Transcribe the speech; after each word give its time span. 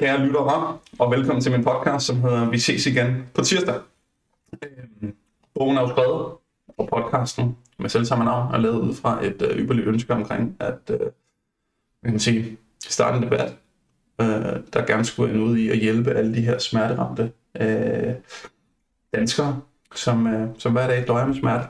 kære 0.00 0.26
lyttere, 0.26 0.78
og 0.98 1.10
velkommen 1.10 1.42
til 1.42 1.52
min 1.52 1.64
podcast, 1.64 2.06
som 2.06 2.20
hedder 2.20 2.50
Vi 2.50 2.58
ses 2.58 2.86
igen 2.86 3.26
på 3.34 3.42
tirsdag. 3.42 3.74
Øhm, 4.62 5.14
bogen 5.54 5.76
er 5.76 5.80
jo 5.80 5.88
skrevet, 5.88 6.32
og 6.78 6.88
podcasten 6.88 7.56
med 7.78 7.88
selv 7.88 8.04
samme 8.04 8.24
navn 8.24 8.54
er 8.54 8.58
lavet 8.58 8.80
ud 8.80 8.94
fra 8.94 9.26
et 9.26 9.42
øh, 9.42 9.58
ypperligt 9.58 9.88
ønske 9.88 10.14
omkring, 10.14 10.56
at 10.60 10.90
øh, 10.90 11.00
man 12.02 12.12
kan 12.12 12.20
sige, 12.20 12.58
starte 12.88 13.16
en 13.16 13.22
debat, 13.22 13.56
øh, 14.20 14.26
der 14.72 14.86
gerne 14.86 15.04
skulle 15.04 15.34
ende 15.34 15.44
ud 15.44 15.56
i 15.56 15.68
at 15.68 15.78
hjælpe 15.78 16.10
alle 16.10 16.34
de 16.34 16.40
her 16.40 16.58
smerteramte 16.58 17.32
øh, 17.60 18.14
danskere, 19.14 19.60
som, 19.94 20.26
øh, 20.26 20.48
som 20.58 20.72
hver 20.72 20.86
dag 20.86 21.06
døjer 21.06 21.26
med 21.26 21.34
smerte. 21.34 21.66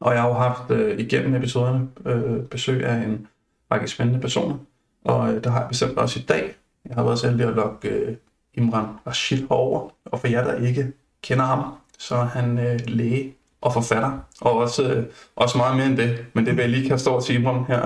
Og 0.00 0.12
jeg 0.12 0.22
har 0.22 0.28
jo 0.28 0.34
haft 0.34 0.70
øh, 0.70 0.98
igennem 0.98 1.34
episoderne 1.34 1.88
øh, 2.06 2.44
besøg 2.44 2.84
af 2.84 2.94
en 2.94 3.26
række 3.70 3.88
spændende 3.88 4.20
personer, 4.20 4.56
og 5.04 5.34
øh, 5.34 5.44
der 5.44 5.50
har 5.50 5.60
jeg 5.60 5.68
bestemt 5.68 5.98
også 5.98 6.20
i 6.20 6.22
dag. 6.22 6.54
Jeg 6.88 6.94
har 6.94 7.04
været 7.04 7.18
så 7.18 7.28
heldig 7.28 7.46
at 7.46 7.54
lokke 7.54 7.88
øh, 7.88 8.16
Imran 8.54 8.86
Rashid 9.06 9.38
herover, 9.38 9.90
og 10.04 10.20
for 10.20 10.28
jer, 10.28 10.44
der 10.44 10.66
ikke 10.66 10.92
kender 11.22 11.44
ham, 11.44 11.74
så 11.98 12.14
er 12.14 12.24
han 12.24 12.58
øh, 12.58 12.80
læge 12.86 13.34
og 13.60 13.72
forfatter, 13.72 14.18
og 14.40 14.52
også, 14.52 14.92
øh, 14.92 15.06
også 15.36 15.58
meget 15.58 15.76
mere 15.76 15.86
end 15.86 15.96
det. 15.96 16.26
Men 16.34 16.46
det 16.46 16.56
vil 16.56 16.62
jeg 16.62 16.70
lige 16.70 16.88
kaste 16.88 17.08
over 17.08 17.20
til 17.20 17.34
Imran 17.34 17.64
her, 17.64 17.82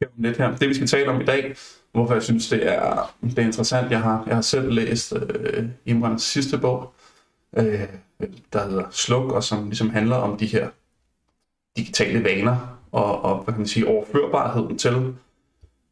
her 0.00 0.08
om 0.16 0.22
lidt 0.22 0.38
her. 0.38 0.56
Det 0.56 0.68
vi 0.68 0.74
skal 0.74 0.86
tale 0.86 1.10
om 1.10 1.20
i 1.20 1.24
dag, 1.24 1.56
hvorfor 1.92 2.14
jeg 2.14 2.22
synes, 2.22 2.48
det 2.48 2.68
er, 2.72 3.14
det 3.22 3.38
er 3.38 3.42
interessant. 3.42 3.90
Jeg 3.90 4.00
har, 4.00 4.24
jeg 4.26 4.34
har 4.34 4.42
selv 4.42 4.72
læst 4.72 5.12
øh, 5.16 5.64
Imrans 5.86 6.22
sidste 6.22 6.58
bog, 6.58 6.92
øh, 7.56 7.88
der 8.52 8.68
hedder 8.68 8.84
Sluk, 8.90 9.32
og 9.32 9.44
som 9.44 9.64
ligesom 9.64 9.90
handler 9.90 10.16
om 10.16 10.38
de 10.38 10.46
her 10.46 10.68
digitale 11.76 12.24
vaner, 12.24 12.78
og, 12.92 13.24
og 13.24 13.36
hvad 13.36 13.54
kan 13.54 13.60
man 13.60 13.68
sige, 13.68 13.88
overførbarheden 13.88 14.78
til, 14.78 15.14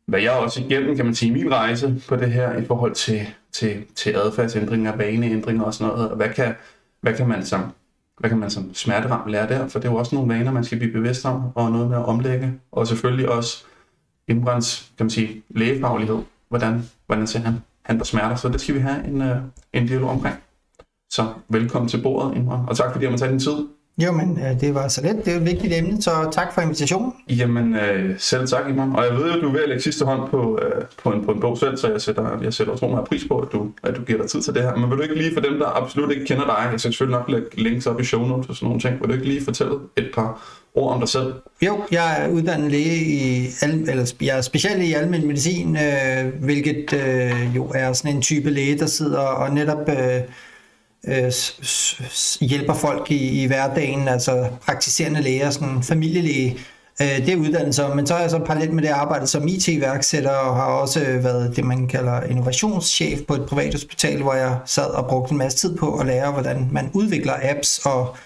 hvad 0.07 0.21
jeg 0.21 0.33
også 0.33 0.61
igennem, 0.61 0.97
kan 0.97 1.05
man 1.05 1.15
sige, 1.15 1.33
min 1.33 1.53
rejse 1.53 2.03
på 2.09 2.17
det 2.17 2.33
her 2.33 2.57
i 2.57 2.65
forhold 2.65 2.95
til, 2.95 3.27
til, 3.53 3.85
til 3.95 4.11
adfærdsændringer, 4.11 4.97
vaneændringer 4.97 5.65
og 5.65 5.75
sådan 5.75 5.93
noget, 5.93 6.11
og 6.11 6.17
hvad 6.17 6.29
kan, 6.29 6.55
hvad 7.01 7.15
kan 7.15 7.29
man 7.29 7.47
som 7.47 7.73
hvad 8.19 8.31
kan 8.31 8.39
man 8.39 8.51
som 8.51 8.75
smerteram 8.75 9.29
lære 9.29 9.49
der? 9.49 9.69
For 9.69 9.79
det 9.79 9.89
er 9.89 9.93
jo 9.93 9.99
også 9.99 10.15
nogle 10.15 10.35
vaner, 10.35 10.53
man 10.53 10.65
skal 10.65 10.79
blive 10.79 10.93
bevidst 10.93 11.25
om, 11.25 11.43
og 11.55 11.73
noget 11.73 11.89
med 11.89 11.97
at 11.97 12.05
omlægge. 12.05 12.61
Og 12.73 12.87
selvfølgelig 12.87 13.29
også 13.29 13.65
Imrans, 14.29 14.93
kan 14.97 15.07
man 15.07 15.11
sige, 15.11 15.43
lægefaglighed. 15.49 16.19
Hvordan, 16.49 16.83
hvordan 17.07 17.27
ser 17.27 17.39
han, 17.39 17.55
han 17.83 17.99
på 17.99 18.05
smerter? 18.05 18.37
Så 18.37 18.49
det 18.49 18.61
skal 18.61 18.75
vi 18.75 18.81
have 18.81 19.05
en, 19.05 19.23
øh, 19.23 19.37
en 19.73 19.87
dialog 19.87 20.11
omkring. 20.11 20.37
Så 21.11 21.33
velkommen 21.49 21.89
til 21.89 22.03
bordet, 22.03 22.37
Imran. 22.37 22.69
Og 22.69 22.77
tak 22.77 22.93
fordi 22.93 23.05
jeg 23.05 23.13
må 23.13 23.19
tage 23.19 23.31
din 23.31 23.41
tid. 23.41 23.67
Jo, 23.99 24.13
men 24.13 24.39
øh, 24.41 24.61
det 24.61 24.75
var 24.75 24.89
så 24.89 25.03
let. 25.03 25.25
Det 25.25 25.33
er 25.33 25.37
et 25.37 25.47
vigtigt 25.47 25.75
emne, 25.75 26.03
så 26.03 26.11
tak 26.33 26.55
for 26.55 26.61
invitationen. 26.61 27.13
Jamen, 27.29 27.75
øh, 27.75 28.15
selv 28.19 28.47
tak, 28.47 28.69
Iman. 28.71 28.93
Og 28.97 29.05
jeg 29.05 29.15
ved 29.17 29.27
jo, 29.27 29.37
at 29.37 29.43
du 29.43 29.49
er 29.49 29.53
ved 29.53 29.63
at 29.63 29.69
lægge 29.69 29.83
sidste 29.83 30.05
hånd 30.05 30.31
på, 30.31 30.59
øh, 30.63 30.85
på, 31.03 31.11
en, 31.11 31.25
på 31.25 31.33
en 31.33 31.41
bog 31.41 31.59
selv, 31.59 31.77
så 31.77 31.91
jeg 31.91 32.01
sætter, 32.01 32.41
jeg 32.43 32.55
sætter 32.55 32.73
utrolig 32.73 32.95
meget 32.95 33.09
pris 33.09 33.25
på, 33.29 33.39
at 33.39 33.49
du, 33.53 33.71
at 33.83 33.97
du 33.97 34.03
giver 34.03 34.21
dig 34.21 34.31
tid 34.31 34.43
til 34.43 34.55
det 34.55 34.63
her. 34.63 34.77
Men 34.77 34.91
vil 34.91 34.99
du 34.99 35.03
ikke 35.03 35.15
lige 35.15 35.35
for 35.35 35.41
dem, 35.41 35.59
der 35.59 35.83
absolut 35.83 36.13
ikke 36.13 36.25
kender 36.25 36.45
dig, 36.45 36.73
jeg 36.73 36.81
skal 36.81 36.93
selvfølgelig 36.93 37.19
nok 37.19 37.29
lægge 37.29 37.63
links 37.63 37.87
op 37.87 38.01
i 38.01 38.05
show 38.05 38.27
notes 38.27 38.49
og 38.49 38.57
sådan 38.57 38.67
nogle 38.67 38.81
ting, 38.81 39.01
vil 39.01 39.09
du 39.09 39.15
ikke 39.15 39.27
lige 39.27 39.45
fortælle 39.45 39.75
et 39.97 40.11
par 40.15 40.61
ord 40.75 40.95
om 40.95 41.01
dig 41.01 41.09
selv? 41.09 41.35
Jo, 41.63 41.81
jeg 41.91 42.25
er 42.25 42.29
uddannet 42.29 42.71
læge 42.71 42.97
i, 42.97 43.47
eller 43.63 44.13
jeg 44.21 44.37
er 44.39 44.41
specielt 44.41 44.83
i 44.83 44.93
almindelig 44.93 45.27
medicin, 45.27 45.77
øh, 45.77 46.45
hvilket 46.45 46.93
øh, 46.93 47.57
jo 47.57 47.73
er 47.75 47.93
sådan 47.93 48.17
en 48.17 48.23
type 48.23 48.51
læge, 48.51 48.79
der 48.79 48.87
sidder 48.87 49.19
og 49.19 49.55
netop... 49.55 49.89
Øh, 49.89 50.21
øh, 51.07 51.33
hjælper 52.41 52.75
folk 52.75 53.11
i, 53.11 53.43
i 53.43 53.47
hverdagen, 53.47 54.09
altså 54.09 54.49
praktiserende 54.67 55.23
læger, 55.23 55.51
sådan 55.51 55.83
familielæge, 55.83 56.59
øh, 57.03 57.27
det 57.27 57.29
er 57.29 57.37
uddannelse, 57.37 57.83
men 57.95 58.07
så 58.07 58.15
er 58.15 58.21
jeg 58.21 58.31
så 58.31 58.39
parallelt 58.39 58.73
med 58.73 58.83
det 58.83 58.89
arbejdet 58.89 59.29
som 59.29 59.49
IT-værksætter 59.49 60.31
og 60.31 60.57
har 60.57 60.65
også 60.65 61.01
øh, 61.01 61.25
været 61.25 61.57
det, 61.57 61.65
man 61.65 61.89
kalder 61.89 62.23
innovationschef 62.23 63.21
på 63.29 63.35
et 63.35 63.47
privat 63.47 63.75
hospital, 63.75 64.23
hvor 64.23 64.35
jeg 64.35 64.59
sad 64.67 64.91
og 64.91 65.07
brugte 65.09 65.33
en 65.33 65.39
masse 65.39 65.59
tid 65.59 65.77
på 65.77 65.99
at 65.99 66.07
lære, 66.07 66.33
hvordan 66.33 66.69
man 66.73 66.91
udvikler 66.95 67.35
apps 67.43 67.79
og 67.79 68.17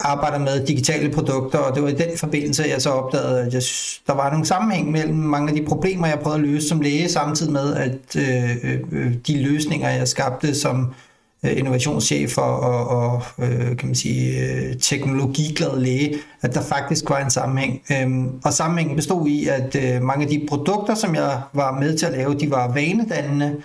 arbejder 0.00 0.38
med 0.38 0.66
digitale 0.66 1.12
produkter, 1.12 1.58
og 1.58 1.74
det 1.74 1.82
var 1.82 1.88
i 1.88 1.94
den 1.94 2.18
forbindelse, 2.18 2.64
jeg 2.68 2.82
så 2.82 2.90
opdagede, 2.90 3.40
at 3.40 3.54
jeg, 3.54 3.62
der 4.06 4.14
var 4.14 4.30
nogle 4.30 4.46
sammenhæng 4.46 4.90
mellem 4.90 5.16
mange 5.16 5.48
af 5.48 5.56
de 5.56 5.64
problemer, 5.64 6.06
jeg 6.06 6.18
prøvede 6.18 6.42
at 6.42 6.48
løse 6.48 6.68
som 6.68 6.80
læge, 6.80 7.08
samtidig 7.08 7.52
med, 7.52 7.74
at 7.74 8.16
øh, 8.16 8.56
øh, 8.62 8.80
øh 8.92 9.14
de 9.26 9.42
løsninger, 9.42 9.90
jeg 9.90 10.08
skabte 10.08 10.54
som 10.54 10.94
innovationschefer 11.42 11.58
innovationschef 11.58 12.38
og, 12.38 12.88
og, 12.88 13.22
øh, 13.38 13.76
kan 13.76 13.88
man 13.88 13.94
sige, 13.94 14.38
øh, 14.38 14.76
teknologiglad 14.80 15.80
læge, 15.80 16.14
at 16.42 16.54
der 16.54 16.62
faktisk 16.62 17.10
var 17.10 17.18
en 17.18 17.30
sammenhæng. 17.30 17.82
Øhm, 17.92 18.40
og 18.44 18.52
sammenhængen 18.52 18.96
bestod 18.96 19.28
i, 19.28 19.48
at 19.48 19.76
øh, 19.76 20.02
mange 20.02 20.24
af 20.24 20.30
de 20.30 20.46
produkter, 20.48 20.94
som 20.94 21.14
jeg 21.14 21.40
var 21.52 21.78
med 21.80 21.98
til 21.98 22.06
at 22.06 22.12
lave, 22.12 22.34
de 22.34 22.50
var 22.50 22.72
vanedannende, 22.72 23.56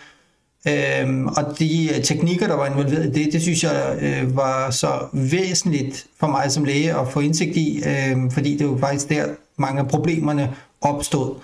Øhm, 0.68 1.28
og 1.28 1.60
de 1.60 1.90
øh, 1.96 2.04
teknikker, 2.04 2.48
der 2.48 2.56
var 2.56 2.66
involveret 2.66 3.06
i 3.06 3.24
det, 3.24 3.34
det 3.34 3.42
synes 3.42 3.64
jeg 3.64 3.98
øh, 4.02 4.36
var 4.36 4.70
så 4.70 4.88
væsentligt 5.14 6.06
for 6.20 6.28
mig 6.28 6.52
som 6.52 6.64
læge 6.64 7.00
at 7.00 7.08
få 7.08 7.20
indsigt 7.20 7.58
i, 7.58 7.84
øh, 7.86 8.32
fordi 8.32 8.58
det 8.58 8.70
var 8.70 8.78
faktisk 8.78 9.10
der, 9.10 9.26
mange 9.58 9.82
af 9.82 9.88
problemerne 9.88 10.56
opstod. 10.82 11.36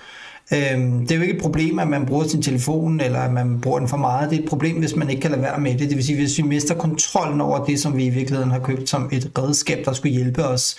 Øhm, 0.53 0.99
det 0.99 1.11
er 1.11 1.15
jo 1.15 1.21
ikke 1.21 1.33
et 1.33 1.41
problem, 1.41 1.79
at 1.79 1.87
man 1.87 2.05
bruger 2.05 2.27
sin 2.27 2.41
telefon, 2.41 2.99
eller 2.99 3.19
at 3.19 3.31
man 3.31 3.61
bruger 3.61 3.79
den 3.79 3.87
for 3.87 3.97
meget. 3.97 4.29
Det 4.29 4.39
er 4.39 4.43
et 4.43 4.49
problem, 4.49 4.79
hvis 4.79 4.95
man 4.95 5.09
ikke 5.09 5.21
kan 5.21 5.31
lade 5.31 5.41
være 5.41 5.59
med 5.59 5.71
det. 5.71 5.89
Det 5.89 5.95
vil 5.95 6.05
sige, 6.05 6.19
hvis 6.19 6.37
vi 6.37 6.43
mister 6.43 6.75
kontrollen 6.75 7.41
over 7.41 7.65
det, 7.65 7.79
som 7.79 7.97
vi 7.97 8.05
i 8.05 8.09
virkeligheden 8.09 8.51
har 8.51 8.59
købt 8.59 8.89
som 8.89 9.09
et 9.11 9.31
redskab, 9.37 9.85
der 9.85 9.93
skulle 9.93 10.15
hjælpe 10.15 10.45
os, 10.45 10.77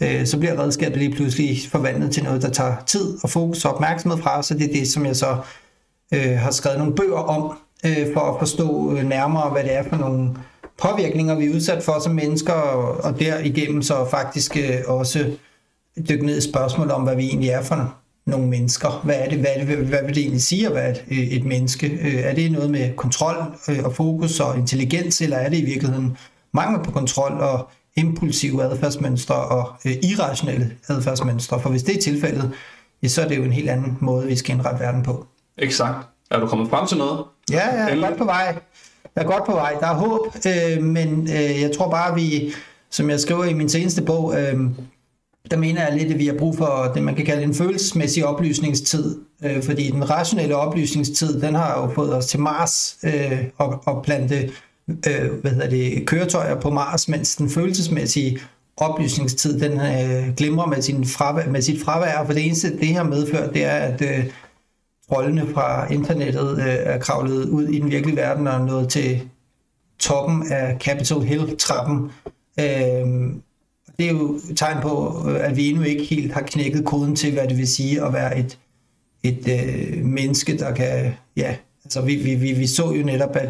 øh, 0.00 0.26
så 0.26 0.38
bliver 0.38 0.58
redskabet 0.58 0.98
lige 0.98 1.14
pludselig 1.14 1.58
forvandlet 1.70 2.12
til 2.12 2.24
noget, 2.24 2.42
der 2.42 2.50
tager 2.50 2.74
tid 2.86 3.18
og 3.22 3.30
fokus 3.30 3.64
og 3.64 3.74
opmærksomhed 3.74 4.22
fra 4.22 4.38
os. 4.38 4.46
Så 4.46 4.54
det 4.54 4.68
er 4.70 4.72
det, 4.72 4.88
som 4.88 5.06
jeg 5.06 5.16
så 5.16 5.36
øh, 6.14 6.38
har 6.38 6.50
skrevet 6.50 6.78
nogle 6.78 6.94
bøger 6.94 7.18
om, 7.18 7.58
øh, 7.86 8.12
for 8.14 8.20
at 8.20 8.38
forstå 8.38 8.96
øh, 8.96 9.04
nærmere, 9.04 9.50
hvad 9.50 9.62
det 9.62 9.74
er 9.74 9.82
for 9.88 9.96
nogle 9.96 10.30
påvirkninger, 10.78 11.34
vi 11.34 11.46
er 11.46 11.54
udsat 11.54 11.82
for 11.82 12.00
som 12.00 12.14
mennesker, 12.14 12.52
og, 12.52 13.04
og 13.04 13.20
derigennem 13.20 13.82
så 13.82 14.08
faktisk 14.10 14.56
øh, 14.56 14.96
også 14.96 15.30
dykke 16.08 16.26
ned 16.26 16.38
i 16.38 16.50
spørgsmål 16.50 16.90
om, 16.90 17.02
hvad 17.02 17.16
vi 17.16 17.26
egentlig 17.26 17.50
er 17.50 17.62
for 17.62 17.94
nogle 18.26 18.48
mennesker. 18.48 19.00
Hvad 19.04 19.14
er 19.18 19.28
det, 19.28 19.38
hvad, 19.38 19.50
er 19.56 19.64
det, 19.64 19.76
hvad 19.76 19.98
vil 20.04 20.14
det 20.14 20.20
egentlig 20.20 20.42
sige 20.42 20.66
at 20.66 20.74
være 20.74 20.90
et, 20.90 21.36
et 21.36 21.44
menneske? 21.44 21.86
Øh, 21.86 22.14
er 22.14 22.34
det 22.34 22.52
noget 22.52 22.70
med 22.70 22.96
kontrol 22.96 23.36
øh, 23.68 23.84
og 23.84 23.94
fokus 23.94 24.40
og 24.40 24.58
intelligens, 24.58 25.20
eller 25.20 25.36
er 25.36 25.48
det 25.48 25.58
i 25.58 25.64
virkeligheden 25.64 26.16
mangel 26.52 26.84
på 26.84 26.90
kontrol 26.90 27.32
og 27.32 27.68
impulsive 27.96 28.62
adfærdsmønstre 28.62 29.34
og 29.34 29.72
øh, 29.84 29.92
irrationelle 30.02 30.72
adfærdsmønstre? 30.88 31.60
For 31.60 31.70
hvis 31.70 31.82
det 31.82 31.96
er 31.96 32.00
tilfældet, 32.00 32.50
ja, 33.02 33.08
så 33.08 33.22
er 33.22 33.28
det 33.28 33.36
jo 33.36 33.42
en 33.42 33.52
helt 33.52 33.70
anden 33.70 33.98
måde, 34.00 34.26
vi 34.26 34.36
skal 34.36 34.54
indrette 34.54 34.80
verden 34.80 35.02
på. 35.02 35.26
Exakt. 35.58 36.08
Er 36.30 36.40
du 36.40 36.46
kommet 36.46 36.70
frem 36.70 36.86
til 36.86 36.98
noget? 36.98 37.24
Ja, 37.50 37.66
jeg 37.66 37.98
er 37.98 38.00
godt 38.08 38.18
på 38.18 38.24
vej. 38.24 38.58
Jeg 39.16 39.22
er 39.22 39.26
godt 39.26 39.46
på 39.46 39.52
vej. 39.52 39.74
Der 39.80 39.86
er 39.86 39.94
håb, 39.94 40.20
øh, 40.46 40.82
men 40.82 41.22
øh, 41.22 41.60
jeg 41.60 41.70
tror 41.76 41.90
bare, 41.90 42.14
vi, 42.14 42.52
som 42.90 43.10
jeg 43.10 43.20
skriver 43.20 43.44
i 43.44 43.52
min 43.52 43.68
seneste 43.68 44.02
bog, 44.02 44.40
øh, 44.40 44.60
der 45.50 45.56
mener 45.56 45.88
jeg 45.88 45.98
lidt, 45.98 46.12
at 46.12 46.18
vi 46.18 46.26
har 46.26 46.34
brug 46.38 46.56
for 46.56 46.92
det, 46.94 47.02
man 47.02 47.14
kan 47.14 47.26
kalde 47.26 47.42
en 47.42 47.54
følelsesmæssig 47.54 48.26
oplysningstid. 48.26 49.20
Øh, 49.44 49.62
fordi 49.62 49.90
den 49.90 50.10
rationelle 50.10 50.56
oplysningstid, 50.56 51.40
den 51.40 51.54
har 51.54 51.82
jo 51.82 51.94
fået 51.94 52.14
os 52.14 52.26
til 52.26 52.40
Mars 52.40 52.96
øh, 53.04 53.44
og, 53.58 53.82
og 53.86 54.04
plante 54.04 54.50
øh, 54.88 55.32
hvad 55.40 55.50
hedder 55.50 55.70
det, 55.70 56.06
køretøjer 56.06 56.60
på 56.60 56.70
Mars, 56.70 57.08
mens 57.08 57.36
den 57.36 57.50
følelsesmæssige 57.50 58.38
oplysningstid, 58.76 59.60
den 59.60 59.72
øh, 59.72 60.34
glimrer 60.36 60.66
med, 60.66 60.82
sin 60.82 61.06
fravær, 61.06 61.48
med 61.48 61.62
sit 61.62 61.82
fravær, 61.82 62.24
for 62.26 62.32
det 62.32 62.46
eneste, 62.46 62.78
det 62.78 62.88
her 62.88 63.02
medført, 63.02 63.54
det 63.54 63.64
er, 63.64 63.76
at 63.76 64.02
øh, 64.02 64.24
rollene 65.12 65.46
fra 65.54 65.92
internettet 65.92 66.58
øh, 66.58 66.66
er 66.66 66.98
kravlet 66.98 67.48
ud 67.48 67.68
i 67.68 67.78
den 67.78 67.90
virkelige 67.90 68.16
verden 68.16 68.46
og 68.46 68.66
nået 68.66 68.88
til 68.88 69.20
toppen 69.98 70.52
af 70.52 70.76
Capitol 70.80 71.22
Hill-trappen. 71.22 72.10
Øh, 72.60 73.32
det 73.98 74.06
er 74.06 74.10
jo 74.10 74.34
et 74.34 74.56
tegn 74.56 74.82
på, 74.82 75.24
øh, 75.28 75.48
at 75.48 75.56
vi 75.56 75.68
endnu 75.68 75.82
ikke 75.82 76.04
helt 76.04 76.32
har 76.32 76.40
knækket 76.40 76.84
koden 76.84 77.16
til, 77.16 77.32
hvad 77.32 77.48
det 77.48 77.58
vil 77.58 77.68
sige 77.68 78.04
at 78.04 78.12
være 78.12 78.38
et, 78.38 78.58
et 79.22 79.48
øh, 79.48 80.04
menneske, 80.04 80.58
der 80.58 80.74
kan... 80.74 81.12
Ja, 81.36 81.56
altså 81.84 82.00
vi, 82.00 82.14
vi, 82.14 82.34
vi, 82.34 82.52
vi 82.52 82.66
så 82.66 82.92
jo 82.92 83.02
netop, 83.04 83.36
at 83.36 83.48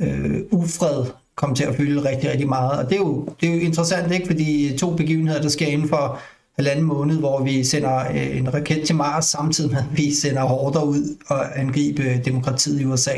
øh, 0.00 0.40
ufred 0.50 1.04
kom 1.36 1.54
til 1.54 1.64
at 1.64 1.74
fylde 1.74 2.08
rigtig, 2.08 2.30
rigtig 2.30 2.48
meget. 2.48 2.78
Og 2.78 2.90
det 2.90 2.94
er, 2.94 3.00
jo, 3.00 3.28
det 3.40 3.48
er 3.48 3.54
jo 3.54 3.60
interessant, 3.60 4.12
ikke? 4.12 4.26
Fordi 4.26 4.72
øh, 4.72 4.78
to 4.78 4.96
begivenheder, 4.96 5.42
der 5.42 5.48
sker 5.48 5.66
inden 5.66 5.88
for 5.88 6.20
halvanden 6.56 6.84
måned, 6.84 7.18
hvor 7.18 7.42
vi 7.42 7.64
sender 7.64 7.98
øh, 8.10 8.36
en 8.36 8.54
raket 8.54 8.86
til 8.86 8.96
Mars, 8.96 9.24
samtidig 9.24 9.70
med, 9.70 9.78
at 9.78 9.84
vi 9.96 10.14
sender 10.14 10.42
hårder 10.42 10.82
ud 10.82 11.16
og 11.26 11.60
angribe 11.60 12.20
demokratiet 12.24 12.80
i 12.80 12.84
USA 12.84 13.12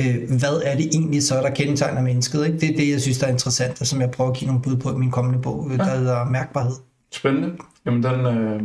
øh, 0.00 0.38
hvad 0.38 0.62
er 0.64 0.76
det 0.76 0.86
egentlig 0.86 1.22
så, 1.22 1.34
der 1.34 1.50
kendetegner 1.50 2.02
mennesket? 2.02 2.46
Ikke? 2.46 2.58
Det 2.58 2.70
er 2.70 2.76
det, 2.76 2.90
jeg 2.90 3.00
synes, 3.00 3.18
der 3.18 3.26
er 3.26 3.30
interessant, 3.30 3.80
og 3.80 3.86
som 3.86 4.00
jeg 4.00 4.10
prøver 4.10 4.30
at 4.30 4.36
give 4.36 4.46
nogle 4.46 4.62
bud 4.62 4.76
på 4.76 4.90
i 4.90 4.94
min 4.94 5.10
kommende 5.10 5.38
bog, 5.42 5.68
øh, 5.70 5.78
der 5.78 5.90
ja. 5.90 5.96
hedder 5.96 6.24
Mærkbarhed. 6.24 6.76
Spændende. 7.12 7.50
Jamen, 7.86 8.02
den 8.02 8.26
øh, 8.26 8.62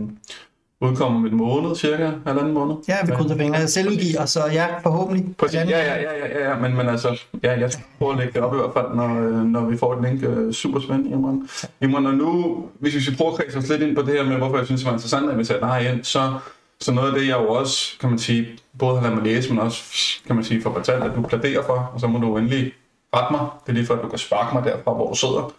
udkommer 0.82 1.20
om 1.20 1.26
en 1.26 1.36
måned, 1.36 1.76
cirka, 1.76 2.12
halvanden 2.26 2.54
måned. 2.54 2.76
Ja, 2.88 2.96
vi 3.06 3.12
krydser 3.12 3.38
fingre. 3.38 3.58
Jeg 3.58 3.70
selv 3.70 3.90
udgiver, 3.90 4.26
så 4.26 4.40
ja, 4.54 4.68
forhåbentlig. 4.84 5.36
Præcis. 5.38 5.56
Ja, 5.56 5.70
ja, 5.70 5.96
ja, 5.96 6.40
ja, 6.40 6.50
ja, 6.50 6.60
men, 6.60 6.76
men 6.76 6.90
altså, 6.90 7.22
ja, 7.44 7.60
jeg 7.60 7.72
skal 7.72 7.86
prøve 8.00 8.12
at 8.12 8.18
lægge 8.18 8.34
det 8.34 8.42
op 8.42 8.54
i 8.54 8.58
hvert 8.58 8.74
fald, 8.74 8.96
når, 8.96 9.22
øh, 9.22 9.46
når 9.46 9.66
vi 9.66 9.78
får 9.78 9.96
et 9.96 10.04
link. 10.04 10.24
Øh, 10.24 10.54
super 10.54 10.80
spændende, 10.80 11.12
Imran. 11.12 11.48
Imran, 11.82 12.06
og 12.06 12.14
nu, 12.14 12.64
hvis 12.80 12.96
vi 12.96 13.02
skal 13.02 13.18
prøve 13.18 13.32
at 13.32 13.38
kredse 13.38 13.58
os 13.58 13.70
lidt 13.70 13.82
ind 13.82 13.96
på 13.96 14.02
det 14.02 14.14
her 14.14 14.24
med, 14.24 14.38
hvorfor 14.38 14.58
jeg 14.58 14.66
synes, 14.66 14.82
det 14.82 14.88
var 14.88 14.94
interessant 14.94 15.26
at 15.26 15.34
invitere 15.34 15.60
dig 15.60 15.94
ind, 15.94 16.04
så 16.04 16.34
Så 16.82 16.92
noget 16.92 17.14
af 17.14 17.20
det, 17.20 17.28
jeg 17.28 17.38
jo 17.38 17.50
også, 17.50 18.00
kan 18.00 18.10
man 18.10 18.20
sige, 18.20 18.48
både 18.80 18.96
har 18.96 19.02
ladet 19.02 19.16
mig 19.16 19.26
læse, 19.26 19.50
men 19.50 19.60
også, 19.60 19.84
kan 20.26 20.36
man 20.36 20.46
sige, 20.46 20.62
for 20.62 20.74
fortalt, 20.74 21.04
at 21.04 21.12
du 21.16 21.22
plæderer 21.22 21.64
for, 21.64 21.92
og 21.94 22.00
så 22.00 22.08
må 22.08 22.20
du 22.20 22.38
endelig 22.38 22.74
rette 23.16 23.34
mig. 23.34 23.48
Det 23.66 23.70
er 23.70 23.74
lige 23.74 23.86
for, 23.86 23.94
at 23.94 24.04
du 24.04 24.10
kan 24.10 24.20
sparke 24.20 24.56
mig 24.56 24.64
derfra, 24.64 24.94
hvor 24.94 25.10
du 25.10 25.16
sidder. 25.16 25.54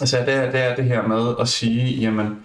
Altså, 0.00 0.16
det 0.26 0.34
er 0.34 0.50
det, 0.50 0.60
er 0.60 0.76
det 0.76 0.84
her 0.84 1.06
med 1.06 1.34
at 1.40 1.48
sige, 1.48 2.00
jamen, 2.00 2.38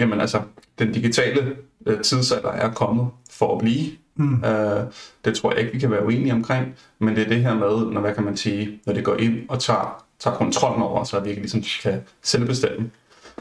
jamen 0.00 0.20
altså, 0.20 0.40
den 0.78 0.92
digitale 0.92 1.56
øh, 1.86 2.02
tidsalder 2.02 2.50
er 2.50 2.72
kommet 2.72 3.08
for 3.30 3.52
at 3.52 3.58
blive. 3.58 3.92
Mm. 4.16 4.44
Øh, 4.44 4.84
det 5.24 5.36
tror 5.36 5.50
jeg 5.50 5.60
ikke, 5.60 5.72
vi 5.72 5.78
kan 5.78 5.90
være 5.90 6.06
uenige 6.06 6.32
omkring, 6.32 6.74
men 6.98 7.16
det 7.16 7.24
er 7.24 7.28
det 7.28 7.42
her 7.42 7.54
med, 7.54 7.92
når, 7.92 8.00
hvad 8.00 8.14
kan 8.14 8.24
man 8.24 8.36
sige, 8.36 8.80
når 8.86 8.92
det 8.92 9.04
går 9.04 9.16
ind 9.16 9.48
og 9.48 9.60
tager, 9.60 10.04
tager 10.18 10.36
kontrollen 10.36 10.82
over, 10.82 11.04
så 11.04 11.20
vi 11.20 11.28
ikke 11.28 11.40
ligesom 11.40 11.62
kan 11.82 12.02
selvbestemme 12.22 12.90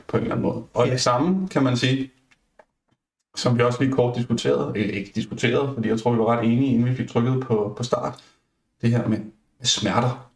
på 0.08 0.18
en 0.18 0.24
eller 0.24 0.36
anden 0.36 0.48
måde. 0.50 0.64
Og 0.74 0.84
yeah. 0.86 0.92
det 0.92 1.02
samme 1.02 1.48
kan 1.48 1.64
man 1.64 1.78
sige, 1.78 2.12
som 3.36 3.58
vi 3.58 3.64
også 3.64 3.84
lige 3.84 3.94
kort 3.94 4.16
diskuterede, 4.18 4.72
eller 4.76 4.94
ikke 4.94 5.12
diskuterede, 5.16 5.72
fordi 5.74 5.90
jeg 5.90 6.00
tror, 6.00 6.12
vi 6.12 6.18
var 6.18 6.38
ret 6.38 6.46
enige, 6.46 6.74
inden 6.74 6.90
vi 6.90 6.96
fik 6.96 7.10
trykket 7.10 7.42
på, 7.42 7.74
på 7.78 7.84
start, 7.84 8.24
det 8.82 8.90
her 8.90 9.08
med, 9.08 9.18
med 9.60 9.66
smerter. 9.66 10.30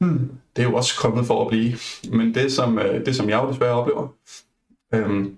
Hmm. 0.00 0.30
Det 0.56 0.64
er 0.64 0.68
jo 0.68 0.76
også 0.76 1.00
kommet 1.00 1.26
for 1.26 1.42
at 1.42 1.48
blive. 1.48 1.72
Men 2.12 2.34
det, 2.34 2.52
som, 2.52 2.78
øh, 2.78 3.06
det, 3.06 3.16
som 3.16 3.28
jeg 3.28 3.42
jo 3.42 3.48
desværre 3.48 3.74
oplever, 3.74 4.08
øhm, 4.94 5.36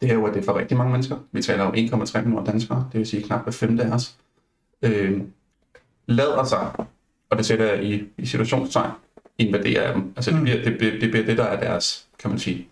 det 0.00 0.10
er 0.10 0.14
jo, 0.14 0.26
at 0.26 0.34
det 0.34 0.40
er 0.40 0.44
for 0.44 0.58
rigtig 0.58 0.76
mange 0.76 0.92
mennesker. 0.92 1.16
Vi 1.32 1.42
taler 1.42 1.64
jo 1.64 1.70
1,3 1.70 2.20
millioner 2.20 2.44
danskere, 2.44 2.88
det 2.92 2.98
vil 2.98 3.06
sige 3.06 3.22
knap 3.22 3.42
hver 3.42 3.52
femte 3.52 3.82
af 3.82 3.90
os, 3.90 4.16
øhm, 4.82 5.32
lader 6.06 6.44
sig, 6.44 6.70
og 7.30 7.38
det 7.38 7.46
sætter 7.46 7.66
jeg 7.66 7.84
i, 7.84 8.04
i 8.18 8.26
situationstegn, 8.26 8.90
invadere 9.38 9.82
af 9.82 9.94
dem. 9.94 10.12
Altså 10.16 10.30
mm. 10.30 10.44
det, 10.44 10.62
bliver, 10.78 10.92
det, 10.92 11.00
det 11.00 11.10
bliver 11.10 11.26
det, 11.26 11.38
der 11.38 11.44
er 11.44 11.60
deres, 11.60 12.08
kan 12.18 12.30
man 12.30 12.38
sige. 12.38 12.68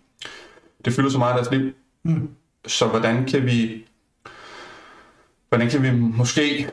Det 0.85 0.93
fylder 0.93 1.09
så 1.09 1.17
meget 1.17 1.37
af 1.37 1.43
deres 1.43 1.59
liv. 1.59 1.73
Mm. 2.03 2.29
Så 2.67 2.87
hvordan 2.87 3.25
kan 3.25 3.45
vi, 3.45 3.85
hvordan 5.49 5.69
kan 5.69 5.83
vi 5.83 5.91
måske, 5.91 6.69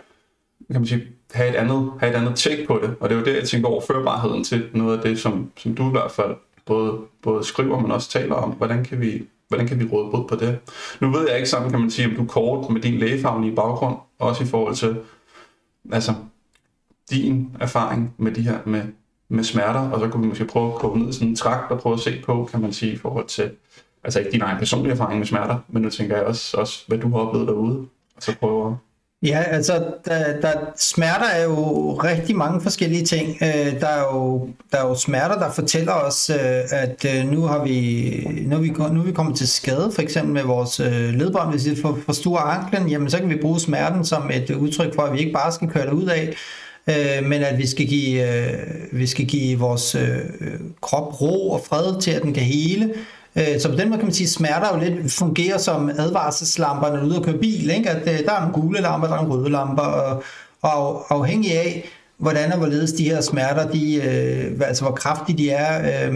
kan 0.70 0.80
man 0.80 0.86
sige, 0.86 1.06
have 1.32 1.48
et 1.48 1.54
andet, 1.54 1.92
have 2.00 2.12
et 2.12 2.16
andet 2.16 2.36
take 2.36 2.66
på 2.66 2.80
det. 2.82 2.96
Og 3.00 3.08
det 3.08 3.14
er 3.14 3.20
jo 3.20 3.24
det, 3.24 3.36
jeg 3.36 3.48
tænker 3.48 3.68
over 3.68 3.80
førbarheden 3.80 4.44
til 4.44 4.68
noget 4.72 4.96
af 4.96 5.02
det, 5.02 5.20
som, 5.20 5.52
som 5.56 5.74
du 5.74 5.88
i 5.88 5.90
hvert 5.90 6.10
fald 6.10 6.36
både, 6.66 6.98
både 7.22 7.44
skriver, 7.44 7.80
men 7.80 7.90
også 7.90 8.10
taler 8.10 8.34
om. 8.34 8.50
Hvordan 8.50 8.84
kan 8.84 9.00
vi, 9.00 9.22
hvordan 9.48 9.66
kan 9.66 9.80
vi 9.80 9.84
råde 9.84 10.10
bod 10.10 10.28
på 10.28 10.36
det? 10.36 10.58
Nu 11.00 11.10
ved 11.10 11.28
jeg 11.28 11.36
ikke 11.36 11.48
sammen, 11.48 11.70
kan 11.70 11.80
man 11.80 11.90
sige, 11.90 12.08
om 12.08 12.14
du 12.14 12.24
kort 12.24 12.70
med 12.70 12.80
din 12.80 12.98
lægefaglige 12.98 13.54
baggrund, 13.54 13.96
også 14.18 14.44
i 14.44 14.46
forhold 14.46 14.74
til 14.74 14.96
altså, 15.92 16.14
din 17.10 17.56
erfaring 17.60 18.14
med 18.18 18.32
de 18.32 18.42
her 18.42 18.58
med, 18.64 18.82
med 19.28 19.44
smerter, 19.44 19.90
og 19.90 20.00
så 20.00 20.08
kunne 20.08 20.22
vi 20.22 20.28
måske 20.28 20.44
prøve 20.44 20.74
at 20.74 20.80
gå 20.80 20.94
ned 20.94 21.08
i 21.08 21.12
sådan 21.12 21.28
en 21.28 21.36
trakt 21.36 21.72
og 21.72 21.80
prøve 21.80 21.94
at 21.94 22.00
se 22.00 22.22
på, 22.26 22.48
kan 22.50 22.60
man 22.60 22.72
sige, 22.72 22.92
i 22.92 22.96
forhold 22.96 23.26
til, 23.26 23.50
altså 24.04 24.18
ikke 24.18 24.30
din 24.30 24.42
egen 24.42 24.58
personlige 24.58 24.92
erfaring 24.92 25.18
med 25.18 25.26
smerter, 25.26 25.58
men 25.68 25.82
nu 25.82 25.90
tænker 25.90 26.16
jeg 26.16 26.24
også, 26.24 26.56
også 26.56 26.84
hvad 26.86 26.98
du 26.98 27.08
har 27.08 27.18
oplevet 27.18 27.48
derude, 27.48 27.78
og 28.16 28.22
så 28.22 28.34
prøve 28.40 28.76
Ja, 29.24 29.42
altså, 29.42 29.84
der, 30.04 30.40
der, 30.40 30.52
smerter 30.76 31.26
er 31.26 31.44
jo 31.44 31.92
rigtig 31.92 32.36
mange 32.36 32.60
forskellige 32.60 33.04
ting. 33.04 33.28
Øh, 33.42 33.80
der, 33.80 33.86
er 33.86 34.14
jo, 34.14 34.48
der 34.72 34.78
er 34.78 34.88
jo 34.88 34.94
smerter, 34.94 35.38
der 35.38 35.52
fortæller 35.52 35.92
os, 35.92 36.30
øh, 36.30 36.60
at 36.70 37.04
øh, 37.04 37.30
nu 37.30 37.42
har 37.42 37.64
vi, 37.64 38.28
nu 38.46 38.56
er 38.56 38.60
vi, 38.60 38.68
nu 38.68 39.00
er 39.00 39.04
vi 39.04 39.12
kommet 39.12 39.36
til 39.36 39.48
skade, 39.48 39.92
for 39.94 40.02
eksempel 40.02 40.34
med 40.34 40.42
vores 40.42 40.80
øh, 40.80 41.14
ledbånd, 41.14 41.50
hvis 41.50 41.70
vi 41.70 41.76
får 41.82 41.98
for 42.06 42.12
store 42.12 42.40
anklen, 42.40 42.88
jamen 42.88 43.10
så 43.10 43.18
kan 43.18 43.28
vi 43.28 43.38
bruge 43.42 43.60
smerten 43.60 44.04
som 44.04 44.30
et 44.30 44.50
øh, 44.50 44.62
udtryk 44.62 44.94
for, 44.94 45.02
at 45.02 45.12
vi 45.12 45.18
ikke 45.18 45.32
bare 45.32 45.52
skal 45.52 45.68
køre 45.68 45.86
det 45.86 45.92
ud 45.92 46.06
af, 46.06 46.34
øh, 46.88 47.28
men 47.28 47.42
at 47.42 47.58
vi 47.58 47.66
skal 47.66 47.86
give, 47.86 48.26
vi 48.92 49.06
skal 49.06 49.26
give 49.26 49.58
vores 49.58 49.96
krop 50.80 51.20
ro 51.20 51.50
og 51.50 51.60
fred 51.68 52.00
til, 52.00 52.10
at 52.10 52.22
den 52.22 52.34
kan 52.34 52.42
hele, 52.42 52.94
Øh, 53.38 53.60
så 53.60 53.68
på 53.68 53.76
den 53.76 53.88
måde 53.88 53.98
kan 53.98 54.06
man 54.06 54.14
sige, 54.14 54.26
at 54.26 54.32
smerter 54.32 54.74
jo 54.74 54.80
lidt 54.84 55.12
fungerer 55.12 55.58
som 55.58 55.90
advarselslamper, 55.98 56.88
når 56.88 56.96
du 56.96 57.02
er 57.02 57.06
ude 57.06 57.18
og 57.18 57.24
køre 57.24 57.38
bil. 57.38 57.70
Ikke? 57.70 57.90
At 57.90 58.08
øh, 58.08 58.26
der 58.26 58.32
er 58.32 58.40
nogle 58.40 58.54
gule 58.54 58.80
lamper, 58.80 59.08
der 59.08 59.14
er 59.14 59.22
nogle 59.22 59.34
røde 59.34 59.50
lamper, 59.50 59.82
og, 59.82 60.22
og 60.62 61.06
afhængig 61.10 61.52
af, 61.52 61.90
hvordan 62.18 62.52
og 62.52 62.58
hvorledes 62.58 62.92
de 62.92 63.04
her 63.04 63.20
smerter, 63.20 63.70
de, 63.70 63.94
øh, 63.94 64.60
altså 64.66 64.84
hvor 64.84 64.92
kraftige 64.92 65.38
de 65.38 65.50
er. 65.50 66.08
Øh, 66.08 66.14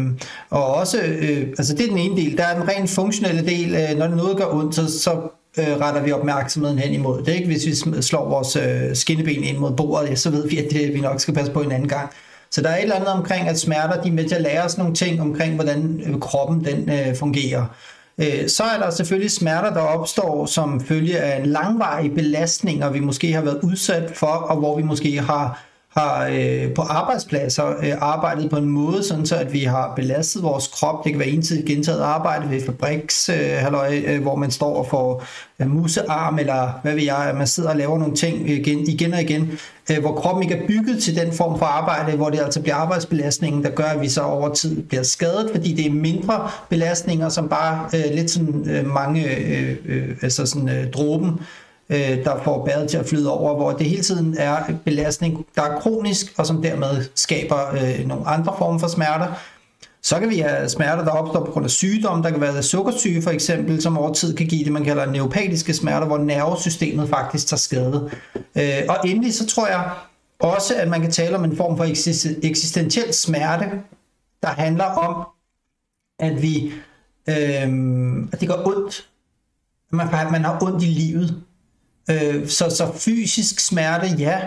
og 0.50 0.74
også, 0.74 0.98
øh, 1.02 1.46
altså 1.58 1.74
det 1.74 1.84
er 1.84 1.88
den 1.88 1.98
ene 1.98 2.16
del. 2.16 2.36
Der 2.36 2.44
er 2.44 2.54
den 2.54 2.68
rent 2.68 2.90
funktionelle 2.90 3.46
del. 3.46 3.74
Øh, 3.74 3.98
når 3.98 4.08
noget 4.08 4.36
gør 4.36 4.46
ondt, 4.54 4.74
så, 4.74 5.00
så 5.00 5.10
øh, 5.58 5.76
retter 5.80 6.02
vi 6.02 6.12
opmærksomheden 6.12 6.78
hen 6.78 6.92
imod 6.92 7.22
det. 7.22 7.34
Ikke? 7.34 7.46
Hvis 7.46 7.66
vi 7.66 8.02
slår 8.02 8.28
vores 8.28 8.56
øh, 8.56 8.96
skinneben 8.96 9.44
ind 9.44 9.58
mod 9.58 9.72
bordet, 9.72 10.10
ja, 10.10 10.14
så 10.14 10.30
ved 10.30 10.48
vi, 10.48 10.58
at 10.58 10.70
det, 10.70 10.94
vi 10.94 11.00
nok 11.00 11.20
skal 11.20 11.34
passe 11.34 11.52
på 11.52 11.60
en 11.60 11.72
anden 11.72 11.88
gang. 11.88 12.10
Så 12.50 12.62
der 12.62 12.68
er 12.68 12.76
et 12.76 12.82
eller 12.82 12.94
andet 12.94 13.08
omkring, 13.08 13.48
at 13.48 13.58
smerter 13.58 14.02
de 14.02 14.08
er 14.08 14.12
med 14.12 14.28
til 14.28 14.34
at 14.34 14.42
lære 14.42 14.64
os 14.64 14.78
nogle 14.78 14.94
ting 14.94 15.20
omkring, 15.20 15.54
hvordan 15.54 16.00
øh, 16.06 16.20
kroppen 16.20 16.64
den 16.64 16.90
øh, 16.90 17.16
fungerer. 17.16 17.64
Øh, 18.18 18.48
så 18.48 18.62
er 18.62 18.78
der 18.78 18.90
selvfølgelig 18.90 19.30
smerter, 19.30 19.72
der 19.72 19.80
opstår 19.80 20.46
som 20.46 20.80
følge 20.80 21.18
af 21.18 21.40
en 21.40 21.46
langvarig 21.46 22.14
belastning, 22.14 22.84
og 22.84 22.94
vi 22.94 23.00
måske 23.00 23.32
har 23.32 23.42
været 23.42 23.60
udsat 23.62 24.10
for, 24.14 24.26
og 24.26 24.56
hvor 24.56 24.76
vi 24.76 24.82
måske 24.82 25.20
har 25.20 25.67
har 25.88 26.29
øh, 26.32 26.75
på 26.75 26.82
arbejdspladser 26.82 27.67
øh, 27.67 27.93
arbejdet 28.00 28.50
på 28.50 28.56
en 28.56 28.64
måde, 28.64 29.02
sådan 29.05 29.26
så 29.26 29.37
at 29.37 29.52
vi 29.52 29.61
har 29.61 29.93
belastet 29.96 30.43
vores 30.43 30.67
krop. 30.67 31.05
Det 31.05 31.12
kan 31.12 31.19
være 31.19 31.29
ensidigt 31.29 31.67
gentaget 31.67 32.00
arbejde 32.00 32.50
ved 32.50 32.67
fabriks, 32.67 33.29
øh, 33.29 33.37
halløj, 33.37 34.02
øh, 34.06 34.23
hvor 34.23 34.37
man 34.37 34.50
står 34.50 34.76
og 34.76 34.87
får 34.87 35.25
øh, 35.61 35.70
musearm, 35.70 36.38
eller 36.38 36.81
hvad 36.82 36.94
ved 36.94 37.02
jeg, 37.02 37.17
at 37.17 37.37
man 37.37 37.46
sidder 37.46 37.70
og 37.70 37.76
laver 37.76 37.99
nogle 37.99 38.14
ting 38.14 38.50
igen, 38.50 38.79
igen 38.79 39.14
og 39.14 39.20
igen, 39.20 39.58
øh, 39.90 40.00
hvor 40.00 40.14
kroppen 40.14 40.43
ikke 40.43 40.55
er 40.55 40.67
bygget 40.67 41.02
til 41.02 41.17
den 41.17 41.32
form 41.32 41.58
for 41.58 41.67
arbejde, 41.67 42.17
hvor 42.17 42.31
det 42.31 42.40
altså 42.40 42.61
bliver 42.61 42.76
arbejdsbelastningen, 42.76 43.64
der 43.64 43.70
gør, 43.70 43.85
at 43.85 44.00
vi 44.00 44.08
så 44.08 44.23
over 44.23 44.55
tid 44.55 44.82
bliver 44.82 45.02
skadet, 45.02 45.50
fordi 45.55 45.75
det 45.75 45.87
er 45.87 45.90
mindre 45.90 46.50
belastninger, 46.69 47.29
som 47.29 47.49
bare 47.49 47.88
øh, 47.94 48.14
lidt 48.14 48.31
sådan 48.31 48.70
øh, 48.70 48.87
mange, 48.87 49.37
øh, 49.37 49.76
øh, 49.87 50.08
altså 50.23 50.46
sådan 50.46 50.69
øh, 50.69 50.90
dråben, 50.90 51.40
øh, 51.90 52.25
der 52.25 52.43
får 52.44 52.64
bæret 52.64 52.90
til 52.90 52.96
at 52.96 53.06
flyde 53.06 53.32
over, 53.32 53.56
hvor 53.56 53.73
det 53.73 53.87
hele 53.87 54.02
tiden 54.02 54.37
er 54.38 54.75
belastning, 54.85 55.46
der 55.55 55.62
er 55.62 55.81
kronisk, 55.81 56.35
og 56.37 56.46
som 56.46 56.62
dermed 56.62 57.05
skaber 57.14 57.75
øh, 57.75 58.06
nogle 58.06 58.26
andre 58.26 58.55
former 58.58 58.79
for 58.79 58.88
smerter. 58.88 59.26
Så 60.02 60.20
kan 60.20 60.31
vi 60.31 60.38
have 60.38 60.69
smerter, 60.69 61.05
der 61.05 61.11
opstår 61.11 61.44
på 61.44 61.52
grund 61.52 61.64
af 61.64 61.70
sygdom. 61.70 62.23
Der 62.23 62.31
kan 62.31 62.40
være 62.40 62.62
sukkersyge 62.62 63.23
for 63.23 63.31
eksempel, 63.31 63.82
som 63.82 63.99
over 63.99 64.12
tid 64.12 64.37
kan 64.37 64.46
give 64.46 64.64
det, 64.64 64.73
man 64.73 64.85
kalder 64.85 65.06
neuropatiske 65.06 65.75
smerter, 65.75 66.06
hvor 66.06 66.19
nervesystemet 66.19 67.08
faktisk 67.08 67.46
tager 67.46 67.58
skade. 67.58 68.11
Øh, 68.56 68.82
og 68.88 68.96
endelig 69.05 69.35
så 69.35 69.46
tror 69.46 69.67
jeg 69.67 69.90
også, 70.38 70.75
at 70.76 70.88
man 70.88 71.00
kan 71.00 71.11
tale 71.11 71.37
om 71.37 71.44
en 71.44 71.56
form 71.56 71.76
for 71.76 71.85
eksistentiel 72.43 73.14
smerte, 73.14 73.70
der 74.43 74.49
handler 74.49 74.85
om, 74.85 75.26
at 76.19 76.43
vi 76.43 76.73
øh, 77.29 78.26
at 78.33 78.40
det 78.40 78.49
går 78.49 78.66
ondt. 78.66 79.09
Man, 79.90 80.09
man 80.33 80.45
har 80.45 80.62
ondt 80.62 80.83
i 80.83 80.87
livet. 80.87 81.42
Øh, 82.10 82.48
så, 82.48 82.70
så 82.70 82.92
fysisk 82.96 83.60
smerte, 83.60 84.06
ja, 84.18 84.40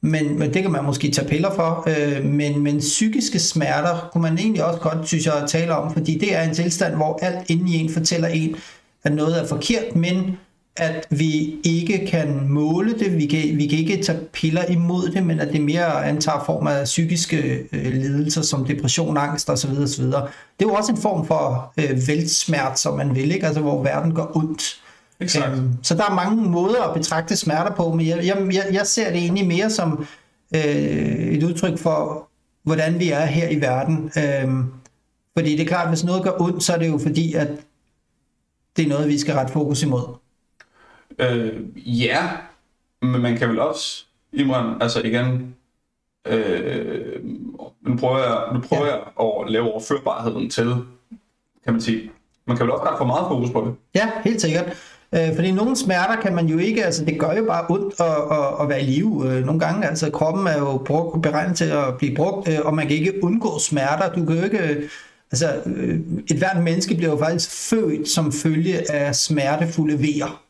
men, 0.00 0.38
men 0.38 0.54
det 0.54 0.62
kan 0.62 0.72
man 0.72 0.84
måske 0.84 1.10
tage 1.10 1.28
piller 1.28 1.54
for. 1.54 1.88
Øh, 1.88 2.24
men, 2.24 2.62
men 2.62 2.78
psykiske 2.78 3.38
smerter 3.38 4.08
kunne 4.12 4.22
man 4.22 4.38
egentlig 4.38 4.64
også 4.64 4.80
godt, 4.80 5.08
synes 5.08 5.26
jeg, 5.26 5.44
tale 5.48 5.76
om, 5.76 5.92
fordi 5.92 6.18
det 6.18 6.34
er 6.36 6.42
en 6.42 6.54
tilstand, 6.54 6.94
hvor 6.94 7.18
alt 7.22 7.50
inden 7.50 7.68
i 7.68 7.76
en 7.76 7.90
fortæller 7.92 8.28
en, 8.28 8.56
at 9.04 9.12
noget 9.12 9.42
er 9.42 9.46
forkert, 9.46 9.96
men 9.96 10.36
at 10.76 11.06
vi 11.10 11.56
ikke 11.64 12.06
kan 12.06 12.48
måle 12.48 12.98
det, 12.98 13.16
vi 13.16 13.26
kan, 13.26 13.56
vi 13.56 13.66
kan 13.66 13.78
ikke 13.78 14.02
tage 14.02 14.18
piller 14.32 14.64
imod 14.64 15.08
det, 15.08 15.26
men 15.26 15.40
at 15.40 15.52
det 15.52 15.60
mere 15.60 16.06
antager 16.06 16.42
form 16.46 16.66
af 16.66 16.84
psykiske 16.84 17.68
øh, 17.72 17.92
lidelser 17.92 18.42
som 18.42 18.66
depression, 18.66 19.16
angst 19.16 19.50
osv. 19.50 19.70
osv. 19.70 20.04
Det 20.04 20.12
er 20.12 20.62
jo 20.62 20.72
også 20.72 20.92
en 20.92 20.98
form 20.98 21.26
for 21.26 21.72
øh, 21.78 22.08
vældsmert, 22.08 22.78
som 22.78 22.96
man 22.96 23.14
vil, 23.14 23.32
ikke? 23.32 23.46
Altså, 23.46 23.60
hvor 23.60 23.82
verden 23.82 24.14
går 24.14 24.36
ondt. 24.36 24.80
Exakt. 25.20 25.60
Så 25.82 25.94
der 25.94 26.04
er 26.10 26.14
mange 26.14 26.50
måder 26.50 26.82
at 26.82 26.94
betragte 26.94 27.36
smerter 27.36 27.74
på, 27.74 27.92
men 27.92 28.06
jeg, 28.06 28.26
jeg, 28.26 28.66
jeg 28.72 28.86
ser 28.86 29.10
det 29.10 29.18
egentlig 29.18 29.46
mere 29.46 29.70
som 29.70 30.06
øh, 30.54 30.60
et 30.62 31.42
udtryk 31.42 31.78
for, 31.78 32.28
hvordan 32.62 32.98
vi 32.98 33.10
er 33.10 33.24
her 33.24 33.48
i 33.48 33.60
verden. 33.60 34.10
Øh, 34.16 34.64
fordi 35.36 35.52
det 35.52 35.60
er 35.60 35.66
klart, 35.66 35.82
at 35.82 35.90
hvis 35.90 36.04
noget 36.04 36.22
gør 36.22 36.40
ondt, 36.40 36.62
så 36.62 36.72
er 36.72 36.78
det 36.78 36.88
jo 36.88 36.98
fordi, 36.98 37.34
at 37.34 37.48
det 38.76 38.84
er 38.84 38.88
noget, 38.88 39.08
vi 39.08 39.18
skal 39.18 39.34
rette 39.34 39.52
fokus 39.52 39.82
imod. 39.82 40.02
Øh, 41.18 41.62
ja, 41.76 42.30
men 43.02 43.20
man 43.20 43.36
kan 43.36 43.48
vel 43.48 43.58
også, 43.58 44.04
Imran, 44.32 44.82
altså 44.82 45.02
igen, 45.02 45.54
øh, 46.26 47.24
nu 47.82 47.96
prøver 47.96 48.18
jeg, 48.18 48.54
nu 48.54 48.60
prøver 48.60 48.86
ja. 48.86 48.92
jeg 48.92 49.00
at 49.20 49.50
lave 49.50 49.72
overførbarheden 49.72 50.50
til, 50.50 50.74
kan 51.64 51.72
man 51.72 51.80
sige, 51.80 52.10
man 52.46 52.56
kan 52.56 52.66
vel 52.66 52.72
også 52.72 52.84
ret 52.84 52.98
for 52.98 53.04
meget 53.04 53.26
fokus 53.28 53.50
på 53.50 53.60
det. 53.66 53.74
Ja, 53.94 54.10
helt 54.24 54.40
sikkert. 54.40 54.76
Øh, 55.16 55.34
fordi 55.34 55.50
nogle 55.52 55.76
smerter 55.76 56.16
kan 56.22 56.34
man 56.34 56.46
jo 56.46 56.58
ikke, 56.58 56.84
altså 56.84 57.04
det 57.04 57.18
gør 57.18 57.32
jo 57.36 57.44
bare 57.44 57.64
ondt 57.68 57.94
at, 58.00 58.38
at, 58.38 58.62
at 58.62 58.68
være 58.68 58.82
i 58.82 58.84
live 58.84 59.32
øh, 59.32 59.44
nogle 59.44 59.60
gange. 59.60 59.86
Altså 59.88 60.10
kroppen 60.10 60.46
er 60.46 60.58
jo 60.58 60.82
brugt, 60.86 61.22
beregnet 61.22 61.56
til 61.56 61.64
at 61.64 61.84
blive 61.98 62.16
brugt, 62.16 62.48
øh, 62.48 62.58
og 62.64 62.74
man 62.74 62.86
kan 62.86 62.96
ikke 62.96 63.24
undgå 63.24 63.58
smerter. 63.58 64.12
Du 64.12 64.24
kan 64.24 64.36
jo 64.36 64.44
ikke, 64.44 64.58
øh, 64.58 64.82
altså 65.32 65.52
øh, 65.66 66.00
et 66.30 66.36
hvert 66.36 66.62
menneske 66.62 66.94
bliver 66.94 67.10
jo 67.10 67.18
faktisk 67.18 67.50
født 67.50 68.08
som 68.08 68.32
følge 68.32 68.92
af 68.92 69.14
smertefulde 69.14 70.02
vejer. 70.02 70.42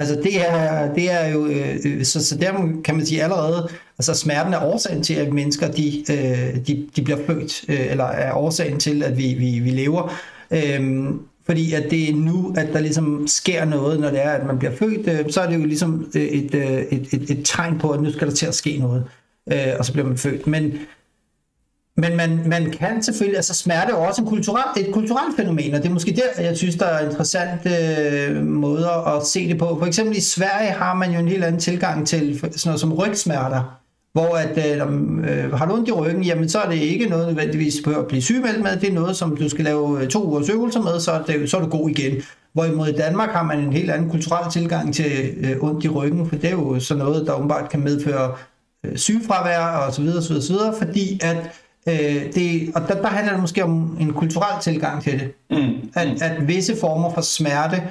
Altså 0.00 0.14
det 0.22 0.48
er, 0.48 0.94
det 0.94 1.10
er 1.10 1.28
jo, 1.28 1.46
øh, 1.46 2.04
så, 2.04 2.26
så 2.26 2.36
der 2.36 2.52
kan 2.84 2.96
man 2.96 3.06
sige 3.06 3.22
allerede, 3.22 3.68
altså 3.98 4.14
smerten 4.14 4.54
er 4.54 4.64
årsagen 4.64 5.02
til, 5.02 5.14
at 5.14 5.32
mennesker 5.32 5.70
de, 5.70 6.04
de, 6.66 6.88
de 6.96 7.02
bliver 7.02 7.18
født, 7.26 7.64
eller 7.68 8.04
er 8.04 8.32
årsagen 8.32 8.80
til, 8.80 9.02
at 9.02 9.18
vi, 9.18 9.34
vi, 9.34 9.58
vi 9.58 9.70
lever. 9.70 10.12
Øhm, 10.50 11.20
fordi 11.48 11.72
at 11.72 11.90
det 11.90 12.10
er 12.10 12.14
nu, 12.14 12.54
at 12.56 12.68
der 12.72 12.80
ligesom 12.80 13.26
sker 13.26 13.64
noget, 13.64 14.00
når 14.00 14.10
det 14.10 14.24
er, 14.24 14.30
at 14.30 14.46
man 14.46 14.58
bliver 14.58 14.76
født, 14.76 15.08
øh, 15.08 15.32
så 15.32 15.40
er 15.40 15.50
det 15.50 15.58
jo 15.60 15.64
ligesom 15.64 16.10
øh, 16.14 16.22
et, 16.22 16.54
øh, 16.54 16.78
et, 16.78 17.14
et, 17.14 17.30
et 17.30 17.40
tegn 17.44 17.78
på, 17.78 17.90
at 17.90 18.02
nu 18.02 18.12
skal 18.12 18.28
der 18.28 18.34
til 18.34 18.46
at 18.46 18.54
ske 18.54 18.78
noget. 18.78 19.04
Og 19.78 19.84
så 19.84 19.92
bliver 19.92 20.08
man 20.08 20.18
født. 20.18 20.46
Men, 20.46 20.72
men 21.96 22.16
man, 22.16 22.42
man 22.46 22.70
kan 22.70 23.02
selvfølgelig, 23.02 23.36
altså 23.36 23.54
smerte 23.54 23.92
er 23.92 23.96
også 23.96 24.22
en 24.22 24.28
kulturel, 24.28 24.84
et 24.86 24.92
kulturelt 24.92 25.36
fænomen, 25.36 25.74
og 25.74 25.82
det 25.82 25.88
er 25.88 25.92
måske 25.92 26.16
der, 26.36 26.42
jeg 26.42 26.56
synes, 26.56 26.76
der 26.76 26.86
er 26.86 27.10
interessante 27.10 27.70
øh, 27.70 28.46
måder 28.46 29.16
at 29.16 29.26
se 29.26 29.48
det 29.48 29.58
på. 29.58 29.76
For 29.78 29.86
eksempel 29.86 30.16
i 30.16 30.20
Sverige 30.20 30.70
har 30.70 30.94
man 30.94 31.12
jo 31.12 31.18
en 31.18 31.28
helt 31.28 31.44
anden 31.44 31.60
tilgang 31.60 32.06
til 32.06 32.38
sådan 32.38 32.52
noget 32.64 32.80
som 32.80 32.92
rygsmerter, 32.92 33.77
hvor 34.12 34.36
at, 34.36 34.58
øh, 34.58 35.44
øh, 35.44 35.52
har 35.52 35.66
du 35.66 35.74
ondt 35.74 35.88
i 35.88 35.92
ryggen, 35.92 36.24
jamen 36.24 36.48
så 36.48 36.58
er 36.58 36.70
det 36.70 36.76
ikke 36.76 37.06
noget 37.06 37.26
nødvendigvis 37.26 37.76
på 37.84 37.90
at 37.90 38.06
blive 38.06 38.22
sygemeldt 38.22 38.62
med, 38.62 38.76
det 38.76 38.88
er 38.88 38.94
noget, 38.94 39.16
som 39.16 39.36
du 39.36 39.48
skal 39.48 39.64
lave 39.64 40.02
øh, 40.02 40.08
to 40.08 40.24
ugers 40.24 40.48
øvelser 40.48 40.82
med, 40.82 41.00
så 41.00 41.12
er, 41.12 41.22
det, 41.22 41.50
så 41.50 41.56
er 41.56 41.60
du 41.60 41.68
god 41.68 41.90
igen. 41.90 42.22
Hvorimod 42.52 42.88
i 42.88 42.92
Danmark 42.96 43.30
har 43.30 43.42
man 43.42 43.58
en 43.58 43.72
helt 43.72 43.90
anden 43.90 44.10
kulturel 44.10 44.52
tilgang 44.52 44.94
til 44.94 45.34
øh, 45.40 45.56
ondt 45.60 45.84
i 45.84 45.88
ryggen, 45.88 46.28
for 46.28 46.36
det 46.36 46.44
er 46.44 46.50
jo 46.50 46.80
sådan 46.80 47.04
noget, 47.04 47.26
der 47.26 47.34
umiddelbart 47.34 47.70
kan 47.70 47.80
medføre 47.80 48.32
øh, 48.84 48.96
sygefravær 48.96 49.60
og 49.60 49.94
så 49.94 50.02
videre, 50.02 50.22
så 50.22 50.28
videre, 50.28 50.44
så 50.44 50.52
videre 50.52 50.74
fordi 50.78 51.20
at 51.22 51.36
øh, 51.88 52.32
det, 52.34 52.70
og 52.74 52.82
der, 52.88 53.02
der 53.02 53.08
handler 53.08 53.32
det 53.32 53.40
måske 53.40 53.64
om 53.64 53.96
en 54.00 54.12
kulturel 54.12 54.62
tilgang 54.62 55.02
til 55.02 55.12
det. 55.12 55.32
Mm. 55.50 55.90
At, 55.94 56.22
at 56.22 56.48
visse 56.48 56.76
former 56.80 57.14
for 57.14 57.20
smerte 57.20 57.82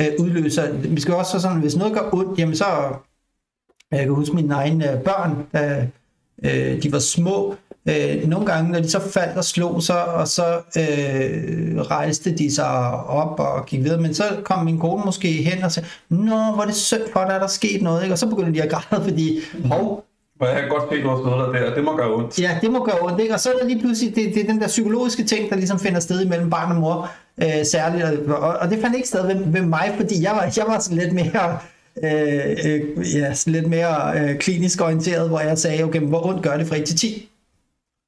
øh, 0.00 0.06
udløser, 0.18 0.72
vi 0.72 1.00
skal 1.00 1.14
også 1.14 1.40
sådan, 1.40 1.60
hvis 1.60 1.76
noget 1.76 1.94
gør 1.94 2.08
ondt, 2.12 2.38
jamen 2.38 2.56
så 2.56 2.64
jeg 3.92 4.04
kan 4.04 4.14
huske 4.14 4.34
mine 4.34 4.54
egne 4.54 4.92
øh, 4.92 5.00
børn, 5.00 5.46
da 5.52 5.86
øh, 6.44 6.82
de 6.82 6.92
var 6.92 6.98
små. 6.98 7.54
Øh, 7.88 8.28
nogle 8.28 8.46
gange, 8.46 8.72
når 8.72 8.80
de 8.80 8.90
så 8.90 9.00
faldt 9.00 9.36
og 9.36 9.44
slog 9.44 9.82
sig, 9.82 10.04
og 10.04 10.28
så 10.28 10.44
øh, 10.76 11.80
rejste 11.80 12.36
de 12.36 12.54
sig 12.54 12.66
op 13.06 13.40
og 13.40 13.66
gik 13.66 13.84
videre. 13.84 14.00
Men 14.00 14.14
så 14.14 14.24
kom 14.44 14.64
min 14.64 14.78
kone 14.78 15.02
måske 15.04 15.28
hen 15.28 15.64
og 15.64 15.72
sagde, 15.72 15.88
Nå, 16.08 16.36
hvor 16.54 16.62
er 16.62 16.66
det 16.66 16.74
synd 16.74 17.02
for 17.12 17.20
dig, 17.20 17.30
der 17.30 17.40
er 17.40 17.46
sket 17.46 17.82
noget. 17.82 18.02
Ikke? 18.02 18.14
Og 18.14 18.18
så 18.18 18.28
begyndte 18.28 18.54
de 18.54 18.62
at 18.62 18.70
græde, 18.70 19.04
fordi, 19.04 19.38
hov, 19.64 20.04
hvor 20.36 20.46
jeg 20.46 20.60
kan 20.60 20.68
godt 20.68 20.82
se, 20.92 21.02
du 21.02 21.08
har 21.08 21.52
der. 21.52 21.74
Det 21.74 21.84
må 21.84 21.96
gøre 21.96 22.14
ondt. 22.14 22.40
Ja, 22.40 22.58
det 22.60 22.70
må 22.70 22.84
gøre 22.84 23.00
ondt. 23.00 23.20
Ikke? 23.20 23.34
Og 23.34 23.40
så 23.40 23.52
er 23.52 23.58
der 23.58 23.66
lige 23.66 23.80
pludselig, 23.80 24.16
det, 24.16 24.34
det 24.34 24.42
er 24.42 24.46
den 24.46 24.60
der 24.60 24.66
psykologiske 24.66 25.24
ting, 25.24 25.50
der 25.50 25.56
ligesom 25.56 25.78
finder 25.78 26.00
sted 26.00 26.24
imellem 26.24 26.50
barn 26.50 26.72
og 26.72 26.76
mor. 26.76 27.10
Øh, 27.42 27.64
særligt. 27.64 28.04
Og, 28.28 28.56
og, 28.56 28.70
det 28.70 28.78
fandt 28.80 28.96
ikke 28.96 29.08
sted 29.08 29.26
ved, 29.26 29.52
ved 29.52 29.62
mig, 29.62 29.94
fordi 29.96 30.22
jeg 30.22 30.32
var, 30.32 30.52
jeg 30.56 30.64
var 30.68 30.78
sådan 30.78 30.98
lidt 30.98 31.12
mere 31.12 31.58
øh, 32.04 32.56
øh, 32.64 33.14
ja, 33.14 33.34
lidt 33.46 33.66
mere 33.66 34.20
øh, 34.20 34.38
klinisk 34.38 34.80
orienteret, 34.80 35.28
hvor 35.28 35.40
jeg 35.40 35.58
sagde, 35.58 35.84
okay, 35.84 36.00
hvor 36.00 36.26
ondt 36.26 36.42
gør 36.42 36.56
det 36.56 36.66
fra 36.66 36.76
1 36.76 36.84
til 36.84 36.96
10? 36.96 37.28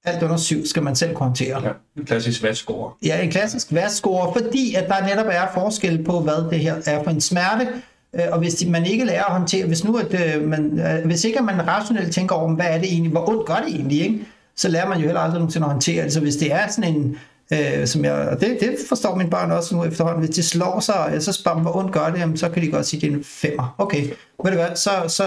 Alt 0.04 0.22
under 0.22 0.36
7 0.36 0.66
skal 0.66 0.82
man 0.82 0.96
selv 0.96 1.14
kunne 1.14 1.26
håndtere. 1.26 1.62
Ja, 1.64 1.70
en 1.96 2.04
klassisk 2.04 2.42
vaskscore. 2.42 2.92
Ja, 3.04 3.20
en 3.22 3.30
klassisk 3.30 3.72
vaskscore, 3.72 4.32
fordi 4.32 4.74
at 4.74 4.88
der 4.88 5.06
netop 5.06 5.26
er 5.30 5.46
forskel 5.54 6.04
på, 6.04 6.20
hvad 6.20 6.50
det 6.50 6.60
her 6.60 6.74
er 6.86 7.02
for 7.02 7.10
en 7.10 7.20
smerte, 7.20 7.68
øh, 8.14 8.22
og 8.32 8.38
hvis 8.38 8.64
man 8.66 8.86
ikke 8.86 9.04
lærer 9.04 9.24
at 9.24 9.32
håndtere, 9.32 9.66
hvis 9.66 9.84
nu 9.84 9.96
at 9.96 10.36
øh, 10.36 10.48
man, 10.48 10.80
hvis 11.04 11.24
ikke 11.24 11.38
at 11.38 11.44
man 11.44 11.68
rationelt 11.68 12.12
tænker 12.12 12.34
over, 12.34 12.54
hvad 12.54 12.66
er 12.66 12.78
det 12.78 12.92
egentlig, 12.92 13.12
hvor 13.12 13.28
ondt 13.28 13.46
gør 13.46 13.56
det 13.66 13.74
egentlig, 13.74 14.00
ikke? 14.00 14.26
så 14.58 14.68
lærer 14.68 14.88
man 14.88 14.98
jo 14.98 15.04
heller 15.04 15.20
aldrig 15.20 15.38
nogensinde 15.38 15.64
at 15.64 15.72
håndtere 15.72 16.04
det. 16.04 16.12
Så 16.12 16.20
hvis 16.20 16.36
det 16.36 16.52
er 16.52 16.68
sådan 16.68 16.94
en, 16.94 17.18
Øh, 17.52 17.86
som 17.86 18.04
jeg, 18.04 18.12
og 18.12 18.40
det, 18.40 18.58
det 18.60 18.76
forstår 18.88 19.14
mine 19.14 19.30
børn 19.30 19.50
også 19.50 19.76
nu 19.76 19.84
efterhånden. 19.84 20.24
Hvis 20.24 20.34
de 20.34 20.42
slår 20.42 20.80
sig, 20.80 21.16
så 21.20 21.32
spørger 21.32 21.56
dem, 21.56 21.62
hvor 21.62 21.76
ondt 21.76 21.92
gør 21.92 22.10
det, 22.10 22.18
jamen, 22.18 22.36
så 22.36 22.48
kan 22.48 22.62
de 22.62 22.70
godt 22.70 22.86
sige, 22.86 22.98
at 22.98 23.02
det 23.02 23.12
er 23.12 23.16
en 23.16 23.24
femmer. 23.24 23.74
Okay, 23.78 24.02
ved 24.44 24.50
du 24.50 24.56
hvad, 24.56 24.76
så, 24.76 24.90
så 25.08 25.24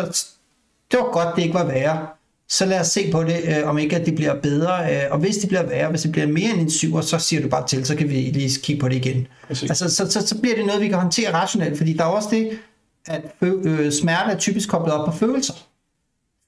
det 0.91 0.99
var 0.99 1.11
godt, 1.11 1.35
det 1.35 1.41
ikke 1.41 1.53
var 1.53 1.65
værre. 1.65 2.07
Så 2.49 2.65
lad 2.65 2.79
os 2.79 2.87
se 2.87 3.11
på 3.11 3.23
det, 3.23 3.41
øh, 3.47 3.69
om 3.69 3.77
ikke 3.77 3.95
at 3.95 4.05
det 4.05 4.15
bliver 4.15 4.41
bedre. 4.41 4.95
Øh, 4.95 5.11
og 5.11 5.19
hvis 5.19 5.37
det 5.37 5.49
bliver 5.49 5.63
værre, 5.63 5.89
hvis 5.89 6.01
det 6.01 6.11
bliver 6.11 6.27
mere 6.27 6.49
end 6.53 6.61
en 6.61 6.71
syver, 6.71 7.01
så 7.01 7.19
siger 7.19 7.41
du 7.41 7.49
bare 7.49 7.67
til, 7.67 7.85
så 7.85 7.95
kan 7.95 8.09
vi 8.09 8.13
lige 8.13 8.59
kigge 8.63 8.79
på 8.79 8.89
det 8.89 8.95
igen. 8.95 9.27
Altså, 9.49 9.89
så, 9.89 10.11
så, 10.11 10.27
så 10.27 10.41
bliver 10.41 10.55
det 10.55 10.65
noget, 10.65 10.81
vi 10.81 10.87
kan 10.87 10.97
håndtere 10.97 11.33
rationelt, 11.33 11.77
fordi 11.77 11.93
der 11.93 12.03
er 12.03 12.07
også 12.07 12.27
det, 12.31 12.59
at 13.07 13.21
øh, 13.41 13.91
smerte 13.91 14.31
er 14.31 14.37
typisk 14.37 14.69
koblet 14.69 14.93
op 14.93 15.05
på 15.05 15.17
følelser. 15.17 15.53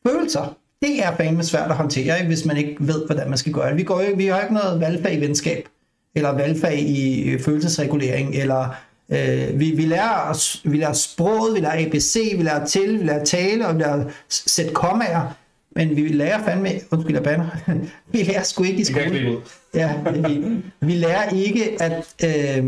Følelser, 0.08 0.58
det 0.83 1.03
er 1.03 1.15
fandme 1.15 1.43
svært 1.43 1.69
at 1.69 1.75
håndtere, 1.75 2.17
ikke, 2.17 2.27
hvis 2.27 2.45
man 2.45 2.57
ikke 2.57 2.75
ved, 2.79 3.05
hvordan 3.05 3.29
man 3.29 3.37
skal 3.37 3.53
gøre 3.53 3.69
det. 3.69 3.77
Vi, 3.77 3.83
går 3.83 4.15
vi 4.15 4.25
har 4.25 4.41
ikke 4.41 4.53
noget 4.53 4.79
valgfag 4.79 5.17
i 5.17 5.21
venskab, 5.21 5.67
eller 6.15 6.31
valgfag 6.31 6.79
i 6.79 7.29
øh, 7.29 7.39
følelsesregulering, 7.39 8.35
eller 8.35 8.75
øh, 9.09 9.59
vi, 9.59 9.71
vi, 9.71 9.85
lærer, 9.85 10.69
vi 10.69 10.77
lærer 10.77 10.93
sproget, 10.93 11.55
vi 11.55 11.59
lærer 11.59 11.85
ABC, 11.85 12.33
vi 12.37 12.43
lærer 12.43 12.65
til, 12.65 12.99
vi 12.99 13.03
lærer 13.03 13.25
tale, 13.25 13.67
og 13.67 13.75
vi 13.75 13.81
lærer 13.81 14.05
sætte 14.29 14.73
kommaer, 14.73 15.37
men 15.75 15.95
vi 15.95 16.07
lærer 16.07 16.43
fandme, 16.43 16.69
undskyld 16.91 17.15
jeg 17.15 17.23
banner, 17.23 17.47
vi 18.11 18.23
lærer 18.23 18.43
sgu 18.43 18.63
ikke 18.63 18.81
i 18.81 18.83
skole. 18.83 19.37
Ja, 19.73 19.93
vi, 20.27 20.45
vi 20.79 20.93
lærer 20.93 21.29
ikke 21.29 21.77
at, 21.81 22.15
øh, 22.23 22.65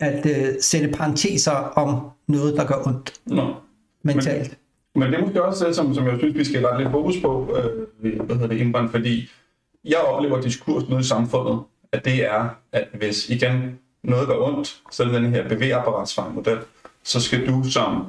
at 0.00 0.26
øh, 0.26 0.54
sætte 0.60 0.88
parenteser 0.88 1.52
om 1.52 2.00
noget, 2.28 2.56
der 2.56 2.64
gør 2.64 2.86
ondt. 2.86 3.12
Nå. 3.26 3.54
Mentalt. 4.04 4.48
Men, 4.48 4.56
men 4.94 5.12
det 5.12 5.18
er 5.18 5.20
måske 5.20 5.44
også 5.44 5.66
det, 5.66 5.76
som, 5.76 5.94
som 5.94 6.06
jeg 6.06 6.18
synes, 6.18 6.34
vi 6.34 6.44
skal 6.44 6.66
rette 6.66 6.82
lidt 6.82 6.92
fokus 6.92 7.14
på, 7.22 7.56
øh, 7.56 8.20
hvad 8.20 8.36
hedder 8.36 8.48
det, 8.48 8.56
indbrand, 8.56 8.88
fordi 8.88 9.28
jeg 9.84 9.98
oplever 9.98 10.40
diskurs 10.40 10.88
nu 10.88 10.98
i 10.98 11.02
samfundet, 11.02 11.60
at 11.92 12.04
det 12.04 12.24
er, 12.24 12.48
at 12.72 12.88
hvis 12.94 13.30
igen 13.30 13.78
noget 14.04 14.28
går 14.28 14.48
ondt, 14.48 14.80
så 14.90 15.02
er 15.02 15.06
det 15.06 15.22
den 15.22 15.30
her 15.30 15.48
bevægeapparatsfejlmodel, 15.48 16.58
så 17.02 17.20
skal 17.20 17.46
du 17.46 17.70
som, 17.70 18.04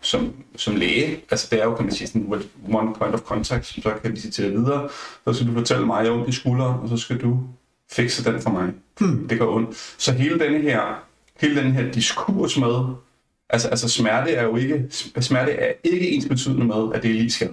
som, 0.00 0.34
som 0.56 0.76
læge, 0.76 1.20
altså 1.30 1.48
det 1.50 1.60
er 1.60 1.64
jo, 1.64 1.74
kan 1.74 1.84
man 1.84 1.94
sige, 1.94 2.08
sådan 2.08 2.32
one 2.72 2.94
point 2.94 3.14
of 3.14 3.20
contact, 3.20 3.66
så 3.66 3.92
kan 4.02 4.12
vi 4.12 4.20
sige 4.20 4.50
videre, 4.50 4.88
så 5.24 5.32
skal 5.32 5.46
du 5.46 5.52
fortælle 5.52 5.86
mig, 5.86 5.98
at 5.98 6.04
jeg 6.04 6.12
ondt 6.12 6.28
i 6.28 6.32
skulderen, 6.32 6.80
og 6.80 6.88
så 6.88 6.96
skal 6.96 7.20
du 7.20 7.40
fikse 7.90 8.32
den 8.32 8.40
for 8.40 8.50
mig. 8.50 8.72
Hmm. 9.00 9.28
Det 9.28 9.38
går 9.38 9.56
ondt. 9.56 9.94
Så 9.98 10.12
hele 10.12 10.38
denne 10.38 10.58
her, 10.58 11.02
hele 11.40 11.62
den 11.62 11.72
her 11.72 11.92
diskurs 11.92 12.58
med, 12.58 12.94
Altså, 13.50 13.68
altså 13.68 13.88
smerte 13.88 14.30
er 14.30 14.44
jo 14.44 14.56
ikke, 14.56 14.84
smerte 15.20 15.52
er 15.52 15.72
ikke 15.84 16.10
ens 16.10 16.26
betydende 16.26 16.66
med, 16.66 16.94
at 16.94 17.02
det 17.02 17.10
er 17.10 17.14
lige 17.14 17.30
skade. 17.30 17.50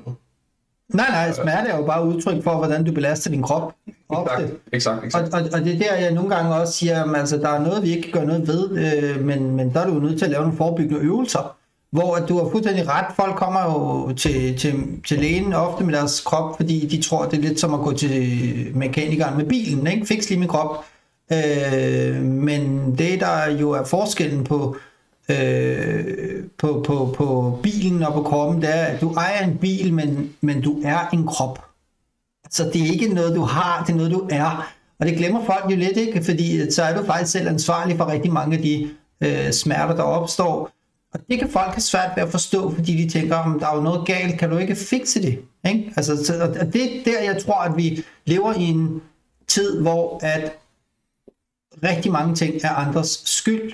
Nej, 0.94 1.10
nej, 1.10 1.34
smerte 1.34 1.70
er 1.70 1.78
jo 1.78 1.86
bare 1.86 2.06
udtryk 2.06 2.44
for, 2.44 2.58
hvordan 2.58 2.84
du 2.84 2.92
belaster 2.92 3.30
din 3.30 3.42
krop. 3.42 3.74
Ofte. 4.10 4.52
Exakt, 4.74 5.06
exakt, 5.06 5.34
Og, 5.34 5.42
og, 5.42 5.50
og 5.54 5.60
det 5.60 5.74
er 5.74 5.80
der, 5.80 5.96
jeg 5.96 6.12
nogle 6.12 6.36
gange 6.36 6.56
også 6.56 6.74
siger, 6.74 7.04
at 7.04 7.20
altså, 7.20 7.38
der 7.38 7.50
er 7.50 7.60
noget, 7.60 7.84
vi 7.84 7.96
ikke 7.96 8.12
gøre 8.12 8.26
noget 8.26 8.48
ved, 8.48 8.70
øh, 8.72 9.26
men, 9.26 9.56
men 9.56 9.74
der 9.74 9.80
er 9.80 9.88
du 9.88 10.00
nødt 10.00 10.18
til 10.18 10.26
at 10.26 10.32
lave 10.32 10.42
nogle 10.42 10.58
forebyggende 10.58 11.02
øvelser, 11.02 11.56
hvor 11.92 12.16
at 12.16 12.30
du 12.30 12.38
har 12.38 12.50
fuldstændig 12.52 12.90
ret. 12.90 13.06
Folk 13.16 13.36
kommer 13.36 13.62
jo 13.64 14.14
til, 14.14 14.58
til, 14.58 14.74
til 15.08 15.20
lægen 15.20 15.54
ofte 15.54 15.84
med 15.84 15.94
deres 15.94 16.22
krop, 16.22 16.58
fordi 16.58 16.88
de 16.88 17.02
tror, 17.02 17.26
det 17.26 17.38
er 17.38 17.42
lidt 17.42 17.60
som 17.60 17.74
at 17.74 17.80
gå 17.80 17.94
til 17.94 18.72
mekanikeren 18.74 19.38
med 19.38 19.46
bilen. 19.46 19.88
Ikke? 19.88 20.06
Fix 20.06 20.30
lige 20.30 20.40
min 20.40 20.50
krop. 20.50 20.86
Øh, 21.32 22.22
men 22.22 22.96
det, 22.98 23.20
der 23.20 23.52
jo 23.60 23.72
er 23.72 23.84
forskellen 23.84 24.44
på 24.44 24.78
øh, 25.30 26.44
på, 26.58 26.84
på, 26.88 27.14
på 27.18 27.60
bilen 27.64 28.04
og 28.04 28.14
på 28.14 28.24
kroppen, 28.24 28.62
det 28.62 28.76
er, 28.76 28.84
at 28.84 29.02
du 29.02 29.14
ejer 29.14 29.48
en 29.48 29.58
bil, 29.58 29.94
men, 29.94 30.34
men 30.42 30.62
du 30.62 30.82
er 30.84 31.10
en 31.14 31.28
krop. 31.28 31.66
Så 32.50 32.70
det 32.74 32.82
er 32.82 32.92
ikke 32.92 33.14
noget, 33.14 33.36
du 33.36 33.42
har, 33.42 33.84
det 33.84 33.94
er 33.94 33.98
noget, 33.98 34.12
du 34.12 34.28
er. 34.32 34.74
Og 35.00 35.06
det 35.06 35.18
glemmer 35.18 35.46
folk 35.46 35.72
jo 35.72 35.76
lidt, 35.76 35.98
ikke? 35.98 36.24
Fordi 36.24 36.72
så 36.72 36.84
er 36.84 36.98
du 36.98 37.06
faktisk 37.06 37.32
selv 37.32 37.48
ansvarlig 37.48 37.98
for 37.98 38.08
rigtig 38.12 38.34
mange 38.34 38.58
af 38.58 38.64
de 38.64 38.90
øh, 39.22 39.52
smerter, 39.52 39.96
der 39.96 40.04
opstår. 40.04 40.72
Og 41.14 41.20
det 41.30 41.40
kan 41.40 41.50
folk 41.50 41.72
have 41.72 41.82
svært 41.82 42.12
ved 42.16 42.24
at 42.24 42.32
forstå, 42.32 42.72
fordi 42.74 43.04
de 43.04 43.10
tænker, 43.10 43.36
om 43.36 43.60
der 43.60 43.68
er 43.68 43.76
jo 43.76 43.82
noget 43.82 44.08
galt, 44.08 44.40
kan 44.40 44.50
du 44.50 44.58
ikke 44.58 44.76
fikse 44.76 45.22
det? 45.22 45.40
Ikke? 45.68 45.94
Altså, 45.98 46.26
så, 46.26 46.44
og 46.60 46.74
det 46.74 46.84
er 46.84 47.04
der, 47.06 47.24
jeg 47.24 47.44
tror, 47.44 47.60
at 47.62 47.78
vi 47.78 48.04
lever 48.26 48.54
i 48.54 48.64
en 48.64 49.02
tid, 49.48 49.82
hvor 49.82 50.20
at 50.24 50.52
rigtig 51.84 52.12
mange 52.12 52.36
ting 52.36 52.56
er 52.64 52.70
andres 52.70 53.22
skyld 53.26 53.74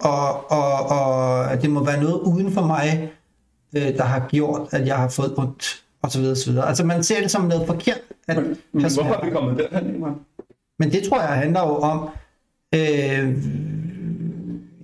og, 0.00 0.50
og, 0.50 0.86
og 0.86 1.52
at 1.52 1.62
det 1.62 1.70
må 1.70 1.84
være 1.84 2.02
noget 2.02 2.20
uden 2.20 2.52
for 2.52 2.66
mig, 2.66 3.12
øh, 3.76 3.96
der 3.96 4.04
har 4.04 4.28
gjort, 4.28 4.68
at 4.70 4.86
jeg 4.86 4.96
har 4.96 5.08
fået 5.08 5.34
ondt, 5.36 5.82
og 6.02 6.10
så 6.10 6.18
videre, 6.18 6.36
så 6.36 6.50
videre. 6.50 6.68
Altså 6.68 6.84
man 6.84 7.02
ser 7.02 7.20
det 7.20 7.30
som 7.30 7.44
noget 7.44 7.66
forkert. 7.66 8.00
At 8.28 8.36
men, 8.36 8.56
men 8.72 8.92
hvorfor 8.94 9.14
er 9.14 9.24
vi 9.24 9.30
kommet 9.30 9.58
derhen, 9.58 10.00
man? 10.00 10.14
Men 10.78 10.92
det 10.92 11.08
tror 11.08 11.20
jeg 11.20 11.28
handler 11.28 11.60
jo 11.60 11.76
om, 11.76 12.08
øh, 12.74 13.36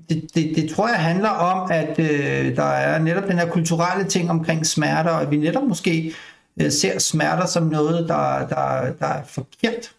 det, 0.08 0.34
det, 0.34 0.56
det 0.56 0.70
tror 0.70 0.88
jeg 0.88 0.98
handler 0.98 1.28
om, 1.28 1.70
at 1.70 1.98
øh, 1.98 2.56
der 2.56 2.62
er 2.62 2.98
netop 2.98 3.28
den 3.28 3.38
her 3.38 3.50
kulturelle 3.50 4.04
ting 4.04 4.30
omkring 4.30 4.66
smerter, 4.66 5.10
og 5.10 5.22
at 5.22 5.30
vi 5.30 5.36
netop 5.36 5.62
måske 5.62 6.14
øh, 6.60 6.70
ser 6.70 6.98
smerter 6.98 7.46
som 7.46 7.62
noget, 7.62 8.08
der, 8.08 8.46
der, 8.48 8.92
der 8.92 9.06
er 9.06 9.24
forkert. 9.24 9.92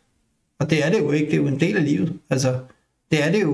Og 0.59 0.69
det 0.69 0.85
er 0.85 0.91
det 0.91 0.99
jo 0.99 1.11
ikke, 1.11 1.25
det 1.25 1.33
er 1.33 1.41
jo 1.41 1.47
en 1.47 1.59
del 1.59 1.77
af 1.77 1.85
livet. 1.85 2.19
Altså, 2.29 2.59
det 3.11 3.23
er 3.27 3.31
det 3.31 3.41
jo. 3.41 3.53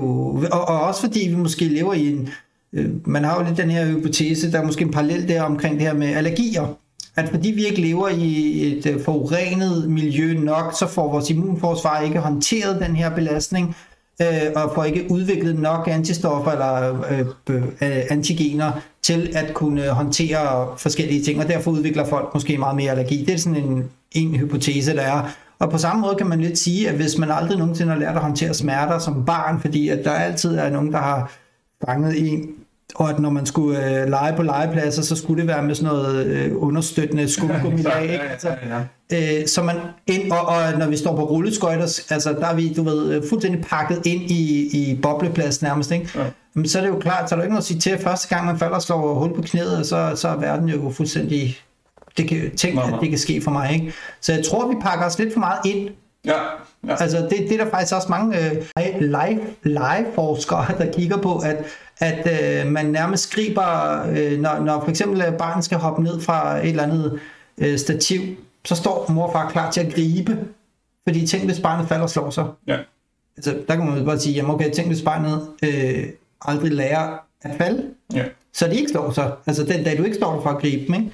Og, 0.52 0.68
og 0.68 0.80
også 0.80 1.00
fordi 1.00 1.28
vi 1.28 1.36
måske 1.36 1.64
lever 1.64 1.94
i 1.94 2.06
en... 2.12 2.28
Øh, 2.72 3.08
man 3.08 3.24
har 3.24 3.40
jo 3.40 3.46
lidt 3.46 3.58
den 3.58 3.70
her 3.70 3.86
hypotese, 3.86 4.52
der 4.52 4.60
er 4.60 4.64
måske 4.64 4.82
en 4.84 4.90
parallel 4.90 5.28
der 5.28 5.42
omkring 5.42 5.74
det 5.74 5.82
her 5.82 5.94
med 5.94 6.08
allergier. 6.08 6.76
At 7.16 7.28
fordi 7.28 7.50
vi 7.50 7.66
ikke 7.66 7.80
lever 7.80 8.08
i 8.08 8.62
et 8.66 8.86
øh, 8.86 9.00
forurenet 9.04 9.90
miljø 9.90 10.34
nok, 10.34 10.74
så 10.78 10.86
får 10.86 11.12
vores 11.12 11.30
immunforsvar 11.30 12.00
ikke 12.00 12.18
håndteret 12.18 12.80
den 12.80 12.96
her 12.96 13.14
belastning, 13.14 13.76
øh, 14.22 14.26
og 14.56 14.72
får 14.74 14.84
ikke 14.84 15.06
udviklet 15.10 15.58
nok 15.58 15.88
antistoffer 15.88 16.50
eller 16.50 17.02
øh, 17.48 17.62
øh, 17.82 18.02
antigener 18.10 18.72
til 19.02 19.30
at 19.34 19.54
kunne 19.54 19.88
håndtere 19.88 20.68
forskellige 20.76 21.22
ting, 21.22 21.40
og 21.40 21.48
derfor 21.48 21.70
udvikler 21.70 22.04
folk 22.04 22.30
måske 22.34 22.58
meget 22.58 22.76
mere 22.76 22.90
allergi. 22.90 23.24
Det 23.24 23.34
er 23.34 23.38
sådan 23.38 23.64
en, 23.64 23.84
en 24.12 24.34
hypotese, 24.34 24.94
der 24.94 25.02
er. 25.02 25.30
Og 25.60 25.70
på 25.70 25.78
samme 25.78 26.02
måde 26.02 26.14
kan 26.14 26.26
man 26.26 26.40
lidt 26.40 26.58
sige, 26.58 26.88
at 26.88 26.94
hvis 26.94 27.18
man 27.18 27.30
aldrig 27.30 27.58
nogensinde 27.58 27.92
har 27.92 27.98
lært 27.98 28.16
at 28.16 28.22
håndtere 28.22 28.54
smerter 28.54 28.98
som 28.98 29.24
barn, 29.24 29.60
fordi 29.60 29.88
at 29.88 30.04
der 30.04 30.10
altid 30.10 30.56
er 30.56 30.70
nogen, 30.70 30.92
der 30.92 30.98
har 30.98 31.32
fanget 31.86 32.32
en 32.32 32.48
og 32.94 33.10
at 33.10 33.18
når 33.18 33.30
man 33.30 33.46
skulle 33.46 34.00
øh, 34.00 34.08
lege 34.08 34.36
på 34.36 34.42
legepladser, 34.42 35.02
så 35.02 35.16
skulle 35.16 35.40
det 35.40 35.48
være 35.48 35.62
med 35.62 35.74
sådan 35.74 35.94
noget 35.94 36.26
øh, 36.26 36.52
understøttende 36.56 37.28
skumgummi 37.28 37.82
Ja, 37.82 37.98
ikke? 37.98 38.20
Altså, 38.20 38.56
øh, 39.12 39.46
så 39.46 39.62
man 39.62 39.76
ind, 40.06 40.32
og, 40.32 40.46
og 40.46 40.78
når 40.78 40.86
vi 40.86 40.96
står 40.96 41.16
på 41.16 41.24
rulleskøjter, 41.24 42.00
altså 42.10 42.32
der 42.32 42.46
er 42.46 42.54
vi, 42.54 42.74
du 42.74 42.82
ved, 42.82 43.12
øh, 43.12 43.22
fuldstændig 43.28 43.64
pakket 43.64 44.06
ind 44.06 44.22
i, 44.22 44.68
i 44.72 44.98
bobleplads 45.02 45.62
nærmest, 45.62 45.90
ikke? 45.90 46.08
Ja. 46.14 46.24
Men 46.54 46.68
så 46.68 46.78
er 46.78 46.82
det 46.82 46.88
jo 46.88 46.98
klart, 46.98 47.28
så 47.28 47.34
er 47.34 47.36
der 47.36 47.44
ikke 47.44 47.54
noget 47.54 47.62
at 47.62 47.66
sige 47.66 47.80
til, 47.80 47.90
at 47.90 48.00
første 48.00 48.28
gang 48.28 48.46
man 48.46 48.58
falder 48.58 48.76
og 48.76 48.82
slår 48.82 49.14
hul 49.14 49.34
på 49.34 49.42
knæet, 49.42 49.86
så, 49.86 50.12
så 50.16 50.28
er 50.28 50.36
verden 50.36 50.68
jo 50.68 50.90
fuldstændig, 50.90 51.56
det 52.18 52.28
kan, 52.28 52.56
tænk, 52.56 52.78
at 52.78 52.94
det 53.00 53.08
kan 53.08 53.18
ske 53.18 53.40
for 53.40 53.50
mig, 53.50 53.72
ikke? 53.72 53.92
Så 54.20 54.32
jeg 54.32 54.44
tror, 54.44 54.68
vi 54.68 54.74
pakker 54.80 55.06
os 55.06 55.18
lidt 55.18 55.32
for 55.32 55.40
meget 55.40 55.58
ind 55.64 55.90
Ja, 56.24 56.32
ja. 56.86 56.96
Altså, 57.00 57.18
det, 57.18 57.38
det 57.38 57.52
er 57.52 57.64
der 57.64 57.70
faktisk 57.70 57.94
også 57.94 58.08
mange 58.10 58.38
øh, 58.38 59.00
live, 59.00 59.40
live-forskere, 59.62 60.66
der 60.78 60.92
kigger 60.92 61.16
på, 61.16 61.38
at, 61.38 61.64
at 61.98 62.28
øh, 62.66 62.72
man 62.72 62.86
nærmest 62.86 63.34
griber, 63.34 64.02
øh, 64.10 64.40
når, 64.40 64.58
når 64.58 64.80
for 64.80 64.90
eksempel 64.90 65.22
øh, 65.22 65.38
barnet 65.38 65.64
skal 65.64 65.78
hoppe 65.78 66.02
ned 66.02 66.20
fra 66.20 66.58
et 66.58 66.68
eller 66.68 66.82
andet 66.82 67.20
øh, 67.58 67.78
stativ, 67.78 68.20
så 68.64 68.74
står 68.74 69.06
mor 69.12 69.26
og 69.26 69.32
far 69.32 69.50
klar 69.50 69.70
til 69.70 69.80
at 69.80 69.94
gribe. 69.94 70.38
Fordi 71.08 71.26
tænk, 71.26 71.44
hvis 71.44 71.60
barnet 71.60 71.88
falder 71.88 72.02
og 72.02 72.10
slår 72.10 72.30
sig. 72.30 72.44
ja. 72.66 72.78
Altså, 73.36 73.58
der 73.68 73.76
kan 73.76 73.86
man 73.86 74.04
bare 74.04 74.18
sige, 74.18 74.34
jamen 74.34 74.50
okay, 74.50 74.70
tænk, 74.70 74.88
hvis 74.88 75.02
barnet 75.02 75.48
øh, 75.62 76.04
aldrig 76.40 76.72
lærer 76.72 77.18
at 77.42 77.50
falde, 77.58 77.84
ja. 78.14 78.24
så 78.54 78.68
de 78.68 78.76
ikke 78.76 78.90
slår 78.90 79.10
sig. 79.10 79.32
Altså, 79.46 79.64
den 79.64 79.84
dag 79.84 79.98
du 79.98 80.02
ikke 80.02 80.16
står 80.16 80.34
der 80.34 80.42
for 80.42 80.50
at 80.50 80.60
gribe 80.60 80.86
dem, 80.86 80.94
ikke? 80.94 81.12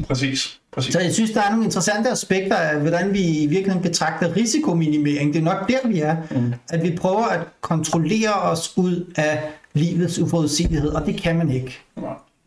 Præcis. 0.00 0.60
Præcis. 0.72 0.92
Så 0.92 1.00
jeg 1.00 1.12
synes, 1.12 1.30
der 1.30 1.42
er 1.42 1.50
nogle 1.50 1.64
interessante 1.64 2.10
aspekter 2.10 2.56
af, 2.56 2.80
hvordan 2.80 3.12
vi 3.12 3.42
i 3.42 3.46
virkeligheden 3.46 3.82
betragter 3.82 4.36
risikominimering. 4.36 5.34
Det 5.34 5.40
er 5.40 5.44
nok 5.44 5.68
der, 5.68 5.88
vi 5.88 6.00
er. 6.00 6.16
Mm. 6.30 6.54
At 6.70 6.82
vi 6.82 6.96
prøver 6.96 7.24
at 7.24 7.40
kontrollere 7.60 8.32
os 8.32 8.72
ud 8.76 9.12
af 9.16 9.42
livets 9.72 10.18
uforudsigelighed, 10.18 10.90
og 10.90 11.06
det 11.06 11.16
kan 11.22 11.38
man 11.38 11.50
ikke. 11.50 11.78
Ja. 11.96 12.02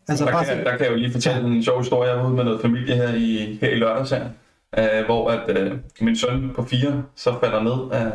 Altså, 0.08 0.24
der, 0.24 0.32
bare 0.32 0.44
kan, 0.44 0.64
der 0.64 0.76
kan 0.76 0.80
jeg 0.80 0.90
jo 0.90 0.96
lige 0.96 1.12
fortælle 1.12 1.48
en 1.48 1.64
sjov 1.64 1.78
historie. 1.78 2.10
Jeg 2.10 2.18
var 2.18 2.26
ude 2.26 2.34
med 2.34 2.44
noget 2.44 2.60
familie 2.60 2.94
her 2.94 3.14
i, 3.14 3.58
her 3.60 3.68
i 3.68 3.74
lørdags 3.74 4.10
her, 4.10 4.28
øh, 4.78 5.04
hvor 5.04 5.30
at, 5.30 5.56
øh, 5.56 5.72
min 6.00 6.16
søn 6.16 6.50
på 6.54 6.64
fire 6.64 7.02
så 7.16 7.34
falder 7.40 7.62
ned 7.62 7.92
af, 7.92 8.12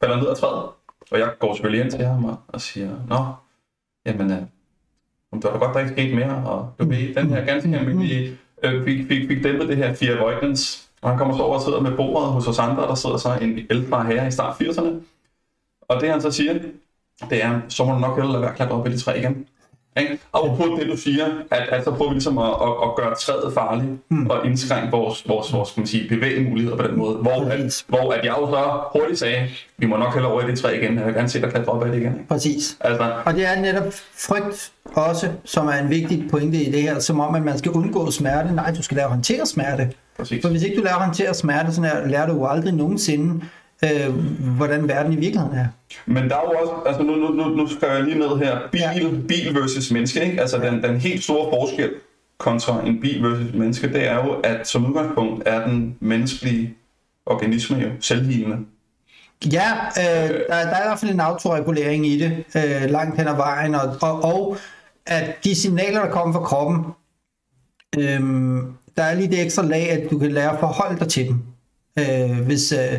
falder 0.00 0.16
ned 0.16 0.26
af 0.26 0.36
træet. 0.36 0.64
Og 1.10 1.18
jeg 1.18 1.30
går 1.38 1.54
selvfølgelig 1.54 1.84
ind 1.84 1.90
til 1.90 2.04
ham 2.04 2.24
og, 2.24 2.36
og 2.48 2.60
siger, 2.60 2.90
Nå, 3.08 3.24
jamen, 4.06 4.30
øh, 4.30 4.38
der 5.42 5.50
var 5.50 5.58
da 5.58 5.64
godt, 5.64 5.74
der 5.74 5.80
ikke 5.80 5.92
skete 5.92 6.14
mere. 6.14 6.42
Og 6.46 6.72
du 6.78 6.88
ved, 6.88 7.14
den 7.14 7.30
her 7.30 7.44
ganske 7.44 7.78
almindelige, 7.78 8.38
øh, 8.64 8.84
fik, 8.84 9.06
fik, 9.08 9.28
fik 9.28 9.44
dæmpet 9.44 9.68
det 9.68 9.76
her 9.76 9.94
fear 9.94 10.16
avoidance. 10.16 10.88
Og 11.02 11.10
han 11.10 11.18
kommer 11.18 11.36
så 11.36 11.42
over 11.42 11.56
og 11.56 11.62
sidder 11.62 11.80
med 11.80 11.96
bordet 11.96 12.32
hos 12.32 12.46
os 12.46 12.58
andre, 12.58 12.82
der 12.82 12.94
sidder 12.94 13.16
så 13.16 13.38
en 13.40 13.58
ældre 13.70 14.04
herre 14.04 14.28
i 14.28 14.30
start 14.30 14.56
80'erne. 14.62 14.90
Og 15.88 16.00
det 16.00 16.10
han 16.10 16.20
så 16.20 16.30
siger, 16.30 16.52
det 17.30 17.44
er, 17.44 17.60
så 17.68 17.84
må 17.84 17.92
du 17.92 17.98
nok 17.98 18.16
hellere 18.16 18.32
lade 18.32 18.42
være 18.42 18.62
at 18.62 18.70
op 18.70 18.86
i 18.86 18.90
det 18.90 19.00
træ 19.00 19.18
igen. 19.18 19.46
Ikke? 20.00 20.18
Og 20.32 20.56
på 20.56 20.78
det 20.80 20.86
du 20.90 20.96
siger, 20.96 21.24
at, 21.50 21.62
at 21.68 21.84
så 21.84 21.90
prøver 21.90 22.08
vi 22.10 22.14
ligesom 22.14 22.38
at, 22.38 22.44
at, 22.44 22.68
at 22.84 22.88
gøre 22.96 23.14
træet 23.14 23.54
farligt 23.54 23.90
mm. 24.10 24.26
og 24.30 24.46
indskrænke 24.46 24.90
vores, 24.90 25.28
vores, 25.28 25.52
vores 25.52 25.68
skal 25.68 25.80
man 25.80 25.86
sige, 25.86 26.08
bevægemuligheder 26.08 26.76
på 26.76 26.82
den 26.86 26.98
måde. 26.98 27.16
Hvor, 27.16 27.44
at, 27.50 27.84
hvor 27.88 28.12
at 28.12 28.24
jeg 28.24 28.34
jo 28.40 28.46
så 28.50 28.80
hurtigt 28.92 29.18
sagde, 29.18 29.48
vi 29.78 29.86
må 29.86 29.96
nok 29.96 30.12
hellere 30.14 30.32
over 30.32 30.42
i 30.42 30.50
det 30.50 30.58
træ 30.58 30.78
igen, 30.82 30.98
jeg 30.98 31.06
vil 31.06 31.14
gerne 31.14 31.28
se 31.28 31.40
dig 31.40 31.50
klatre 31.50 31.72
op 31.72 31.84
ad 31.86 31.90
det 31.92 31.98
igen. 31.98 32.12
Præcis. 32.28 32.76
Altså, 32.80 33.12
Og 33.24 33.34
det 33.34 33.46
er 33.46 33.60
netop 33.60 33.92
frygt 34.28 34.72
også, 34.94 35.28
som 35.44 35.66
er 35.66 35.72
en 35.72 35.90
vigtig 35.90 36.24
pointe 36.30 36.56
i 36.62 36.72
det 36.72 36.82
her, 36.82 36.98
som 36.98 37.20
om, 37.20 37.34
at 37.34 37.42
man 37.42 37.58
skal 37.58 37.72
undgå 37.72 38.10
smerte. 38.10 38.54
Nej, 38.54 38.72
du 38.76 38.82
skal 38.82 38.94
lære 38.94 39.04
at 39.06 39.10
håndtere 39.12 39.46
smerte. 39.46 39.90
præcis. 40.18 40.42
For 40.42 40.48
hvis 40.50 40.62
ikke 40.62 40.76
du 40.76 40.82
lærer 40.82 40.96
at 40.96 41.04
håndtere 41.04 41.34
smerte, 41.34 41.72
så 41.74 41.80
lærer- 41.82 42.06
lærer 42.08 42.26
du 42.26 42.32
jo 42.32 42.46
aldrig 42.46 42.74
nogensinde, 42.74 43.44
øh, 43.84 44.14
hvordan 44.56 44.88
verden 44.88 45.12
i 45.12 45.16
virkeligheden 45.16 45.58
er. 45.58 45.66
Men 46.06 46.28
der 46.28 46.36
er 46.36 46.40
jo 46.40 46.58
også, 46.60 46.72
altså 46.86 47.02
nu, 47.02 47.14
nu, 47.14 47.28
nu, 47.28 47.48
nu 47.48 47.66
skal 47.68 47.88
jeg 47.88 48.02
lige 48.04 48.18
ned 48.18 48.36
her, 48.38 48.58
bil, 48.72 48.80
Ja. 48.80 48.92
bil 49.28 49.54
versus 49.54 49.90
menneske, 49.90 50.24
ikke? 50.24 50.40
Altså 50.40 50.58
den, 50.58 50.82
den 50.82 50.96
helt 50.96 51.24
store 51.24 51.50
forskel 51.50 51.90
kontra 52.38 52.86
en 52.86 53.00
bil 53.00 53.22
versus 53.22 53.54
menneske, 53.54 53.92
det 53.92 54.08
er 54.08 54.14
jo, 54.14 54.32
at 54.32 54.68
som 54.68 54.86
udgangspunkt 54.86 55.42
er 55.46 55.66
den 55.66 55.96
menneskelige 56.00 56.74
organisme 57.26 57.76
jo 57.78 57.88
selvhealende. 58.00 58.56
Ja, 59.52 59.70
øh, 59.98 60.30
der, 60.30 60.46
der 60.48 60.54
er 60.56 60.84
i 60.84 60.88
hvert 60.88 60.98
fald 60.98 61.10
en 61.10 61.20
autoregulering 61.20 62.06
i 62.06 62.18
det, 62.18 62.44
øh, 62.56 62.90
langt 62.90 63.16
hen 63.18 63.28
ad 63.28 63.36
vejen, 63.36 63.74
og, 63.74 63.96
og, 64.02 64.24
og 64.24 64.56
at 65.06 65.44
de 65.44 65.54
signaler, 65.54 66.00
der 66.04 66.10
kommer 66.10 66.32
fra 66.32 66.40
kroppen, 66.44 66.84
øh, 67.98 68.20
der 68.96 69.02
er 69.02 69.14
lige 69.14 69.30
det 69.30 69.42
ekstra 69.42 69.62
lag, 69.62 69.90
at 69.90 70.10
du 70.10 70.18
kan 70.18 70.32
lære 70.32 70.52
at 70.52 70.60
forholde 70.60 70.98
dig 71.00 71.08
til 71.08 71.28
dem. 71.28 71.42
Øh, 71.98 72.40
hvis, 72.46 72.72
øh, 72.72 72.98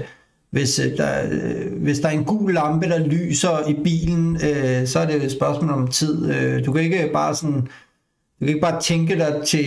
hvis, 0.56 0.80
øh, 0.80 0.98
der, 0.98 1.24
øh, 1.32 1.84
hvis 1.84 2.00
der 2.00 2.08
er 2.08 2.12
en 2.12 2.24
gul 2.24 2.54
lampe, 2.54 2.90
der 2.90 3.00
lyser 3.00 3.68
i 3.68 3.74
bilen, 3.84 4.36
øh, 4.36 4.88
så 4.88 5.00
er 5.00 5.06
det 5.06 5.24
et 5.24 5.32
spørgsmål 5.32 5.72
om 5.72 5.88
tid. 5.88 6.34
Øh, 6.34 6.66
du 6.66 6.72
kan 6.72 6.84
ikke 6.84 7.10
bare 7.14 7.36
sådan... 7.36 7.62
Du 8.40 8.40
kan 8.40 8.48
ikke 8.48 8.62
bare 8.62 8.82
tænke 8.82 9.16
dig 9.16 9.42
til, 9.46 9.66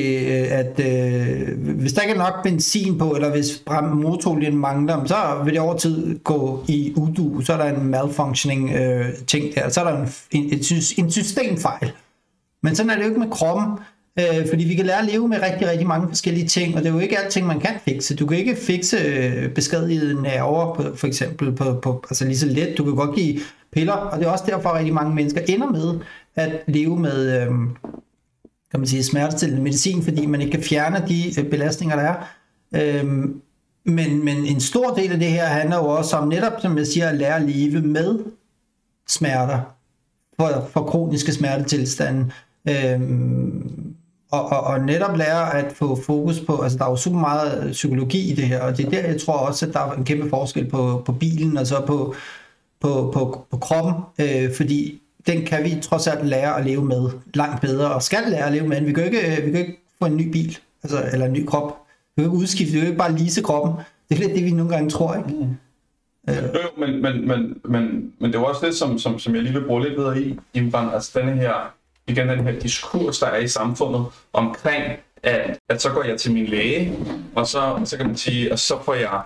at 0.51 0.81
øh, 0.81 1.59
hvis 1.59 1.93
der 1.93 2.03
ikke 2.03 2.15
er 2.15 2.19
nok 2.19 2.43
benzin 2.43 2.99
på, 2.99 3.11
eller 3.11 3.31
hvis 3.31 3.63
motorolien 3.95 4.57
mangler, 4.57 5.05
så 5.05 5.17
vil 5.45 5.53
det 5.53 5.61
over 5.61 5.77
tid 5.77 6.19
gå 6.19 6.65
i 6.69 6.93
udu. 6.97 7.41
Så 7.41 7.53
er 7.53 7.57
der 7.57 7.77
en 7.77 7.87
malfunctioning 7.87 8.71
øh, 8.71 9.07
ting 9.27 9.55
der. 9.55 9.69
Så 9.69 9.81
er 9.81 9.91
der 9.91 10.03
en, 10.03 10.09
en, 10.31 10.61
en 10.99 11.11
systemfejl. 11.11 11.93
Men 12.63 12.75
sådan 12.75 12.91
er 12.91 12.95
det 12.95 13.03
jo 13.03 13.09
ikke 13.09 13.21
med 13.21 13.31
kroppen, 13.31 13.79
øh, 14.19 14.49
fordi 14.49 14.65
vi 14.65 14.75
kan 14.75 14.87
lære 14.87 14.99
at 14.99 15.05
leve 15.05 15.29
med 15.29 15.43
rigtig, 15.43 15.69
rigtig 15.69 15.87
mange 15.87 16.09
forskellige 16.09 16.47
ting, 16.47 16.77
og 16.77 16.83
det 16.83 16.89
er 16.89 16.93
jo 16.93 16.99
ikke 16.99 17.19
alting, 17.19 17.47
man 17.47 17.61
kan 17.61 17.75
fikse. 17.85 18.17
Du 18.17 18.27
kan 18.27 18.39
ikke 18.39 18.57
fikse 18.57 18.97
øh, 18.97 19.51
beskadigede 19.55 20.23
nerver, 20.23 20.75
på, 20.75 20.83
for 20.97 21.07
eksempel, 21.07 21.53
på, 21.53 21.81
på, 21.83 22.05
altså 22.11 22.25
lige 22.25 22.39
så 22.39 22.47
let. 22.47 22.79
Du 22.79 22.85
kan 22.85 22.95
godt 22.95 23.17
give 23.17 23.41
piller, 23.73 23.93
og 23.93 24.19
det 24.19 24.27
er 24.27 24.31
også 24.31 24.45
derfor, 24.47 24.69
at 24.69 24.79
rigtig 24.79 24.95
mange 24.95 25.15
mennesker 25.15 25.41
ender 25.49 25.71
med 25.71 25.99
at 26.37 26.53
leve 26.67 26.99
med... 26.99 27.43
Øh, 27.43 27.51
kan 28.71 28.81
man 28.81 28.87
sige, 28.87 29.05
smertestillende 29.05 29.63
medicin, 29.63 30.03
fordi 30.03 30.27
man 30.27 30.41
ikke 30.41 30.51
kan 30.51 30.63
fjerne 30.63 31.05
de 31.09 31.41
øh, 31.41 31.51
belastninger, 31.51 31.97
der 31.97 32.03
er. 32.03 32.17
Øhm, 32.75 33.41
men, 33.85 34.25
men 34.25 34.47
en 34.47 34.61
stor 34.61 34.95
del 34.95 35.13
af 35.13 35.19
det 35.19 35.29
her 35.29 35.47
handler 35.47 35.77
jo 35.77 35.85
også 35.85 36.17
om 36.17 36.29
netop, 36.29 36.53
som 36.61 36.79
jeg 36.79 36.87
siger, 36.87 37.09
at 37.09 37.15
lære 37.15 37.37
at 37.37 37.43
leve 37.43 37.81
med 37.81 38.19
smerter 39.09 39.61
for, 40.41 40.69
for 40.73 40.83
kroniske 40.83 41.33
smertetilstande. 41.33 42.31
Øhm, 42.69 43.95
og, 44.31 44.53
og, 44.53 44.61
og 44.61 44.81
netop 44.81 45.17
lære 45.17 45.55
at 45.55 45.73
få 45.73 46.03
fokus 46.03 46.41
på, 46.41 46.61
altså 46.61 46.79
der 46.79 46.85
er 46.85 46.91
jo 46.91 46.97
super 46.97 47.19
meget 47.19 47.69
psykologi 47.73 48.33
i 48.33 48.35
det 48.35 48.45
her, 48.45 48.61
og 48.61 48.77
det 48.77 48.87
er 48.87 48.91
der, 48.91 49.09
jeg 49.09 49.21
tror 49.21 49.35
også, 49.35 49.67
at 49.67 49.73
der 49.73 49.81
er 49.81 49.93
en 49.93 50.05
kæmpe 50.05 50.29
forskel 50.29 50.71
på, 50.71 51.03
på 51.07 51.13
bilen 51.13 51.57
og 51.57 51.67
så 51.67 51.81
på, 51.87 52.15
på, 52.81 53.11
på, 53.15 53.47
på 53.51 53.57
kroppen, 53.57 53.95
øh, 54.21 54.55
fordi 54.57 55.03
den 55.27 55.45
kan 55.47 55.65
vi 55.65 55.79
trods 55.83 56.07
alt 56.07 56.27
lære 56.27 56.59
at 56.59 56.67
leve 56.67 56.85
med 56.85 57.11
langt 57.35 57.61
bedre, 57.61 57.95
og 57.95 58.03
skal 58.03 58.25
lære 58.29 58.47
at 58.47 58.53
leve 58.53 58.69
med. 58.69 58.81
Vi 58.81 58.93
kan 58.93 59.05
jo 59.05 59.11
ikke, 59.11 59.43
vi 59.45 59.51
kan 59.51 59.61
ikke 59.61 59.79
få 59.99 60.07
en 60.07 60.17
ny 60.17 60.31
bil, 60.31 60.59
altså, 60.83 61.05
eller 61.13 61.27
en 61.27 61.33
ny 61.33 61.47
krop. 61.47 61.77
Vi 62.17 62.23
kan 62.23 62.25
jo 62.25 62.31
ikke 62.31 62.43
udskifte, 62.43 62.73
vi 62.73 62.79
kan 62.79 62.87
jo 62.87 62.91
ikke 62.91 62.99
bare 62.99 63.19
lease 63.19 63.43
kroppen. 63.43 63.73
Det 64.09 64.15
er 64.15 64.19
lidt 64.19 64.35
det, 64.35 64.45
vi 64.45 64.51
nogle 64.51 64.73
gange 64.75 64.91
tror, 64.91 65.15
ikke? 65.15 65.31
Jo, 66.29 66.35
jo, 66.35 66.87
men, 66.87 67.03
men, 67.03 67.29
men, 67.29 67.61
men, 67.65 68.13
men 68.19 68.31
det 68.31 68.35
er 68.35 68.41
jo 68.41 68.47
også 68.47 68.67
det, 68.67 68.75
som, 68.75 68.99
som, 68.99 69.19
som 69.19 69.35
jeg 69.35 69.43
lige 69.43 69.53
vil 69.53 69.67
bruge 69.67 69.83
lidt 69.83 69.99
videre 69.99 70.21
i, 70.21 70.39
Imran, 70.55 70.95
altså 70.95 71.19
denne 71.21 71.33
her, 71.33 71.75
igen 72.09 72.29
den 72.29 72.41
her 72.41 72.61
diskurs, 72.61 73.19
der 73.19 73.27
er 73.27 73.39
i 73.39 73.49
samfundet 73.49 74.07
omkring, 74.33 74.85
at, 75.23 75.59
at 75.69 75.83
så 75.83 75.91
går 75.91 76.05
jeg 76.05 76.21
til 76.21 76.33
min 76.33 76.47
læge, 76.47 76.99
og 77.35 77.47
så, 77.47 77.81
så 77.85 77.97
kan 77.97 78.07
man 78.07 78.17
sige, 78.17 78.53
og 78.53 78.59
så 78.59 78.83
får 78.85 78.95
jeg, 78.95 79.21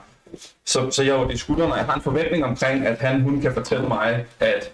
så, 0.66 0.90
så 0.90 1.03
jeg 1.03 1.16
er 1.16 1.21
jo 1.21 1.29
i 1.29 1.37
skuldrene, 1.37 1.75
jeg 1.75 1.85
har 1.85 1.95
en 1.95 2.03
forventning 2.03 2.45
omkring, 2.45 2.87
at 2.87 2.99
han, 2.99 3.21
hun 3.21 3.40
kan 3.40 3.55
fortælle 3.55 3.88
mig, 3.88 4.25
at, 4.40 4.73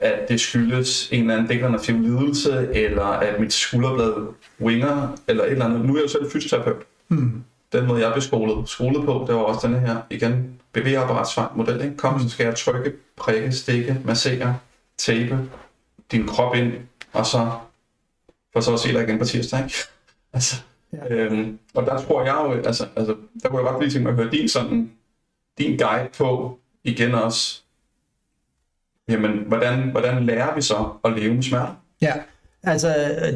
at 0.00 0.28
det 0.28 0.40
skyldes 0.40 1.08
en 1.12 1.20
eller 1.20 1.34
anden 1.34 1.48
degenerativ 1.48 2.00
lidelse, 2.00 2.68
eller 2.72 3.04
at 3.04 3.40
mit 3.40 3.52
skulderblad 3.52 4.26
winger, 4.60 5.16
eller 5.28 5.44
et 5.44 5.52
eller 5.52 5.64
andet. 5.64 5.84
Nu 5.84 5.92
er 5.92 5.98
jeg 5.98 6.02
jo 6.02 6.08
selv 6.08 6.30
fysioterapeut. 6.30 6.82
Hmm. 7.08 7.44
Den 7.72 7.86
måde, 7.86 8.04
jeg 8.04 8.12
blev 8.12 8.22
skolet, 8.22 8.68
skolet 8.68 9.04
på, 9.04 9.24
det 9.26 9.34
var 9.34 9.40
også 9.40 9.66
denne 9.66 9.80
her, 9.80 9.96
igen, 10.10 10.60
bevægeapparatsmodel. 10.72 11.80
Ikke? 11.80 11.96
Kom, 11.96 12.20
så 12.20 12.28
skal 12.28 12.44
jeg 12.44 12.56
trykke, 12.56 12.92
prikke, 13.16 13.52
stikke, 13.52 13.96
massere, 14.04 14.56
tape 14.98 15.38
din 16.12 16.26
krop 16.26 16.54
ind, 16.54 16.72
og 17.18 17.26
så 17.26 17.50
for 18.52 18.60
så 18.60 18.72
at 18.72 18.80
se 18.80 18.92
dig 18.92 19.02
igen 19.02 19.18
på 19.18 19.24
tirsdag. 19.24 19.58
Ikke? 19.64 19.74
Altså, 20.32 20.56
Ja. 20.92 21.14
øhm, 21.14 21.58
og 21.74 21.86
der 21.86 22.02
tror 22.02 22.24
jeg 22.24 22.34
jo, 22.44 22.62
altså, 22.66 22.86
altså, 22.96 23.14
der 23.42 23.48
kunne 23.48 23.62
jeg 23.62 23.72
godt 23.72 23.82
lige 23.82 23.92
tænke 23.92 24.02
mig 24.02 24.10
at 24.10 24.24
høre 24.24 24.32
din, 24.32 24.48
sådan, 24.48 24.90
din 25.58 25.78
guide 25.78 26.08
på, 26.18 26.58
igen 26.84 27.14
også, 27.14 27.62
jamen, 29.08 29.38
hvordan, 29.46 29.90
hvordan 29.90 30.26
lærer 30.26 30.54
vi 30.54 30.62
så 30.62 30.88
at 31.04 31.12
leve 31.12 31.34
med 31.34 31.42
smerte? 31.42 31.72
Ja, 32.02 32.12
altså 32.62 32.88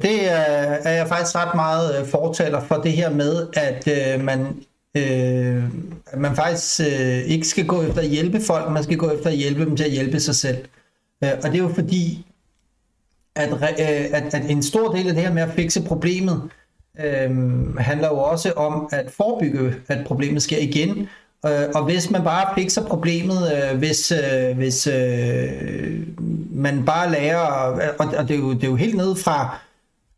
det 0.03 0.31
er, 0.31 0.37
er 0.85 0.93
jeg 0.93 1.09
faktisk 1.09 1.37
ret 1.37 1.55
meget 1.55 2.01
øh, 2.01 2.07
fortaler 2.07 2.61
for 2.64 2.75
det 2.77 2.93
her 2.93 3.11
med, 3.11 3.47
at 3.53 3.88
øh, 3.88 4.25
man, 4.25 4.62
øh, 4.97 5.64
at 6.07 6.19
man 6.19 6.37
faktisk 6.37 6.81
øh, 6.81 7.19
ikke 7.19 7.47
skal 7.49 7.66
gå 7.66 7.83
efter 7.83 8.01
at 8.01 8.09
hjælpe 8.09 8.40
folk, 8.47 8.71
man 8.73 8.83
skal 8.85 8.97
gå 8.97 9.11
efter 9.11 9.31
at 9.31 9.37
hjælpe 9.37 9.64
dem 9.64 9.77
til 9.77 9.85
at 9.85 9.90
hjælpe 9.90 10.21
sig 10.21 10.35
selv. 10.35 10.59
Øh, 11.25 11.31
og 11.37 11.43
det 11.43 11.55
er 11.55 11.62
jo 11.62 11.73
fordi, 11.75 12.27
at, 13.37 13.53
øh, 13.53 13.59
at, 14.12 14.35
at 14.35 14.51
en 14.51 14.62
stor 14.62 14.93
del 14.93 15.09
af 15.09 15.14
det 15.14 15.23
her 15.23 15.33
med 15.33 15.43
at 15.43 15.51
fikse 15.51 15.83
problemet, 15.83 16.51
øhm, 17.01 17.77
handler 17.77 18.09
jo 18.09 18.19
også 18.19 18.53
om 18.53 18.88
at 18.93 19.11
forebygge, 19.11 19.75
at 19.88 20.07
problemet 20.07 20.43
sker 20.43 20.59
igen. 20.59 21.09
Øh, 21.47 21.69
og 21.75 21.85
hvis 21.85 22.11
man 22.11 22.25
bare 22.25 22.55
fikser 22.55 22.87
problemet, 22.87 23.53
øh, 23.53 23.79
hvis, 23.79 24.12
øh, 24.12 24.57
hvis 24.57 24.87
øh, 24.87 26.07
man 26.51 26.85
bare 26.85 27.11
lærer, 27.11 27.38
og, 27.99 28.07
og 28.19 28.29
det, 28.29 28.35
er 28.35 28.38
jo, 28.38 28.53
det 28.53 28.64
er 28.64 28.69
jo 28.69 28.77
helt 28.77 28.97
ned 28.97 29.16
fra, 29.16 29.59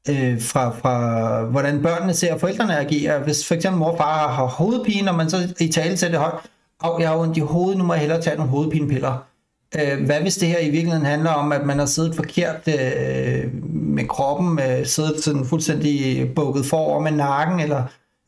øh, 0.08 0.42
fra, 0.42 0.70
fra 0.70 1.44
hvordan 1.44 1.82
børnene 1.82 2.14
ser 2.14 2.38
forældrene 2.38 2.78
agere. 2.78 3.18
Hvis 3.18 3.48
for 3.48 3.54
eksempel 3.54 3.78
mor 3.78 3.90
og 3.90 3.98
far 3.98 4.28
har 4.28 4.44
hovedpine, 4.44 5.10
og 5.10 5.16
man 5.16 5.30
så 5.30 5.54
i 5.60 5.68
tale 5.68 5.96
sætter 5.96 6.18
højt, 6.18 6.40
og 6.78 7.00
jeg 7.00 7.08
har 7.08 7.16
ondt 7.16 7.36
i 7.36 7.40
hovedet, 7.40 7.78
nu 7.78 7.84
må 7.84 7.92
jeg 7.92 8.00
hellere 8.00 8.22
tage 8.22 8.36
nogle 8.36 8.50
hovedpinepiller. 8.50 9.31
Øh, 9.80 10.04
hvad 10.04 10.20
hvis 10.20 10.36
det 10.36 10.48
her 10.48 10.58
i 10.58 10.70
virkeligheden 10.70 11.06
handler 11.06 11.30
om, 11.30 11.52
at 11.52 11.66
man 11.66 11.78
har 11.78 11.86
siddet 11.86 12.14
forkert 12.14 12.68
øh, 12.68 13.44
med 13.72 14.08
kroppen, 14.08 14.58
øh, 14.58 14.86
siddet 14.86 15.24
sådan 15.24 15.44
fuldstændig 15.44 16.30
bukket 16.34 16.66
forover 16.66 17.00
med 17.00 17.12
nakken, 17.12 17.60
eller 17.60 17.78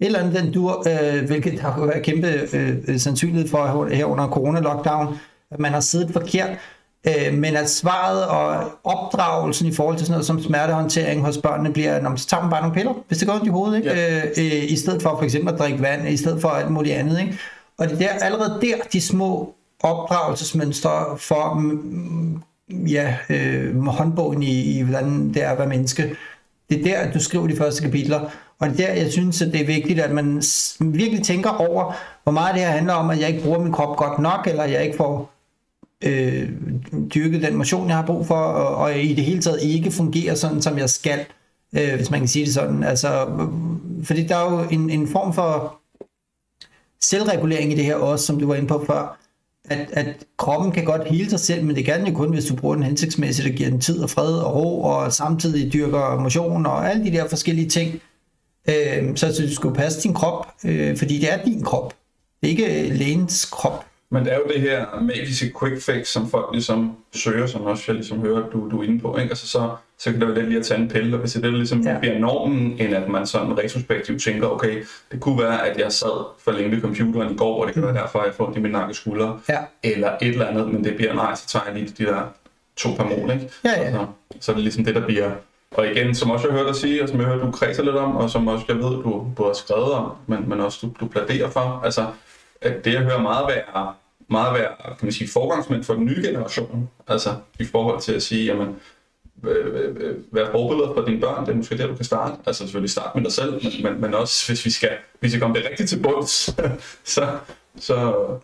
et 0.00 0.06
eller 0.06 0.18
andet 0.18 0.42
den 0.42 0.52
dur, 0.52 0.86
øh, 0.88 1.26
hvilket 1.26 1.60
har 1.60 1.86
været 1.86 2.02
kæmpe 2.02 2.28
øh, 2.52 2.98
sandsynlighed 2.98 3.48
for 3.48 3.88
her 3.88 4.04
under 4.04 4.28
corona-lockdown, 4.28 5.14
at 5.50 5.60
man 5.60 5.72
har 5.72 5.80
siddet 5.80 6.12
forkert, 6.12 6.50
øh, 7.06 7.34
men 7.34 7.56
at 7.56 7.70
svaret 7.70 8.26
og 8.26 8.70
opdragelsen 8.84 9.68
i 9.68 9.72
forhold 9.72 9.96
til 9.96 10.06
sådan 10.06 10.12
noget 10.12 10.26
som 10.26 10.42
smertehåndtering 10.42 11.24
hos 11.24 11.38
børnene 11.38 11.72
bliver, 11.72 11.94
at 11.94 12.20
så 12.20 12.26
tager 12.26 12.42
man 12.42 12.50
bare 12.50 12.60
nogle 12.60 12.74
piller, 12.74 12.92
hvis 13.08 13.18
det 13.18 13.28
går 13.28 13.34
ondt 13.34 13.46
i 13.46 13.50
hovedet, 13.50 13.76
ikke? 13.76 13.90
Ja. 13.90 14.16
Øh, 14.16 14.24
øh, 14.38 14.72
i 14.72 14.76
stedet 14.76 15.02
for 15.02 15.10
for 15.10 15.22
eksempel 15.22 15.52
at 15.52 15.58
drikke 15.58 15.82
vand, 15.82 16.08
i 16.08 16.16
stedet 16.16 16.40
for 16.40 16.48
alt 16.48 16.70
muligt 16.70 16.94
andet. 16.94 17.20
Ikke? 17.20 17.38
Og 17.78 17.88
det 17.88 17.94
er 17.94 17.98
der, 17.98 18.24
allerede 18.24 18.58
der, 18.62 18.76
de 18.92 19.00
små 19.00 19.54
opdragelsesmønstre 19.84 21.18
for 21.18 21.54
mm, 21.54 22.40
mm, 22.68 22.86
ja, 22.86 23.16
øh, 23.30 23.84
håndbogen 23.86 24.42
i, 24.42 24.78
i, 24.78 24.82
hvordan 24.82 25.34
det 25.34 25.42
er 25.42 25.50
at 25.50 25.58
være 25.58 25.68
menneske. 25.68 26.16
Det 26.70 26.78
er 26.78 26.82
der, 26.82 27.12
du 27.12 27.20
skriver 27.20 27.46
de 27.46 27.56
første 27.56 27.82
kapitler. 27.82 28.20
Og 28.58 28.68
det 28.68 28.80
er 28.80 28.86
der, 28.86 29.02
jeg 29.02 29.12
synes, 29.12 29.42
at 29.42 29.52
det 29.52 29.60
er 29.60 29.66
vigtigt, 29.66 30.00
at 30.00 30.10
man 30.10 30.42
virkelig 30.80 31.22
tænker 31.22 31.50
over, 31.50 31.94
hvor 32.22 32.32
meget 32.32 32.54
det 32.54 32.62
her 32.62 32.70
handler 32.70 32.92
om, 32.92 33.10
at 33.10 33.20
jeg 33.20 33.28
ikke 33.28 33.42
bruger 33.42 33.58
min 33.58 33.72
krop 33.72 33.96
godt 33.96 34.18
nok, 34.18 34.46
eller 34.46 34.64
jeg 34.64 34.84
ikke 34.84 34.96
får 34.96 35.30
øh, 36.04 36.50
dyrket 37.14 37.42
den 37.42 37.56
motion, 37.56 37.88
jeg 37.88 37.96
har 37.96 38.06
brug 38.06 38.26
for, 38.26 38.34
og, 38.34 38.76
og 38.76 38.98
i 38.98 39.14
det 39.14 39.24
hele 39.24 39.40
taget 39.40 39.62
ikke 39.62 39.90
fungerer 39.90 40.34
sådan, 40.34 40.62
som 40.62 40.78
jeg 40.78 40.90
skal, 40.90 41.20
øh, 41.72 41.94
hvis 41.94 42.10
man 42.10 42.20
kan 42.20 42.28
sige 42.28 42.44
det 42.44 42.54
sådan. 42.54 42.84
Altså, 42.84 43.26
fordi 44.04 44.26
der 44.26 44.36
er 44.36 44.52
jo 44.52 44.68
en, 44.70 44.90
en 44.90 45.08
form 45.08 45.32
for 45.32 45.76
selvregulering 47.00 47.72
i 47.72 47.76
det 47.76 47.84
her 47.84 47.96
også, 47.96 48.26
som 48.26 48.38
du 48.38 48.46
var 48.46 48.54
inde 48.54 48.68
på 48.68 48.84
før, 48.86 49.18
at, 49.64 49.88
at 49.92 50.06
kroppen 50.38 50.72
kan 50.72 50.84
godt 50.84 51.08
hele 51.08 51.30
sig 51.30 51.40
selv, 51.40 51.64
men 51.64 51.76
det 51.76 51.84
kan 51.84 51.98
den 51.98 52.08
jo 52.08 52.14
kun, 52.14 52.32
hvis 52.32 52.44
du 52.44 52.56
bruger 52.56 52.74
den 52.74 52.84
hensigtsmæssigt, 52.84 53.48
og 53.48 53.54
giver 53.54 53.70
den 53.70 53.80
tid 53.80 54.02
og 54.02 54.10
fred 54.10 54.38
og 54.38 54.54
ro, 54.54 54.82
og 54.82 55.12
samtidig 55.12 55.72
dyrker 55.72 56.20
motion 56.20 56.66
og 56.66 56.90
alle 56.90 57.04
de 57.04 57.10
der 57.10 57.28
forskellige 57.28 57.68
ting. 57.68 58.00
Øh, 58.68 59.16
så, 59.16 59.34
så 59.34 59.42
du 59.42 59.54
skal 59.54 59.72
passe 59.72 60.02
din 60.02 60.14
krop, 60.14 60.46
øh, 60.64 60.96
fordi 60.96 61.18
det 61.18 61.32
er 61.32 61.44
din 61.44 61.62
krop. 61.62 61.94
Det 62.40 62.46
er 62.46 62.50
ikke 62.50 62.88
øh, 62.88 62.94
lægens 62.94 63.44
krop. 63.44 63.86
Men 64.14 64.24
det 64.24 64.32
er 64.32 64.36
jo 64.36 64.44
det 64.54 64.60
her 64.60 64.86
magiske 65.00 65.52
quick 65.60 65.82
fix, 65.82 66.06
som 66.06 66.30
folk 66.30 66.46
ligesom 66.52 66.96
søger, 67.14 67.46
som 67.46 67.62
også 67.62 67.84
jeg 67.86 67.94
ligesom 67.94 68.20
hører, 68.20 68.48
du, 68.50 68.70
du 68.70 68.80
er 68.80 68.84
inde 68.84 69.00
på. 69.00 69.16
Ikke? 69.16 69.30
Altså 69.30 69.48
så, 69.48 69.70
så 69.98 70.10
kan 70.10 70.20
det 70.20 70.28
være 70.28 70.36
lidt 70.36 70.48
lige 70.48 70.58
at 70.58 70.66
tage 70.66 70.80
en 70.80 70.88
pille, 70.88 71.16
og 71.16 71.20
hvis 71.20 71.32
det 71.32 71.52
ligesom 71.52 71.80
ja. 71.80 71.98
bliver 71.98 72.18
normen, 72.18 72.76
end 72.78 72.94
at 72.94 73.08
man 73.08 73.26
sådan 73.26 73.58
retrospektivt 73.58 74.22
tænker, 74.22 74.48
okay, 74.48 74.84
det 75.12 75.20
kunne 75.20 75.42
være, 75.42 75.68
at 75.68 75.78
jeg 75.78 75.92
sad 75.92 76.26
for 76.44 76.52
længe 76.52 76.70
ved 76.70 76.80
computeren 76.80 77.34
i 77.34 77.36
går, 77.36 77.60
og 77.60 77.66
det 77.66 77.74
kan 77.74 77.82
mm. 77.82 77.88
være 77.88 78.02
derfor, 78.02 78.18
at 78.18 78.26
jeg 78.26 78.34
får 78.34 78.46
ondt 78.46 78.56
i 78.56 78.60
min 78.60 78.72
nakkeskulder, 78.72 79.40
ja. 79.48 79.58
eller 79.82 80.10
et 80.22 80.28
eller 80.28 80.46
andet, 80.46 80.68
men 80.68 80.84
det 80.84 80.96
bliver 80.96 81.14
nej, 81.14 81.34
så 81.34 81.46
tager 81.48 81.64
jeg 81.66 81.74
lige 81.74 81.94
de 81.98 82.04
der 82.04 82.22
to 82.76 82.88
per 82.96 83.04
mål, 83.04 83.30
ikke? 83.30 83.50
Ja, 83.64 83.82
ja. 83.82 83.92
Så, 83.92 84.06
så 84.40 84.52
er 84.52 84.54
det 84.54 84.62
ligesom 84.62 84.84
det, 84.84 84.94
der 84.94 85.06
bliver 85.06 85.30
og 85.76 85.86
igen, 85.86 86.14
som 86.14 86.30
også 86.30 86.46
jeg 86.46 86.52
har 86.52 86.58
hørt 86.58 86.68
dig 86.68 86.76
sige, 86.76 87.02
og 87.02 87.08
som 87.08 87.18
jeg 87.18 87.26
har 87.26 87.34
hørt, 87.34 87.46
du 87.46 87.50
kredser 87.50 87.82
lidt 87.82 87.96
om, 87.96 88.16
og 88.16 88.30
som 88.30 88.48
også 88.48 88.64
jeg 88.68 88.76
ved, 88.76 88.82
du, 88.82 89.26
du 89.38 89.44
har 89.44 89.52
skrevet 89.52 89.92
om, 89.92 90.12
men, 90.26 90.48
men 90.48 90.60
også 90.60 90.78
du, 90.82 90.92
du 91.00 91.06
pladerer 91.06 91.50
for, 91.50 91.80
altså, 91.84 92.06
at 92.60 92.84
det 92.84 92.92
jeg 92.92 93.02
hører 93.02 93.22
meget 93.22 93.46
være 93.48 93.92
meget 94.30 94.54
være, 94.54 94.68
kan 94.86 95.06
man 95.06 95.12
sige, 95.12 95.28
forgangsmænd 95.28 95.84
for 95.84 95.94
den 95.94 96.04
nye 96.04 96.22
generation, 96.24 96.90
altså 97.08 97.30
i 97.60 97.64
forhold 97.64 98.00
til 98.00 98.12
at 98.12 98.22
sige, 98.22 98.44
jamen, 98.44 98.76
være 100.32 100.50
forbilleder 100.50 100.94
for 100.94 101.04
dine 101.06 101.20
børn, 101.20 101.46
det 101.46 101.52
er 101.52 101.56
måske 101.56 101.78
der, 101.78 101.86
du 101.86 101.94
kan 101.94 102.04
starte. 102.04 102.34
Altså 102.46 102.62
selvfølgelig 102.62 102.90
starte 102.90 103.10
med 103.14 103.24
dig 103.24 103.32
selv, 103.32 103.52
men, 103.52 103.72
men, 103.82 104.00
men 104.00 104.14
også 104.14 104.46
hvis 104.46 104.64
vi 104.64 104.70
skal, 104.70 104.90
hvis 105.20 105.34
vi 105.34 105.38
kommer 105.38 105.56
det 105.56 105.66
rigtigt 105.70 105.88
til 105.88 106.00
bunds, 106.02 106.56
så, 107.14 107.28
så... 107.80 107.94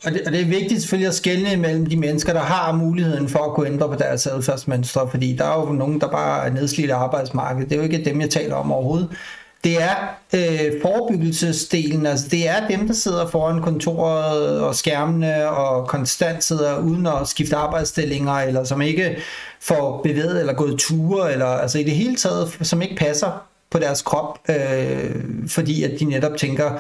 Og, 0.05 0.13
det, 0.13 0.21
og 0.27 0.33
det 0.33 0.41
er 0.41 0.47
vigtigt 0.47 0.81
selvfølgelig 0.81 1.09
at 1.09 1.15
skelne 1.15 1.57
mellem 1.57 1.87
de 1.87 1.97
mennesker, 1.97 2.33
der 2.33 2.41
har 2.41 2.73
muligheden 2.73 3.29
for 3.29 3.39
at 3.39 3.55
kunne 3.55 3.67
ændre 3.67 3.89
på 3.89 3.95
deres 3.95 4.27
adfærdsmønstre, 4.27 5.09
fordi 5.11 5.37
der 5.37 5.45
er 5.45 5.61
jo 5.61 5.73
nogen, 5.73 6.01
der 6.01 6.11
bare 6.11 6.47
er 6.47 6.51
nedslidt 6.51 6.91
af 6.91 6.97
arbejdsmarkedet. 6.97 7.71
Det 7.71 7.77
er 7.77 7.79
jo 7.79 7.85
ikke 7.85 8.05
dem, 8.05 8.21
jeg 8.21 8.31
taler 8.31 8.55
om 8.55 8.73
overhovedet 8.73 9.09
det 9.65 9.83
er 9.83 9.95
øh, 10.35 10.83
forebyggelsesdelen, 10.83 12.07
altså 12.07 12.29
det 12.29 12.49
er 12.49 12.69
dem, 12.69 12.87
der 12.87 12.95
sidder 12.95 13.27
foran 13.27 13.63
kontoret 13.63 14.61
og 14.61 14.75
skærmene 14.75 15.51
og 15.51 15.89
konstant 15.89 16.45
sidder 16.45 16.79
uden 16.79 17.07
at 17.07 17.29
skifte 17.29 17.57
arbejdsstillinger, 17.57 18.33
eller 18.33 18.65
som 18.65 18.83
ikke 18.83 19.17
får 19.61 20.01
bevæget 20.03 20.41
eller 20.41 20.53
gået 20.53 20.79
ture, 20.79 21.33
eller 21.33 21.47
altså 21.47 21.79
i 21.79 21.85
det 21.85 21.93
hele 21.93 22.17
taget, 22.17 22.59
som 22.63 22.83
ikke 22.83 22.97
passer 22.97 23.47
på 23.71 23.79
deres 23.79 24.03
krop, 24.03 24.39
øh, 24.49 25.15
fordi 25.49 25.83
at 25.83 26.01
de 26.01 26.05
netop 26.05 26.37
tænker, 26.37 26.71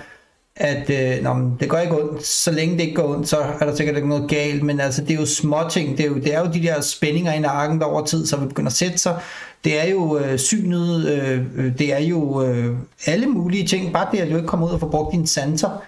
at 0.60 0.90
øh, 0.90 1.22
nå, 1.22 1.50
det 1.60 1.68
går 1.68 1.78
ikke 1.78 2.02
ondt, 2.02 2.26
så 2.26 2.50
længe 2.50 2.74
det 2.74 2.80
ikke 2.80 2.94
går 2.94 3.14
ondt, 3.14 3.28
så 3.28 3.36
er 3.60 3.66
der 3.66 3.76
sikkert 3.76 3.96
ikke 3.96 4.08
noget 4.08 4.30
galt, 4.30 4.62
men 4.62 4.80
altså 4.80 5.02
det 5.02 5.10
er 5.10 5.14
jo 5.14 5.26
små 5.26 5.58
ting, 5.70 5.98
det 5.98 6.04
er 6.04 6.08
jo, 6.08 6.14
det 6.14 6.34
er 6.34 6.40
jo 6.40 6.46
de 6.52 6.62
der 6.62 6.80
spændinger 6.80 7.32
i 7.32 7.38
nakken, 7.38 7.78
der 7.78 7.86
over 7.86 8.04
tid 8.04 8.26
så 8.26 8.36
vil 8.36 8.48
begynde 8.48 8.66
at 8.66 8.72
sætte 8.72 8.98
sig, 8.98 9.20
det 9.64 9.80
er 9.80 9.90
jo 9.90 10.18
øh, 10.18 10.38
synet, 10.38 11.08
øh, 11.08 11.40
øh, 11.56 11.78
det 11.78 11.92
er 11.92 11.98
jo 11.98 12.44
øh, 12.44 12.76
alle 13.06 13.26
mulige 13.26 13.66
ting, 13.66 13.92
bare 13.92 14.08
det 14.12 14.18
at 14.18 14.30
du 14.30 14.36
ikke 14.36 14.48
kommer 14.48 14.66
ud 14.66 14.72
og 14.72 14.80
får 14.80 14.88
brugt 14.88 15.12
dine 15.12 15.26
sanser, 15.26 15.82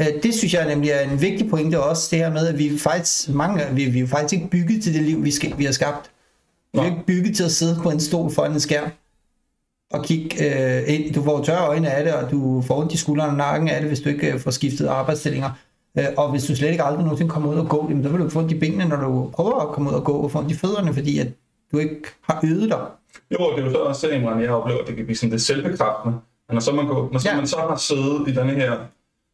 øh, 0.00 0.06
det 0.22 0.34
synes 0.34 0.54
jeg 0.54 0.68
nemlig 0.68 0.90
er 0.90 1.00
en 1.00 1.20
vigtig 1.20 1.50
pointe 1.50 1.82
også, 1.82 2.08
det 2.10 2.18
her 2.18 2.30
med, 2.30 2.46
at 2.48 2.58
vi 2.58 2.78
faktisk, 2.78 3.28
mange, 3.28 3.62
vi, 3.72 3.84
vi 3.84 4.00
er 4.00 4.06
faktisk 4.06 4.32
ikke 4.32 4.50
bygget 4.50 4.82
til 4.82 4.94
det 4.94 5.02
liv, 5.02 5.24
vi, 5.24 5.30
skal, 5.30 5.54
vi 5.58 5.64
har 5.64 5.72
skabt. 5.72 6.10
Vi 6.74 6.78
er 6.78 6.84
ikke 6.84 7.06
bygget 7.06 7.36
til 7.36 7.44
at 7.44 7.52
sidde 7.52 7.80
på 7.82 7.90
en 7.90 8.00
stol 8.00 8.32
foran 8.32 8.52
en 8.52 8.60
skærm 8.60 8.90
og 9.92 10.04
kigge 10.04 10.36
øh, 10.44 10.94
ind. 10.94 11.14
Du 11.14 11.22
får 11.22 11.44
tørre 11.44 11.66
øjne 11.66 11.90
af 11.90 12.04
det, 12.04 12.14
og 12.14 12.30
du 12.30 12.62
får 12.66 12.80
ondt 12.80 12.92
i 12.92 12.96
skuldrene 12.96 13.32
og 13.32 13.36
nakken 13.36 13.68
af 13.68 13.80
det, 13.80 13.88
hvis 13.90 14.00
du 14.00 14.08
ikke 14.08 14.32
øh, 14.32 14.40
får 14.40 14.50
skiftet 14.50 14.86
arbejdsstillinger. 14.86 15.50
Øh, 15.98 16.04
og 16.16 16.30
hvis 16.30 16.44
du 16.44 16.56
slet 16.56 16.70
ikke 16.70 16.84
aldrig 16.84 17.04
nogensinde 17.04 17.30
kommer 17.30 17.52
ud 17.52 17.56
og 17.56 17.68
gå, 17.68 17.86
jamen, 17.88 18.04
så 18.04 18.08
vil 18.10 18.20
du 18.20 18.28
få 18.28 18.38
ondt 18.38 18.52
i 18.52 18.58
benene, 18.58 18.88
når 18.88 18.96
du 18.96 19.30
prøver 19.34 19.60
at 19.60 19.68
komme 19.68 19.90
ud 19.90 19.94
og 19.94 20.04
gå, 20.04 20.12
og 20.12 20.30
få 20.30 20.38
ondt 20.38 20.50
i 20.50 20.54
fødderne, 20.54 20.94
fordi 20.94 21.18
at 21.18 21.28
du 21.72 21.78
ikke 21.78 22.02
har 22.22 22.40
øvet 22.44 22.70
dig. 22.70 22.86
Jo, 23.30 23.50
det 23.56 23.62
er 23.62 23.66
jo 23.66 23.70
så 23.70 23.78
også 23.78 24.06
det, 24.06 24.22
jeg 24.22 24.50
oplever, 24.50 24.80
at 24.80 24.86
det 24.86 24.96
kan 24.96 25.04
blive 25.04 25.16
sådan 25.16 25.32
det 25.32 25.42
selvbekræftende. 25.42 26.18
Når 26.52 26.60
så 26.60 26.72
man, 26.72 26.86
går, 26.86 27.08
når 27.12 27.18
så 27.18 27.28
ja. 27.28 27.36
man 27.36 27.46
så 27.46 27.56
har 27.56 27.76
siddet 27.76 28.28
i 28.28 28.32
denne 28.34 28.52
her, 28.52 28.72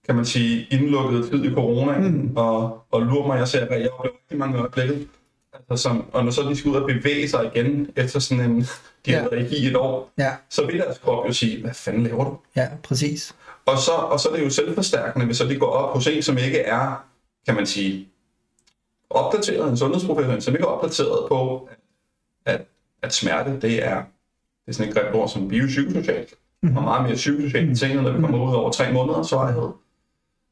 kan 0.06 0.16
man 0.16 0.24
sige, 0.24 0.66
indlukket 0.70 1.30
tid 1.30 1.44
i 1.44 1.54
corona, 1.54 1.98
mm. 1.98 2.32
og, 2.36 2.78
og 2.90 3.02
lurer 3.02 3.26
mig, 3.26 3.38
jeg 3.38 3.48
ser, 3.48 3.66
at 3.66 3.80
jeg 3.80 3.88
oplever 3.90 4.14
rigtig 4.22 4.38
mange 4.38 4.58
øjeblikke, 4.58 5.06
altså 5.70 5.82
som, 5.82 6.04
og 6.12 6.24
når 6.24 6.30
så 6.30 6.42
de 6.42 6.56
skal 6.56 6.70
ud 6.70 6.76
og 6.76 6.86
bevæge 6.86 7.28
sig 7.28 7.50
igen, 7.54 7.90
efter 7.96 8.18
sådan 8.18 8.50
en, 8.50 8.60
de 9.06 9.10
ja. 9.10 9.20
har 9.20 9.28
været 9.30 9.52
i 9.52 9.66
et 9.66 9.76
år, 9.76 10.12
ja. 10.18 10.32
så 10.50 10.66
vil 10.66 10.78
deres 10.78 10.98
krop 10.98 11.26
jo 11.28 11.32
sige, 11.32 11.60
hvad 11.60 11.74
fanden 11.74 12.02
laver 12.02 12.24
du? 12.24 12.38
Ja, 12.56 12.68
præcis. 12.82 13.34
Og 13.66 13.78
så, 13.78 13.92
og 13.92 14.20
så 14.20 14.28
er 14.28 14.36
det 14.36 14.44
jo 14.44 14.50
selvforstærkende, 14.50 15.26
hvis 15.26 15.36
så 15.36 15.44
de 15.44 15.56
går 15.56 15.66
op 15.66 15.94
hos 15.94 16.06
en, 16.06 16.22
som 16.22 16.38
ikke 16.38 16.58
er, 16.58 17.04
kan 17.46 17.54
man 17.54 17.66
sige, 17.66 18.08
opdateret, 19.10 19.70
en 19.70 19.76
sundhedsprofessionel, 19.76 20.42
som 20.42 20.54
ikke 20.54 20.64
er 20.64 20.68
opdateret 20.68 21.28
på, 21.28 21.68
at, 22.46 22.60
at 23.02 23.14
smerte, 23.14 23.60
det 23.60 23.84
er, 23.84 23.96
det 24.66 24.68
er 24.68 24.72
sådan 24.72 24.88
et 24.88 24.96
grimt 24.96 25.14
ord 25.14 25.28
som 25.28 25.48
biopsykosocialt, 25.48 26.34
mm. 26.62 26.76
og 26.76 26.82
meget 26.82 27.02
mere 27.02 27.14
psykosocialt 27.14 27.78
ting, 27.78 28.02
når 28.02 28.12
vi 28.12 28.20
kommer 28.20 28.48
ud 28.48 28.54
over 28.54 28.70
tre 28.70 28.92
måneder 28.92 29.22
svarighed. 29.22 29.68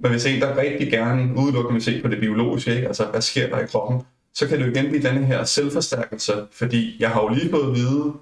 Men 0.01 0.11
hvis 0.11 0.27
en, 0.27 0.41
der 0.41 0.57
rigtig 0.57 0.91
gerne 0.91 1.35
udelukkende 1.37 1.73
vil 1.73 1.83
se 1.83 2.03
på 2.03 2.09
det 2.09 2.21
biologiske, 2.21 2.75
ikke? 2.75 2.87
altså 2.87 3.07
hvad 3.07 3.21
sker 3.21 3.49
der 3.49 3.59
i 3.59 3.67
kroppen, 3.67 4.03
så 4.37 4.47
kan 4.47 4.59
det 4.59 4.67
jo 4.67 4.71
igen 4.71 4.89
blive 4.89 5.03
denne 5.03 5.27
her 5.27 5.45
selvforstærkelse, 5.45 6.33
fordi 6.53 6.97
jeg 7.01 7.11
har 7.11 7.23
jo 7.23 7.29
lige 7.29 7.51
fået 7.51 7.69
at 7.69 7.75
vide 7.75 8.13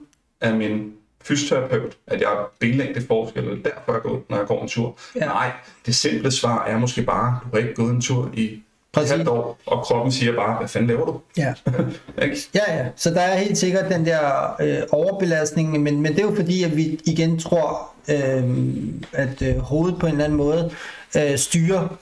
af 0.40 0.54
min 0.54 0.92
fysioterapeut, 1.24 1.96
at 2.06 2.20
jeg 2.20 2.28
har 2.28 2.50
benlængde 2.60 3.00
forskel, 3.06 3.50
og 3.50 3.56
derfor 3.64 3.92
jeg 3.92 4.02
går, 4.02 4.22
når 4.30 4.36
jeg 4.36 4.46
går 4.46 4.62
en 4.62 4.68
tur. 4.68 4.98
Ja. 5.16 5.24
Nej, 5.24 5.50
det 5.86 5.94
simple 5.94 6.30
svar 6.30 6.64
er 6.64 6.78
måske 6.78 7.02
bare, 7.02 7.38
du 7.42 7.48
har 7.52 7.58
ikke 7.58 7.74
gået 7.74 7.90
en 7.90 8.00
tur 8.00 8.30
i 8.34 8.62
Præcis. 8.92 9.10
halvt 9.10 9.28
år, 9.28 9.58
og 9.66 9.82
kroppen 9.82 10.12
siger 10.12 10.36
bare, 10.36 10.58
hvad 10.58 10.68
fanden 10.68 10.88
laver 10.88 11.06
du? 11.06 11.20
Ja. 11.36 11.54
ja, 12.54 12.76
ja. 12.76 12.86
Så 12.96 13.10
der 13.10 13.20
er 13.20 13.38
helt 13.38 13.58
sikkert 13.58 13.90
den 13.90 14.06
der 14.06 14.56
øh, 14.60 14.82
overbelastning, 14.92 15.82
men, 15.82 16.00
men 16.00 16.12
det 16.12 16.18
er 16.18 16.26
jo 16.26 16.34
fordi, 16.34 16.62
at 16.62 16.76
vi 16.76 17.00
igen 17.04 17.38
tror, 17.38 17.88
øh, 18.08 18.44
at 19.12 19.42
øh, 19.42 19.56
hovedet 19.58 19.98
på 19.98 20.06
en 20.06 20.12
eller 20.12 20.24
anden 20.24 20.36
måde 20.36 20.70
øh, 21.16 21.38
styrer 21.38 21.98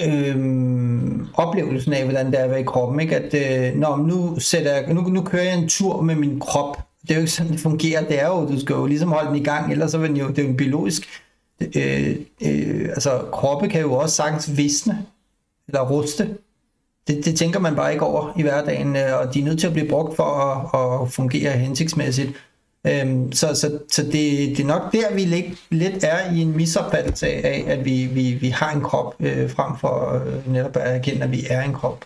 øh, 0.00 0.36
oplevelsen 1.34 1.92
af, 1.92 2.04
hvordan 2.04 2.26
det 2.26 2.40
er 2.40 2.44
at 2.44 2.50
være 2.50 2.60
i 2.60 2.64
kroppen. 2.64 3.00
Ikke? 3.00 3.16
At 3.16 3.34
øh, 3.34 3.78
når 3.78 3.96
nu, 3.96 4.38
sætter 4.38 4.72
jeg, 4.72 4.94
nu, 4.94 5.00
nu 5.00 5.22
kører 5.22 5.42
jeg 5.42 5.58
en 5.58 5.68
tur 5.68 6.00
med 6.00 6.14
min 6.14 6.40
krop. 6.40 6.78
Det 7.02 7.10
er 7.10 7.14
jo 7.14 7.20
ikke 7.20 7.32
sådan, 7.32 7.52
det 7.52 7.60
fungerer. 7.60 8.08
Det 8.08 8.22
er 8.22 8.26
jo, 8.26 8.48
du 8.48 8.60
skal 8.60 8.74
jo 8.74 8.86
ligesom 8.86 9.12
holde 9.12 9.28
den 9.28 9.36
i 9.36 9.44
gang, 9.44 9.72
ellers 9.72 9.90
så 9.90 9.98
vil 9.98 10.08
den 10.08 10.16
jo, 10.16 10.28
det 10.28 10.38
er 10.38 10.48
jo 10.48 10.54
biologisk. 10.54 11.08
Øh, 11.76 12.16
øh, 12.42 12.88
altså 12.88 13.24
kroppe 13.32 13.68
kan 13.68 13.80
jo 13.80 13.92
også 13.92 14.16
sagtens 14.16 14.56
visne 14.56 15.06
eller 15.68 15.90
ruste. 15.90 16.36
Det, 17.08 17.24
det 17.24 17.36
tænker 17.36 17.60
man 17.60 17.76
bare 17.76 17.92
ikke 17.92 18.04
over 18.04 18.32
i 18.38 18.42
hverdagen, 18.42 18.96
øh, 18.96 19.18
og 19.20 19.34
de 19.34 19.40
er 19.40 19.44
nødt 19.44 19.60
til 19.60 19.66
at 19.66 19.72
blive 19.72 19.88
brugt 19.88 20.16
for 20.16 20.24
at, 20.24 21.02
at 21.02 21.12
fungere 21.12 21.52
hensigtsmæssigt. 21.52 22.32
Øhm, 22.88 23.32
så 23.32 23.54
så, 23.54 23.78
så 23.90 24.02
det, 24.02 24.12
det 24.12 24.60
er 24.60 24.64
nok 24.66 24.92
der, 24.92 25.14
vi 25.14 25.20
lidt, 25.20 25.46
lidt 25.70 26.04
er 26.04 26.32
i 26.34 26.38
en 26.40 26.56
misopfattelse 26.56 27.26
af, 27.26 27.64
at 27.66 27.84
vi, 27.84 28.08
vi, 28.12 28.32
vi 28.40 28.48
har 28.48 28.72
en 28.72 28.80
krop, 28.80 29.14
øh, 29.20 29.50
frem 29.50 29.72
for 29.80 30.22
øh, 30.26 30.52
netop 30.52 30.76
at 30.76 30.96
erkende, 30.96 31.22
at 31.24 31.32
vi 31.32 31.40
er 31.50 31.62
en 31.62 31.72
krop. 31.72 32.04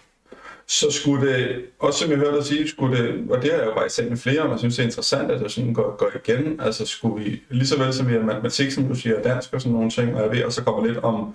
Så 0.68 0.86
skulle 0.90 1.28
det, 1.28 1.62
også 1.78 1.98
som 2.00 2.10
jeg 2.10 2.18
hørte 2.18 2.36
dig 2.36 2.44
sige, 2.46 2.68
skulle 2.68 2.96
det, 3.02 3.30
og 3.30 3.42
det 3.42 3.50
har 3.50 3.58
jeg 3.58 3.66
jo 3.66 3.74
faktisk 3.74 3.94
sagt 3.96 4.08
med 4.08 4.16
flere, 4.16 4.42
og 4.42 4.50
jeg 4.50 4.58
synes 4.58 4.76
det 4.76 4.82
er 4.82 4.86
interessant, 4.86 5.30
at 5.30 5.40
det 5.40 5.50
sådan 5.52 5.72
går, 5.74 5.96
går 5.96 6.10
igen, 6.24 6.60
altså 6.60 6.86
skulle 6.86 7.24
vi, 7.24 7.42
lige 7.50 7.66
så 7.66 7.78
vel 7.78 7.92
som 7.94 8.08
vi 8.08 8.12
har 8.12 8.20
matematik, 8.20 8.70
som 8.70 8.84
du 8.84 8.94
siger, 8.94 9.22
dansk 9.22 9.54
og 9.54 9.60
sådan 9.60 9.72
nogle 9.74 9.90
ting, 9.90 10.14
og 10.14 10.22
jeg 10.22 10.30
ved, 10.30 10.44
og 10.44 10.52
så 10.52 10.62
kommer 10.64 10.86
lidt 10.86 10.98
om 10.98 11.34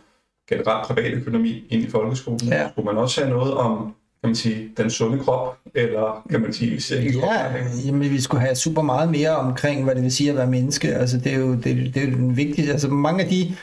generelt 0.50 0.88
privatøkonomi 0.88 1.64
ind 1.70 1.84
i 1.84 1.90
folkeskolen, 1.90 2.48
Ja. 2.48 2.70
skulle 2.72 2.86
man 2.86 2.98
også 2.98 3.22
have 3.22 3.34
noget 3.34 3.54
om, 3.54 3.96
kan 4.26 4.30
man 4.30 4.36
sige, 4.36 4.70
den 4.78 4.90
sunde 4.90 5.24
krop, 5.24 5.58
eller 5.76 6.26
kan 6.30 6.42
man 6.42 6.54
sige, 6.54 6.82
cirkel 6.82 7.16
Ja, 7.16 7.46
jamen, 7.86 8.02
vi 8.12 8.22
skulle 8.22 8.42
have 8.42 8.56
super 8.56 8.82
meget 8.82 9.12
mere 9.12 9.36
omkring, 9.36 9.84
hvad 9.84 9.96
det 9.96 10.04
vil 10.04 10.12
sige 10.12 10.30
at 10.30 10.36
være 10.36 10.48
menneske. 10.48 10.96
Altså, 10.96 11.18
det 11.18 11.34
er 11.34 11.38
jo, 11.38 11.54
det, 11.54 11.64
det 11.64 11.98
er 11.98 12.08
jo 12.08 12.16
den 12.16 12.38
vigtige. 12.38 12.72
Altså, 12.72 12.88
mange 12.88 13.24
af 13.24 13.30
de 13.30 13.56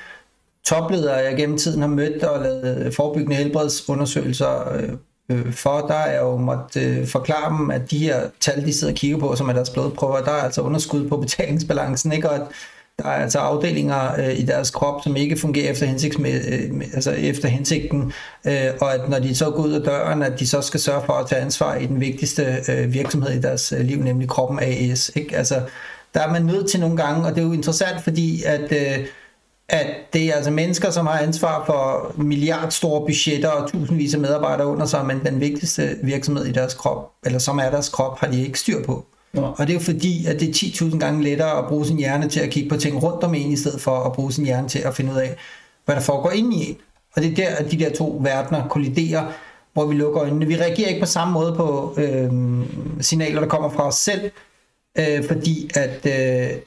topledere, 0.65 1.17
jeg 1.17 1.37
gennem 1.37 1.59
tiden 1.59 1.81
har 1.81 1.89
mødt 1.89 2.23
og 2.25 2.43
lavet 2.43 2.95
forebyggende 2.95 3.37
helbredsundersøgelser 3.37 4.75
øh, 4.75 4.93
øh, 5.29 5.53
for, 5.53 5.81
der 5.81 5.95
er 5.95 6.21
jo 6.21 6.37
måtte 6.37 6.81
øh, 6.81 7.07
forklare 7.07 7.59
dem, 7.59 7.71
at 7.71 7.91
de 7.91 7.99
her 7.99 8.21
tal, 8.41 8.67
de 8.67 8.73
sidder 8.73 8.93
og 8.93 8.97
kigger 8.97 9.19
på, 9.19 9.37
som 9.37 9.49
er 9.49 9.53
deres 9.53 9.71
blodprøver, 9.71 10.21
der 10.25 10.31
er 10.31 10.43
altså 10.43 10.61
underskud 10.61 11.09
på 11.09 11.17
betalingsbalancen, 11.17 12.13
ikke? 12.13 12.31
Og 12.31 12.37
at 12.37 12.43
der 12.99 13.05
er 13.05 13.23
altså 13.23 13.39
afdelinger 13.39 14.21
øh, 14.21 14.39
i 14.39 14.43
deres 14.43 14.71
krop, 14.71 15.03
som 15.05 15.17
ikke 15.17 15.37
fungerer 15.37 15.71
efter, 15.71 15.87
hensigts 15.87 16.19
med, 16.19 16.41
øh, 16.53 16.75
med- 16.75 16.87
altså 16.95 17.11
efter 17.11 17.49
hensigten, 17.49 18.13
øh, 18.47 18.67
og 18.81 18.95
at 18.95 19.09
når 19.09 19.19
de 19.19 19.35
så 19.35 19.51
går 19.51 19.63
ud 19.63 19.73
af 19.73 19.81
døren, 19.83 20.23
at 20.23 20.41
de 20.41 20.47
så 20.47 20.61
skal 20.61 20.81
sørge 20.81 21.03
for 21.07 21.13
at 21.13 21.29
tage 21.29 21.41
ansvar 21.41 21.75
i 21.75 21.87
den 21.87 22.01
vigtigste 22.01 22.57
øh, 22.69 22.93
virksomhed 22.93 23.31
i 23.33 23.41
deres 23.41 23.73
øh, 23.73 23.81
liv, 23.81 23.99
nemlig 24.03 24.29
kroppen 24.29 24.59
AS. 24.63 25.11
Ikke? 25.15 25.37
Altså, 25.37 25.61
der 26.15 26.21
er 26.21 26.33
man 26.33 26.43
nødt 26.43 26.71
til 26.71 26.81
nogle 26.81 26.97
gange, 26.97 27.27
og 27.27 27.35
det 27.35 27.41
er 27.43 27.47
jo 27.47 27.53
interessant, 27.53 28.01
fordi 28.03 28.43
at, 28.47 28.73
øh, 28.73 29.07
at 29.69 29.87
det 30.13 30.25
er 30.25 30.35
altså 30.35 30.51
mennesker, 30.51 30.91
som 30.91 31.07
har 31.07 31.19
ansvar 31.19 31.63
for 31.67 32.13
milliardstore 32.23 33.07
budgetter 33.07 33.49
og 33.49 33.71
tusindvis 33.71 34.15
af 34.15 34.21
medarbejdere 34.21 34.67
under 34.67 34.87
sig, 34.87 35.07
men 35.07 35.21
den 35.27 35.41
vigtigste 35.41 35.97
virksomhed 36.03 36.45
i 36.45 36.53
deres 36.53 36.75
krop, 36.75 37.11
eller 37.27 37.39
som 37.39 37.59
er 37.59 37.71
deres 37.71 37.89
krop, 37.89 38.19
har 38.19 38.27
de 38.27 38.47
ikke 38.47 38.59
styr 38.59 38.85
på. 38.85 39.07
Nå. 39.35 39.43
Og 39.43 39.59
det 39.59 39.71
er 39.71 39.75
jo 39.75 39.81
fordi, 39.81 40.27
at 40.27 40.41
det 40.41 40.49
er 40.49 40.53
10.000 40.53 40.99
gange 40.99 41.23
lettere 41.23 41.59
at 41.59 41.69
bruge 41.69 41.87
sin 41.87 41.97
hjerne 41.97 42.29
til 42.29 42.41
at 42.41 42.51
kigge 42.51 42.69
på 42.69 42.77
ting 42.77 43.03
rundt 43.03 43.25
om 43.25 43.35
en, 43.35 43.53
i 43.53 43.57
stedet 43.57 43.81
for 43.81 43.97
at 43.97 44.13
bruge 44.13 44.33
sin 44.33 44.45
hjerne 44.45 44.69
til 44.69 44.79
at 44.79 44.95
finde 44.97 45.13
ud 45.13 45.17
af, 45.17 45.37
hvad 45.85 45.95
der 45.95 46.03
foregår 46.03 46.31
inde 46.31 46.57
i 46.57 46.71
en. 46.71 46.77
Og 47.17 47.23
det 47.23 47.31
er 47.31 47.35
der, 47.35 47.49
at 47.49 47.71
de 47.71 47.79
der 47.79 47.95
to 47.95 48.19
verdener 48.23 48.69
kolliderer, 48.69 49.33
hvor 49.73 49.87
vi 49.87 49.95
lukker 49.95 50.23
øjnene. 50.23 50.47
Vi 50.47 50.57
reagerer 50.57 50.89
ikke 50.89 51.01
på 51.01 51.07
samme 51.07 51.33
måde 51.35 51.55
på 51.57 51.95
øh, 51.97 52.31
signaler, 53.01 53.41
der 53.41 53.49
kommer 53.49 53.71
fra 53.71 53.87
os 53.87 53.95
selv, 53.95 54.31
øh, 54.99 55.25
fordi 55.29 55.71
at 55.75 56.07
øh, 56.07 56.59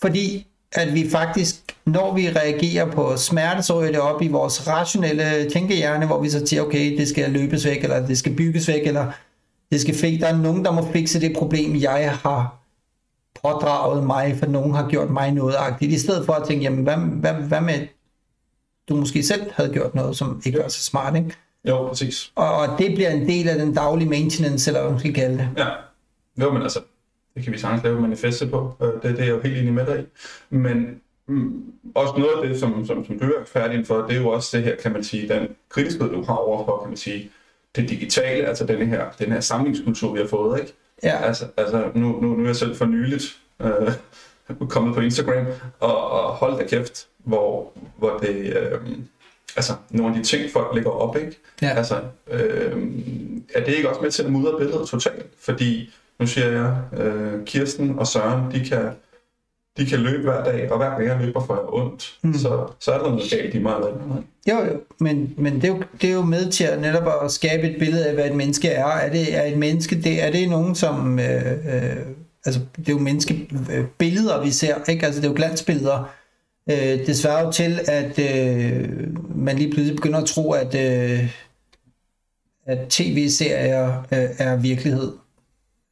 fordi 0.00 0.46
at 0.72 0.94
vi 0.94 1.10
faktisk, 1.10 1.54
når 1.86 2.14
vi 2.14 2.30
reagerer 2.30 2.90
på 2.90 3.16
smerte, 3.16 3.62
så 3.62 3.80
ryger 3.80 3.92
det 3.92 4.00
op 4.00 4.22
i 4.22 4.28
vores 4.28 4.68
rationelle 4.68 5.50
tænkehjerne, 5.50 6.06
hvor 6.06 6.20
vi 6.20 6.30
så 6.30 6.46
siger, 6.46 6.62
okay, 6.62 6.98
det 6.98 7.08
skal 7.08 7.30
løbes 7.30 7.64
væk, 7.64 7.82
eller 7.82 8.06
det 8.06 8.18
skal 8.18 8.34
bygges 8.34 8.68
væk, 8.68 8.86
eller 8.86 9.12
det 9.72 9.80
skal 9.80 9.94
fik, 9.94 10.20
der 10.20 10.26
er 10.26 10.36
nogen, 10.36 10.64
der 10.64 10.72
må 10.72 10.92
fikse 10.92 11.20
det 11.20 11.36
problem, 11.36 11.76
jeg 11.76 12.18
har 12.22 12.58
pådraget 13.42 14.06
mig, 14.06 14.36
for 14.38 14.46
nogen 14.46 14.74
har 14.74 14.88
gjort 14.88 15.10
mig 15.10 15.32
noget 15.32 15.54
agtigt, 15.58 15.92
i 15.92 15.98
stedet 15.98 16.26
for 16.26 16.32
at 16.32 16.48
tænke, 16.48 16.64
jamen 16.64 16.82
hvad, 16.82 16.96
hvad, 16.96 17.32
hvad 17.32 17.60
med, 17.60 17.86
du 18.88 18.96
måske 18.96 19.22
selv 19.22 19.42
havde 19.52 19.72
gjort 19.72 19.94
noget, 19.94 20.16
som 20.16 20.42
ikke 20.46 20.58
var 20.58 20.68
så 20.68 20.82
smart, 20.84 21.16
ikke? 21.16 21.34
Jo, 21.68 21.88
præcis. 21.88 22.32
Og, 22.34 22.54
og 22.54 22.78
det 22.78 22.94
bliver 22.94 23.10
en 23.10 23.28
del 23.28 23.48
af 23.48 23.58
den 23.58 23.74
daglige 23.74 24.08
maintenance, 24.08 24.70
eller 24.70 24.80
hvad 24.80 24.90
man 24.90 25.00
skal 25.00 25.14
kalde 25.14 25.38
det. 25.38 25.48
Ja, 25.56 25.68
jo, 26.40 26.52
men 26.52 26.62
altså, 26.62 26.80
det 27.34 27.44
kan 27.44 27.52
vi 27.52 27.58
sagtens 27.58 27.84
lave 27.84 27.96
et 27.96 28.02
manifeste 28.02 28.46
på. 28.46 28.74
Øh, 28.82 28.88
Det, 28.88 29.02
det 29.02 29.20
er 29.20 29.24
jeg 29.24 29.28
jo 29.28 29.40
helt 29.40 29.58
enig 29.58 29.72
med 29.72 29.86
dig 29.86 30.00
i. 30.00 30.04
Men 30.54 31.00
mm, 31.26 31.64
også 31.94 32.14
noget 32.18 32.42
af 32.42 32.48
det, 32.48 32.60
som, 32.60 32.86
som, 32.86 33.06
som 33.06 33.18
du 33.18 33.32
er 33.54 33.64
inden 33.70 33.86
for, 33.86 33.96
det 33.96 34.16
er 34.16 34.20
jo 34.20 34.28
også 34.28 34.56
det 34.56 34.64
her, 34.64 34.76
kan 34.82 34.92
man 34.92 35.04
sige, 35.04 35.28
den 35.28 35.48
kritikhed, 35.68 36.10
du 36.10 36.24
har 36.24 36.34
overfor, 36.34 36.78
kan 36.78 36.88
man 36.88 36.96
sige, 36.96 37.30
det 37.76 37.88
digitale, 37.88 38.46
altså 38.46 38.66
den 38.66 38.88
her, 38.88 39.04
den 39.18 39.32
her 39.32 39.40
samlingskultur, 39.40 40.12
vi 40.12 40.18
har 40.18 40.26
fået, 40.26 40.60
ikke? 40.60 40.72
Ja, 41.02 41.24
Altså, 41.24 41.44
altså 41.56 41.90
nu, 41.94 42.20
nu, 42.20 42.34
nu 42.34 42.42
er 42.42 42.46
jeg 42.46 42.56
selv 42.56 42.76
for 42.76 42.84
nyligt 42.84 43.24
øh, 43.62 43.92
kommet 44.68 44.94
på 44.94 45.00
Instagram, 45.00 45.46
og, 45.80 46.10
og 46.10 46.32
hold 46.32 46.58
da 46.58 46.66
kæft, 46.66 47.06
hvor, 47.18 47.72
hvor 47.98 48.18
det, 48.18 48.56
øh, 48.56 48.80
altså 49.56 49.72
nogle 49.90 50.14
af 50.14 50.22
de 50.22 50.28
ting, 50.28 50.50
folk 50.52 50.74
lægger 50.74 50.90
op, 50.90 51.16
ikke? 51.16 51.38
Ja. 51.62 51.68
Altså, 51.68 52.00
øh, 52.30 52.88
er 53.54 53.64
det 53.64 53.74
ikke 53.74 53.88
også 53.88 54.00
med 54.00 54.10
til 54.10 54.22
at 54.22 54.32
mudre 54.32 54.58
billedet 54.58 54.88
totalt? 54.88 55.26
Fordi, 55.40 55.94
nu 56.18 56.26
siger 56.26 56.46
jeg, 56.46 57.00
øh, 57.00 57.44
Kirsten 57.44 57.98
og 57.98 58.06
Søren, 58.06 58.52
de 58.52 58.64
kan, 58.64 58.90
de 59.76 59.86
kan 59.86 59.98
løbe 59.98 60.22
hver 60.22 60.44
dag, 60.44 60.72
og 60.72 60.76
hver 60.76 60.90
gang 60.90 61.04
jeg 61.04 61.18
løber, 61.20 61.44
får 61.46 61.54
jeg 61.54 61.64
ondt. 61.68 62.18
Mm. 62.22 62.34
Så, 62.34 62.66
så 62.80 62.92
er 62.92 62.98
der 62.98 63.08
noget 63.10 63.30
galt 63.30 63.54
i 63.54 63.58
mig. 63.58 63.76
Eller. 63.76 64.22
Jo, 64.48 64.64
jo, 64.64 64.80
men, 65.00 65.34
men 65.36 65.54
det, 65.54 65.64
er 65.64 65.68
jo, 65.68 65.82
det 66.00 66.10
er 66.10 66.14
jo 66.14 66.22
med 66.22 66.50
til 66.50 66.64
at 66.64 66.80
netop 66.80 67.24
at 67.24 67.30
skabe 67.30 67.70
et 67.70 67.78
billede 67.78 68.06
af, 68.06 68.14
hvad 68.14 68.26
et 68.26 68.36
menneske 68.36 68.68
er. 68.68 68.86
Er 68.86 69.12
det 69.12 69.36
er 69.36 69.42
et 69.42 69.58
menneske, 69.58 70.02
det, 70.02 70.22
er 70.22 70.30
det 70.30 70.48
nogen, 70.48 70.74
som... 70.74 71.18
Øh, 71.18 71.52
øh, 71.74 71.96
altså, 72.44 72.60
det 72.76 72.88
er 72.88 72.92
jo 72.92 72.98
menneskebilleder, 72.98 74.44
vi 74.44 74.50
ser, 74.50 74.74
ikke? 74.88 75.06
Altså, 75.06 75.20
det 75.20 75.26
er 75.26 75.30
jo 75.30 75.36
glansbilleder. 75.36 76.12
Øh, 76.70 77.06
det 77.06 77.16
svarer 77.16 77.44
jo 77.46 77.52
til, 77.52 77.80
at 77.88 78.18
øh, 78.18 78.88
man 79.36 79.56
lige 79.56 79.70
pludselig 79.70 79.96
begynder 79.96 80.18
at 80.18 80.26
tro, 80.26 80.52
at, 80.52 80.74
øh, 80.74 81.30
at 82.66 82.78
tv-serier 82.88 83.88
øh, 84.12 84.28
er 84.38 84.56
virkelighed. 84.56 85.12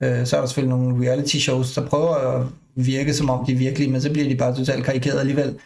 Øh, 0.02 0.26
så 0.26 0.36
er 0.36 0.40
der 0.40 0.46
selvfølgelig 0.46 0.78
nogle 0.78 1.06
reality 1.06 1.36
shows, 1.36 1.74
der 1.74 1.86
prøver 1.86 2.14
at 2.14 2.46
virke 2.74 3.14
som 3.14 3.30
om 3.30 3.46
de 3.46 3.52
er 3.52 3.56
virkelige, 3.56 3.90
men 3.90 4.00
så 4.00 4.12
bliver 4.12 4.28
de 4.28 4.36
bare 4.36 4.56
totalt 4.56 4.84
karikeret 4.84 5.20
alligevel. 5.20 5.58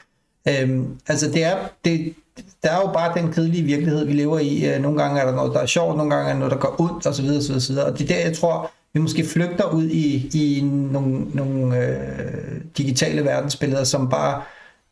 Øhm, 0.49 0.99
altså 1.09 1.31
det 1.31 1.45
er, 1.45 1.57
det, 1.85 2.15
der 2.63 2.71
er 2.71 2.81
jo 2.81 2.93
bare 2.93 3.19
den 3.21 3.33
kedelige 3.33 3.63
virkelighed, 3.63 4.05
vi 4.07 4.13
lever 4.13 4.39
i. 4.39 4.75
Øh, 4.75 4.83
nogle 4.83 5.03
gange 5.03 5.21
er 5.21 5.27
der 5.27 5.35
noget, 5.35 5.55
der 5.55 5.61
er 5.61 5.67
sjovt, 5.67 5.97
nogle 5.97 6.15
gange 6.15 6.29
er 6.29 6.33
der 6.33 6.39
noget, 6.39 6.53
der 6.53 6.59
går 6.59 6.81
ondt, 6.81 7.07
osv. 7.07 7.25
osv., 7.25 7.55
osv. 7.55 7.77
Og 7.77 7.99
det 7.99 8.11
er 8.11 8.15
der, 8.15 8.21
jeg 8.21 8.37
tror, 8.37 8.71
vi 8.95 9.01
måske 9.01 9.25
flygter 9.25 9.71
ud 9.71 9.89
i, 9.89 10.31
i 10.35 10.61
nogle, 10.63 11.27
nogle 11.35 11.79
øh, 11.79 12.61
digitale 12.79 13.25
verdensbilleder, 13.25 13.85
som 13.85 14.09
bare 14.09 14.43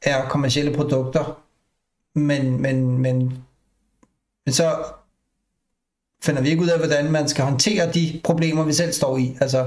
er 0.02 0.28
kommercielle 0.28 0.72
produkter. 0.72 1.42
Men, 2.14 2.62
men, 2.62 2.98
men, 2.98 3.18
men 4.46 4.52
så 4.52 4.74
finder 6.24 6.42
vi 6.42 6.48
ikke 6.48 6.62
ud 6.62 6.68
af, 6.68 6.78
hvordan 6.78 7.12
man 7.12 7.28
skal 7.28 7.44
håndtere 7.44 7.92
de 7.92 8.20
problemer, 8.24 8.64
vi 8.64 8.72
selv 8.72 8.92
står 8.92 9.18
i. 9.18 9.36
Altså 9.40 9.66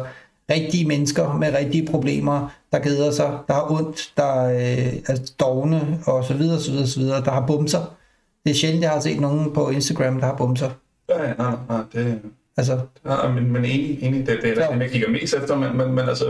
rigtige 0.52 0.88
mennesker 0.88 1.38
med 1.38 1.54
rigtige 1.54 1.88
problemer, 1.88 2.50
der 2.72 2.80
keder 2.80 3.12
sig, 3.12 3.38
der 3.48 3.54
har 3.54 3.72
ondt, 3.72 4.12
der 4.18 4.46
øh, 4.46 4.94
er 5.08 5.32
dogne 5.40 6.00
og 6.06 6.24
så 6.24 6.34
videre, 6.34 6.62
så 6.62 6.72
videre, 6.72 6.88
så 6.88 7.00
videre, 7.00 7.24
der 7.24 7.32
har 7.32 7.48
bumser. 7.48 7.96
Det 8.44 8.52
er 8.52 8.56
sjældent, 8.56 8.84
jeg 8.84 8.92
har 8.92 9.00
set 9.00 9.20
nogen 9.20 9.54
på 9.54 9.70
Instagram, 9.70 10.20
der 10.20 10.26
har 10.26 10.36
bumser. 10.36 10.70
Ja, 11.10 11.24
ja, 11.24 11.34
nej, 11.34 11.56
nej, 11.70 11.82
det, 11.94 12.22
Altså, 12.58 12.80
Ja, 13.06 13.32
men, 13.32 13.52
men 13.52 13.66
enig, 13.66 14.04
enig 14.04 14.28
det, 14.28 14.40
det 14.42 14.52
er 14.52 14.56
der, 14.56 14.80
jeg 14.80 14.92
kigger 14.92 15.10
mest 15.10 15.34
efter, 15.34 15.58
men, 15.58 15.78
men, 15.78 15.92
men 15.92 16.10
altså, 16.10 16.26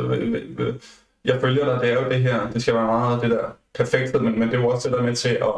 jeg 1.25 1.41
følger 1.41 1.65
dig, 1.65 1.79
det 1.81 1.91
er 1.91 2.03
jo 2.03 2.09
det 2.09 2.21
her, 2.21 2.49
det 2.53 2.61
skal 2.61 2.73
være 2.73 2.85
meget 2.85 3.21
det 3.21 3.29
der 3.29 3.55
perfekte, 3.75 4.19
men, 4.19 4.39
men 4.39 4.47
det 4.47 4.55
er 4.55 4.61
jo 4.61 4.67
også 4.67 4.89
det 4.89 4.97
der 4.97 5.03
med 5.03 5.15
til 5.15 5.29
at, 5.29 5.53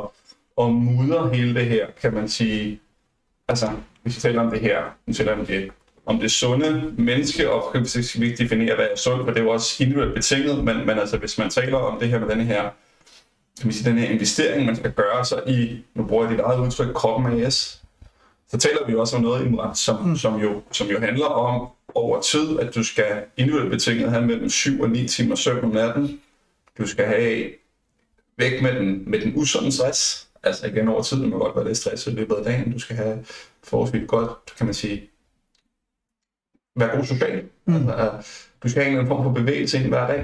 at 0.62 0.72
mudre 0.72 1.30
hele 1.34 1.56
det 1.56 1.66
her, 1.66 1.88
kan 2.02 2.14
man 2.14 2.30
sige, 2.30 2.80
altså, 3.48 3.70
vi 4.16 4.22
taler 4.22 4.42
om 4.42 4.52
det 4.52 4.60
her, 4.60 4.78
nu 5.08 5.14
taler 5.14 5.32
jeg 5.32 5.40
om 5.40 5.46
det, 5.46 5.72
om 6.06 6.20
det 6.20 6.32
sunde 6.32 6.94
menneske, 6.98 7.52
og 7.52 7.72
kan 7.72 7.82
vi 7.82 7.88
skal 7.88 8.22
vi 8.22 8.26
ikke 8.26 8.44
definere, 8.44 8.76
hvad 8.76 8.86
er 8.86 8.96
sundt, 8.96 9.26
for 9.26 9.32
det 9.32 9.40
er 9.40 9.44
jo 9.44 9.50
også 9.50 9.84
individuelt 9.84 10.16
betinget, 10.16 10.64
men, 10.64 10.86
men 10.86 11.00
altså, 11.00 11.18
hvis 11.18 11.38
man 11.38 11.50
taler 11.50 11.78
om 11.78 12.00
det 12.00 12.10
her 12.10 12.20
med 12.20 12.30
den 12.30 12.42
her, 12.42 12.62
kan 13.60 13.68
man 13.68 13.74
sige, 13.74 13.90
den 13.90 13.98
her 13.98 14.10
investering, 14.10 14.66
man 14.66 14.76
skal 14.76 14.92
gøre 14.92 15.26
sig 15.26 15.42
i, 15.48 15.86
nu 15.96 16.04
bruger 16.04 16.24
jeg 16.24 16.32
dit 16.32 16.40
eget 16.40 16.60
udtryk, 16.60 16.96
kroppen 16.96 17.44
AS, 17.44 17.82
så 18.50 18.58
taler 18.58 18.86
vi 18.88 18.96
også 18.96 19.16
om 19.16 19.22
noget 19.22 19.46
imod, 19.46 19.76
som, 19.76 20.04
mm. 20.04 20.16
som, 20.16 20.40
jo, 20.40 20.62
som 20.72 20.88
jo 20.88 21.00
handler 21.00 21.26
om 21.26 21.68
over 21.96 22.22
tid, 22.22 22.60
at 22.60 22.76
du 22.76 22.84
skal 22.84 23.24
individuelt 23.38 23.72
betinget 23.72 24.12
have 24.12 24.26
mellem 24.26 24.50
7 24.50 24.82
og 24.82 24.90
9 24.90 25.08
timer 25.08 25.36
søvn 25.36 25.64
om 25.64 25.72
natten. 25.72 26.22
Du 26.78 26.88
skal 26.88 27.06
have 27.06 27.50
væk 28.38 28.62
med 28.62 28.76
den, 28.76 29.04
med 29.08 29.22
den 29.22 29.34
usunde 29.36 29.72
stress. 29.72 30.27
Altså 30.44 30.68
igen 30.68 30.88
over 30.88 31.02
tid, 31.02 31.22
det 31.22 31.30
må 31.30 31.38
godt 31.38 31.56
være 31.56 31.66
lidt 31.66 31.78
stress 31.78 32.08
i 32.08 32.10
løbet 32.10 32.36
af 32.36 32.44
dagen. 32.44 32.72
Du 32.72 32.80
skal 32.80 32.96
have 32.96 33.26
forholdsvis 33.64 34.08
godt, 34.08 34.32
kan 34.58 34.66
man 34.66 34.74
sige, 34.74 35.10
være 36.76 36.96
god 36.96 37.06
social. 37.06 37.44
Mm. 37.66 37.90
Altså, 37.90 38.12
du 38.64 38.70
skal 38.70 38.84
have 38.84 38.92
en 38.92 38.98
eller 38.98 39.00
anden 39.00 39.08
form 39.08 39.24
for 39.24 39.42
bevægelse 39.42 39.78
ind 39.78 39.88
hver 39.88 40.08
dag. 40.08 40.20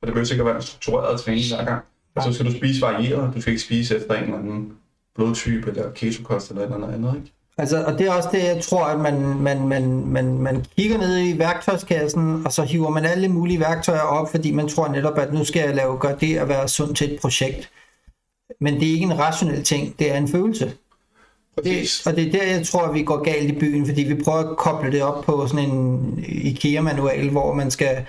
Og 0.00 0.06
det 0.06 0.14
behøver 0.14 0.32
ikke 0.32 0.42
at 0.42 0.46
være 0.46 0.56
en 0.56 0.62
struktureret 0.62 1.20
træning 1.20 1.44
hver 1.54 1.64
gang. 1.64 1.84
Og 2.14 2.22
så 2.22 2.32
skal 2.32 2.46
du 2.46 2.56
spise 2.56 2.82
varieret. 2.82 3.34
Du 3.34 3.40
skal 3.40 3.52
ikke 3.52 3.62
spise 3.62 3.96
efter 3.96 4.14
en 4.14 4.24
eller 4.24 4.38
anden 4.38 4.76
blodtype 5.14 5.70
eller 5.70 5.92
ketokost 5.92 6.50
eller 6.50 6.62
et 6.62 6.74
eller 6.74 6.88
andet, 6.88 7.14
ikke? 7.16 7.32
altså, 7.60 7.84
og 7.84 7.98
det 7.98 8.06
er 8.06 8.12
også 8.12 8.28
det, 8.32 8.44
jeg 8.44 8.62
tror, 8.62 8.84
at 8.84 9.00
man, 9.00 9.20
man, 9.20 9.68
man, 9.68 10.06
man, 10.06 10.38
man 10.38 10.64
kigger 10.76 10.98
ned 10.98 11.18
i 11.18 11.38
værktøjskassen, 11.38 12.46
og 12.46 12.52
så 12.52 12.62
hiver 12.62 12.90
man 12.90 13.04
alle 13.04 13.28
mulige 13.28 13.60
værktøjer 13.60 14.00
op, 14.00 14.30
fordi 14.30 14.52
man 14.52 14.68
tror 14.68 14.88
netop, 14.88 15.18
at 15.18 15.32
nu 15.32 15.44
skal 15.44 15.62
jeg 15.62 15.74
lave, 15.74 15.98
gøre 15.98 16.16
det 16.20 16.36
at 16.36 16.48
være 16.48 16.68
sund 16.68 16.94
til 16.94 17.14
et 17.14 17.20
projekt. 17.20 17.70
Men 18.60 18.74
det 18.74 18.88
er 18.88 18.92
ikke 18.92 19.04
en 19.04 19.18
rationel 19.18 19.64
ting, 19.64 19.98
det 19.98 20.12
er 20.12 20.16
en 20.16 20.28
følelse. 20.28 20.72
Præcis. 21.56 21.98
Det, 21.98 22.06
og 22.06 22.16
det 22.16 22.26
er 22.26 22.32
der, 22.32 22.52
jeg 22.52 22.66
tror, 22.66 22.82
at 22.82 22.94
vi 22.94 23.02
går 23.02 23.22
galt 23.22 23.50
i 23.50 23.58
byen, 23.58 23.86
fordi 23.86 24.02
vi 24.02 24.22
prøver 24.22 24.38
at 24.38 24.56
koble 24.56 24.92
det 24.92 25.02
op 25.02 25.24
på 25.24 25.46
sådan 25.46 25.70
en 25.70 26.24
IKEA-manual, 26.28 27.30
hvor 27.30 27.54
man 27.54 27.70
skal 27.70 28.06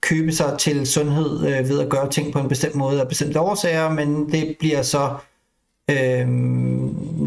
købe 0.00 0.32
sig 0.32 0.56
til 0.58 0.86
sundhed 0.86 1.46
øh, 1.46 1.68
ved 1.68 1.80
at 1.80 1.88
gøre 1.88 2.10
ting 2.10 2.32
på 2.32 2.38
en 2.38 2.48
bestemt 2.48 2.74
måde 2.74 3.00
af 3.00 3.08
bestemte 3.08 3.40
årsager, 3.40 3.90
men 3.90 4.32
det 4.32 4.56
bliver 4.58 4.82
så 4.82 5.14
øh, 5.90 6.28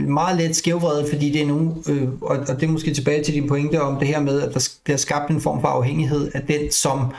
meget 0.07 0.37
let 0.37 0.55
skævvredet, 0.55 1.09
fordi 1.09 1.31
det 1.31 1.41
er 1.41 1.47
nogen, 1.47 1.83
øh, 1.89 2.07
og, 2.21 2.37
og 2.37 2.55
det 2.55 2.63
er 2.63 2.71
måske 2.71 2.93
tilbage 2.93 3.23
til 3.23 3.33
din 3.33 3.47
pointe 3.47 3.81
om 3.81 3.99
det 3.99 4.07
her 4.07 4.19
med, 4.19 4.41
at 4.41 4.53
der 4.53 4.69
bliver 4.83 4.97
skabt 4.97 5.31
en 5.31 5.41
form 5.41 5.61
for 5.61 5.67
afhængighed 5.67 6.31
af 6.33 6.41
den, 6.41 6.71
som 6.71 6.99
øh, 6.99 7.13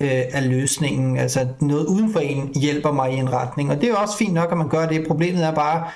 Øh, 0.00 0.08
er 0.08 0.40
løsningen. 0.40 1.16
Altså 1.16 1.46
noget 1.60 1.86
uden 1.86 2.12
for 2.12 2.20
en 2.20 2.52
hjælper 2.54 2.92
mig 2.92 3.12
i 3.12 3.16
en 3.16 3.32
retning, 3.32 3.70
og 3.70 3.80
det 3.80 3.88
er 3.88 3.94
også 3.94 4.16
fint 4.16 4.34
nok, 4.34 4.52
at 4.52 4.58
man 4.58 4.68
gør 4.68 4.86
det. 4.86 5.06
Problemet 5.06 5.44
er 5.44 5.54
bare, 5.54 5.88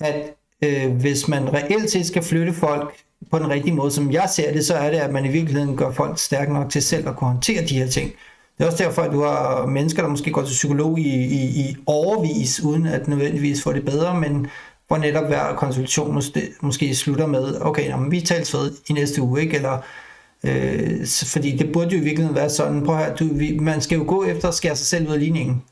at 0.00 0.34
øh, 0.64 0.92
hvis 0.92 1.28
man 1.28 1.54
reelt 1.54 1.90
set 1.90 2.06
skal 2.06 2.22
flytte 2.22 2.52
folk 2.52 2.94
på 3.30 3.38
den 3.38 3.50
rigtige 3.50 3.74
måde, 3.74 3.90
som 3.90 4.12
jeg 4.12 4.28
ser 4.30 4.52
det, 4.52 4.66
så 4.66 4.74
er 4.74 4.90
det, 4.90 4.98
at 4.98 5.12
man 5.12 5.24
i 5.24 5.28
virkeligheden 5.28 5.76
gør 5.76 5.92
folk 5.92 6.18
stærke 6.18 6.52
nok 6.52 6.70
til 6.70 6.82
selv 6.82 7.08
at 7.08 7.16
kunne 7.16 7.30
håndtere 7.30 7.64
de 7.64 7.78
her 7.78 7.86
ting. 7.86 8.12
Det 8.58 8.64
er 8.64 8.70
også 8.70 8.84
derfor, 8.84 9.02
at 9.02 9.12
du 9.12 9.22
har 9.22 9.66
mennesker, 9.66 10.02
der 10.02 10.08
måske 10.08 10.30
går 10.30 10.42
til 10.42 10.52
psykolog 10.52 10.98
i, 10.98 11.24
i, 11.24 11.44
i 11.44 11.76
overvis, 11.86 12.60
uden 12.60 12.86
at 12.86 13.08
nødvendigvis 13.08 13.62
få 13.62 13.72
det 13.72 13.84
bedre, 13.84 14.20
men 14.20 14.46
hvor 14.88 14.98
netop 14.98 15.26
hver 15.26 15.54
konsultation 15.54 16.14
måske, 16.14 16.48
måske 16.60 16.94
slutter 16.94 17.26
med, 17.26 17.60
okay, 17.60 17.84
jamen, 17.84 18.10
vi 18.10 18.20
tales 18.20 18.54
ved 18.54 18.72
i 18.88 18.92
næste 18.92 19.22
uge, 19.22 19.40
ikke? 19.40 19.56
Eller, 19.56 19.78
øh, 20.44 21.06
fordi 21.06 21.56
det 21.56 21.72
burde 21.72 21.90
jo 21.90 22.00
i 22.00 22.04
virkeligheden 22.04 22.36
være 22.36 22.50
sådan, 22.50 22.84
prøv 22.84 22.96
her, 22.96 23.16
du, 23.16 23.24
vi, 23.34 23.58
man 23.58 23.80
skal 23.80 23.98
jo 23.98 24.04
gå 24.08 24.24
efter 24.24 24.48
at 24.48 24.54
skære 24.54 24.76
sig 24.76 24.86
selv 24.86 25.08
ud 25.08 25.12
af 25.12 25.20
ligningen. 25.20 25.62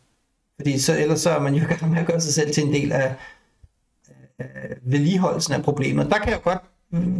Fordi 0.60 0.78
så, 0.78 0.98
ellers 0.98 1.20
så 1.20 1.30
er 1.30 1.40
man 1.40 1.54
jo 1.54 1.64
i 1.64 1.74
gang 1.74 1.90
med 1.90 2.00
at 2.00 2.06
gøre 2.06 2.20
sig 2.20 2.34
selv 2.34 2.52
til 2.52 2.64
en 2.66 2.72
del 2.72 2.92
af, 2.92 3.14
af 4.38 4.46
vedligeholdelsen 4.82 5.54
af 5.54 5.62
problemet. 5.62 6.10
Der 6.10 6.18
kan 6.18 6.32
jeg 6.32 6.42
godt 6.42 6.62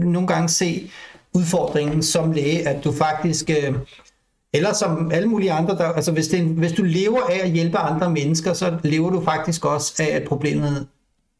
nogle 0.00 0.26
gange 0.28 0.48
se 0.48 0.90
udfordringen 1.34 2.02
som 2.02 2.32
læge, 2.32 2.68
at 2.68 2.84
du 2.84 2.92
faktisk... 2.92 3.50
Øh, 3.50 3.74
eller 4.52 4.72
som 4.72 5.12
alle 5.12 5.28
mulige 5.28 5.52
andre, 5.52 5.76
der, 5.76 5.84
altså 5.84 6.12
hvis, 6.12 6.28
det, 6.28 6.44
hvis 6.44 6.72
du 6.72 6.82
lever 6.82 7.20
af 7.30 7.40
at 7.42 7.50
hjælpe 7.50 7.78
andre 7.78 8.10
mennesker, 8.10 8.52
så 8.52 8.78
lever 8.84 9.10
du 9.10 9.24
faktisk 9.24 9.64
også 9.64 10.02
af, 10.02 10.16
at 10.16 10.28
problemet 10.28 10.86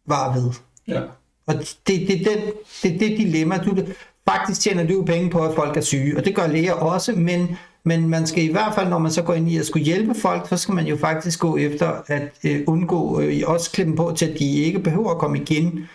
var 0.06 0.34
ved. 0.34 0.50
Ja. 0.88 1.00
Og 1.46 1.54
det, 1.54 1.68
det, 1.86 2.08
det, 2.08 2.18
det, 2.24 2.52
det, 2.82 3.00
det 3.00 3.18
dilemma, 3.18 3.58
du, 3.58 3.76
faktisk 4.28 4.60
tjener 4.60 4.86
du 4.86 5.04
penge 5.04 5.30
på, 5.30 5.44
at 5.44 5.54
folk 5.54 5.76
er 5.76 5.80
syge, 5.80 6.16
og 6.16 6.24
det 6.24 6.34
gør 6.34 6.46
læger 6.46 6.72
også, 6.72 7.12
men, 7.12 7.56
men 7.84 8.08
man 8.08 8.26
skal 8.26 8.44
i 8.44 8.52
hvert 8.52 8.74
fald, 8.74 8.88
når 8.88 8.98
man 8.98 9.12
så 9.12 9.22
går 9.22 9.34
ind 9.34 9.50
i 9.50 9.58
at 9.58 9.66
skulle 9.66 9.84
hjælpe 9.84 10.14
folk, 10.14 10.48
så 10.48 10.56
skal 10.56 10.74
man 10.74 10.86
jo 10.86 10.96
faktisk 10.96 11.40
gå 11.40 11.56
efter 11.56 11.92
at 12.06 12.32
øh, 12.44 12.60
undgå, 12.66 13.20
øh, 13.20 13.42
også 13.46 13.70
klemme 13.70 13.96
på 13.96 14.12
til, 14.16 14.26
at 14.26 14.38
de 14.38 14.56
ikke 14.56 14.78
behøver 14.78 15.10
at 15.10 15.18
komme 15.18 15.38
igen, 15.38 15.88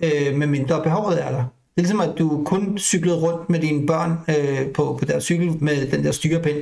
øh, 0.00 0.34
med 0.34 0.46
mindre 0.46 0.82
behovet 0.82 1.24
er 1.24 1.30
der. 1.30 1.44
Det 1.74 1.78
er 1.78 1.82
ligesom, 1.82 2.00
at 2.00 2.14
du 2.18 2.42
kun 2.44 2.78
cyklede 2.78 3.16
rundt 3.16 3.50
med 3.50 3.60
dine 3.60 3.86
børn 3.86 4.18
øh, 4.28 4.72
på, 4.72 4.96
på 5.00 5.04
deres 5.04 5.24
cykel 5.24 5.56
med 5.60 5.90
den 5.90 6.04
der 6.04 6.12
styrepind. 6.12 6.58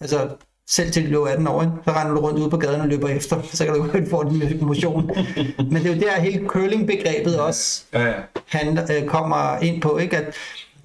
Altså, 0.00 0.28
selv 0.70 0.92
til 0.92 1.02
de 1.04 1.08
lå 1.10 1.24
18 1.24 1.46
år, 1.46 1.62
ikke? 1.62 1.72
så 1.84 1.90
render 1.90 2.14
du 2.14 2.20
rundt 2.20 2.38
ud 2.38 2.50
på 2.50 2.56
gaden 2.56 2.80
og 2.80 2.88
løber 2.88 3.08
efter, 3.08 3.36
så 3.52 3.64
kan 3.64 3.74
du 3.74 3.82
godt 3.82 4.10
få 4.10 4.30
din 4.30 4.58
motion. 4.60 5.10
Men 5.58 5.82
det 5.82 5.86
er 5.90 5.94
jo 5.94 6.00
der 6.00 6.20
hele 6.20 6.48
curling-begrebet 6.48 7.40
også 7.40 7.82
Ja, 7.92 8.06
ja. 8.06 8.12
han, 8.48 8.78
øh, 8.78 9.06
kommer 9.08 9.58
ind 9.62 9.82
på, 9.82 9.98
ikke? 9.98 10.16
at 10.16 10.34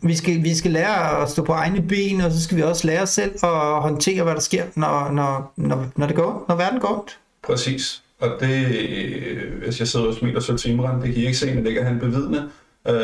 vi 0.01 0.15
skal, 0.15 0.43
vi 0.43 0.55
skal 0.55 0.71
lære 0.71 1.21
at 1.21 1.29
stå 1.29 1.43
på 1.43 1.51
egne 1.51 1.81
ben, 1.81 2.21
og 2.21 2.31
så 2.31 2.43
skal 2.43 2.57
vi 2.57 2.61
også 2.61 2.87
lære 2.87 3.07
selv 3.07 3.31
at 3.43 3.81
håndtere, 3.81 4.23
hvad 4.23 4.33
der 4.33 4.39
sker, 4.39 4.63
når, 4.75 5.11
når, 5.11 5.53
når, 5.55 5.85
når 5.95 6.07
det 6.07 6.15
går, 6.15 6.45
når 6.47 6.55
verden 6.55 6.79
går 6.79 6.99
ondt. 6.99 7.17
Præcis. 7.43 8.01
Og 8.19 8.29
det, 8.39 8.65
øh, 8.65 9.63
hvis 9.63 9.79
jeg 9.79 9.87
sidder 9.87 10.07
og 10.07 10.13
smiler 10.13 10.39
så 10.39 10.57
timeren, 10.57 11.01
det 11.01 11.13
kan 11.13 11.23
I 11.23 11.25
ikke 11.25 11.37
se, 11.37 11.53
men 11.53 11.65
det 11.65 11.73
kan 11.73 11.85
han 11.85 11.99
bevidne. 11.99 12.49
Øh, 12.87 12.95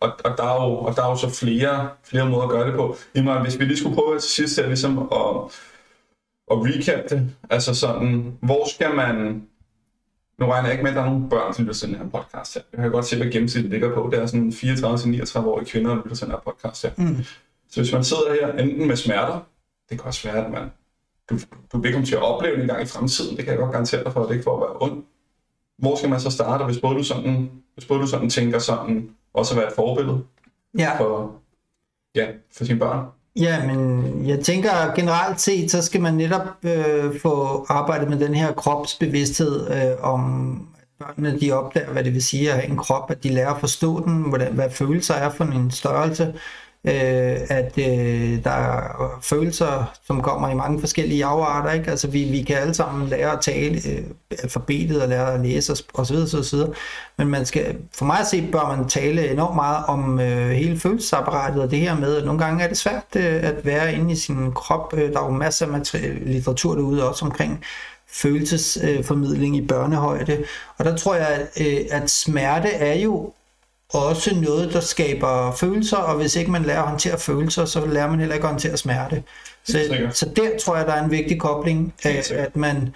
og, 0.00 0.12
og, 0.24 0.30
der 0.36 0.44
er 0.44 0.54
jo, 0.66 0.74
og 0.76 0.96
der 0.96 1.02
er 1.04 1.08
jo 1.08 1.16
så 1.16 1.30
flere, 1.30 1.88
flere 2.04 2.28
måder 2.28 2.42
at 2.42 2.50
gøre 2.50 2.66
det 2.66 2.74
på. 2.74 2.96
Imran, 3.14 3.42
hvis 3.42 3.58
vi 3.58 3.64
lige 3.64 3.78
skulle 3.78 3.94
prøve 3.94 4.18
til 4.18 4.30
sidst 4.30 4.60
her, 4.60 4.66
ligesom 4.66 4.98
at, 4.98 5.52
at 6.50 6.56
recap 6.56 7.10
det, 7.10 7.30
altså 7.50 7.74
sådan, 7.74 8.38
hvor 8.42 8.68
skal 8.68 8.94
man, 8.94 9.42
nu 10.38 10.46
regner 10.46 10.68
jeg 10.68 10.72
ikke 10.72 10.82
med, 10.82 10.90
at 10.90 10.96
der 10.96 11.02
er 11.02 11.10
nogle 11.10 11.28
børn, 11.30 11.54
som 11.54 11.64
lytter 11.64 11.74
til 11.74 11.88
den 11.88 11.96
her 11.96 12.08
podcast 12.08 12.54
her. 12.54 12.62
Jeg 12.72 12.80
kan 12.82 12.90
godt 12.90 13.04
se, 13.06 13.16
hvad 13.16 13.30
gennemsnittet 13.32 13.70
ligger 13.72 13.94
på. 13.94 14.08
Det 14.12 14.18
er 14.18 14.26
sådan 14.26 14.48
34-39-årige 14.48 15.66
kvinder, 15.66 15.90
der 15.94 16.02
lytter 16.02 16.16
til 16.16 16.26
den 16.26 16.32
her 16.34 16.40
podcast 16.40 16.82
her. 16.82 16.90
Mm. 16.96 17.16
Så 17.68 17.80
hvis 17.80 17.92
man 17.92 18.04
sidder 18.04 18.32
her 18.32 18.52
enten 18.52 18.88
med 18.88 18.96
smerter, 18.96 19.40
det 19.90 19.98
kan 19.98 20.06
også 20.06 20.28
være, 20.32 20.44
at 20.46 20.52
man, 20.52 20.70
du, 21.30 21.38
du 21.72 21.78
vil 21.80 21.92
komme 21.92 22.06
til 22.06 22.14
at 22.14 22.22
opleve 22.22 22.54
det 22.56 22.62
en 22.62 22.68
gang 22.68 22.82
i 22.82 22.86
fremtiden, 22.86 23.36
det 23.36 23.44
kan 23.44 23.52
jeg 23.52 23.58
godt 23.58 23.72
garantere 23.72 24.04
dig 24.04 24.12
for, 24.12 24.22
at 24.22 24.28
det 24.28 24.34
ikke 24.34 24.44
får 24.44 24.56
at 24.56 24.60
være 24.70 24.76
ondt. 24.80 25.04
Hvor 25.78 25.96
skal 25.96 26.10
man 26.10 26.20
så 26.20 26.30
starte, 26.30 26.64
hvis 26.64 26.78
både 26.78 26.94
du 26.98 27.02
sådan, 27.04 27.50
hvis 27.74 27.84
både 27.86 28.00
du 28.00 28.06
sådan 28.06 28.30
tænker 28.30 28.58
sådan, 28.58 29.10
også 29.34 29.54
at 29.54 29.58
være 29.60 29.68
et 29.68 29.74
forbillede 29.74 30.24
Ja. 30.78 30.98
for, 30.98 31.34
ja, 32.14 32.26
for 32.52 32.64
sine 32.64 32.78
børn? 32.78 33.06
Ja, 33.36 33.66
men 33.66 34.04
jeg 34.28 34.40
tænker 34.40 34.94
generelt 34.94 35.40
set, 35.40 35.70
så 35.70 35.82
skal 35.82 36.00
man 36.00 36.14
netop 36.14 36.48
øh, 36.62 37.20
få 37.20 37.66
arbejdet 37.68 38.08
med 38.08 38.18
den 38.18 38.34
her 38.34 38.52
kropsbevidsthed 38.52 39.70
øh, 39.70 40.04
om, 40.12 40.52
at 40.78 40.84
børnene 40.98 41.40
de 41.40 41.52
opdager, 41.52 41.92
hvad 41.92 42.04
det 42.04 42.14
vil 42.14 42.22
sige 42.22 42.50
at 42.50 42.54
have 42.54 42.68
en 42.68 42.76
krop, 42.76 43.10
at 43.10 43.22
de 43.22 43.28
lærer 43.28 43.54
at 43.54 43.60
forstå 43.60 44.04
den, 44.04 44.28
hvordan, 44.28 44.52
hvad 44.52 44.70
følelser 44.70 45.14
er 45.14 45.30
for 45.30 45.44
en 45.44 45.70
størrelse, 45.70 46.34
øh, 46.84 47.36
at 47.48 47.78
øh, 47.78 48.44
der 48.44 48.50
er 48.50 49.18
følelser, 49.22 49.92
som 50.06 50.22
kommer 50.22 50.48
i 50.48 50.54
mange 50.54 50.80
forskellige 50.80 51.24
afarter, 51.24 51.72
ikke? 51.72 51.90
Altså 51.90 52.08
vi, 52.08 52.24
vi 52.24 52.42
kan 52.42 52.56
alle 52.56 52.74
sammen 52.74 53.08
lære 53.08 53.32
at 53.32 53.40
tale 53.40 53.80
øh, 53.88 54.04
alfabetet 54.42 55.02
og 55.02 55.08
lære 55.08 55.34
at 55.34 55.40
læse 55.40 55.72
osv. 55.94 56.16
videre, 56.16 56.72
Men 57.18 57.28
man 57.28 57.46
skal, 57.46 57.76
for 57.94 58.04
mig 58.04 58.18
at 58.18 58.26
se, 58.26 58.48
bør 58.52 58.76
man 58.76 58.88
tale 58.88 59.30
enormt 59.30 59.54
meget 59.54 59.84
om 59.86 60.20
øh, 60.20 60.50
hele 60.50 60.78
følelsesapparatet 60.78 61.62
og 61.62 61.70
det 61.70 61.78
her 61.78 61.98
med, 61.98 62.16
at 62.16 62.24
nogle 62.24 62.44
gange 62.44 62.64
er 62.64 62.68
det 62.68 62.76
svært 62.76 63.04
øh, 63.16 63.40
at 63.42 63.64
være 63.64 63.94
inde 63.94 64.12
i 64.12 64.16
sin 64.16 64.52
krop. 64.52 64.94
Øh, 64.96 65.12
der 65.12 65.20
er 65.20 65.24
jo 65.24 65.30
masser 65.30 65.66
af 65.94 66.18
litteratur 66.26 66.74
derude 66.74 67.08
også 67.08 67.24
omkring 67.24 67.64
følelsesformidling 68.12 69.56
i 69.56 69.66
børnehøjde. 69.66 70.44
Og 70.78 70.84
der 70.84 70.96
tror 70.96 71.14
jeg, 71.14 71.28
at, 71.28 71.66
øh, 71.66 71.86
at 71.90 72.10
smerte 72.10 72.68
er 72.68 72.94
jo 72.94 73.32
også 73.92 74.34
noget, 74.34 74.72
der 74.72 74.80
skaber 74.80 75.52
følelser, 75.52 75.96
og 75.96 76.16
hvis 76.16 76.36
ikke 76.36 76.50
man 76.50 76.62
lærer 76.62 76.82
at 76.82 76.88
håndtere 76.88 77.18
følelser, 77.18 77.64
så 77.64 77.86
lærer 77.86 78.10
man 78.10 78.18
heller 78.18 78.34
ikke 78.34 78.44
at 78.44 78.50
håndtere 78.50 78.76
smerte. 78.76 79.22
Så, 79.64 80.08
så 80.12 80.28
der 80.36 80.48
tror 80.64 80.76
jeg, 80.76 80.86
der 80.86 80.92
er 80.92 81.04
en 81.04 81.10
vigtig 81.10 81.40
kobling, 81.40 81.94
sikkert. 82.02 82.30
at 82.30 82.56
man, 82.56 82.94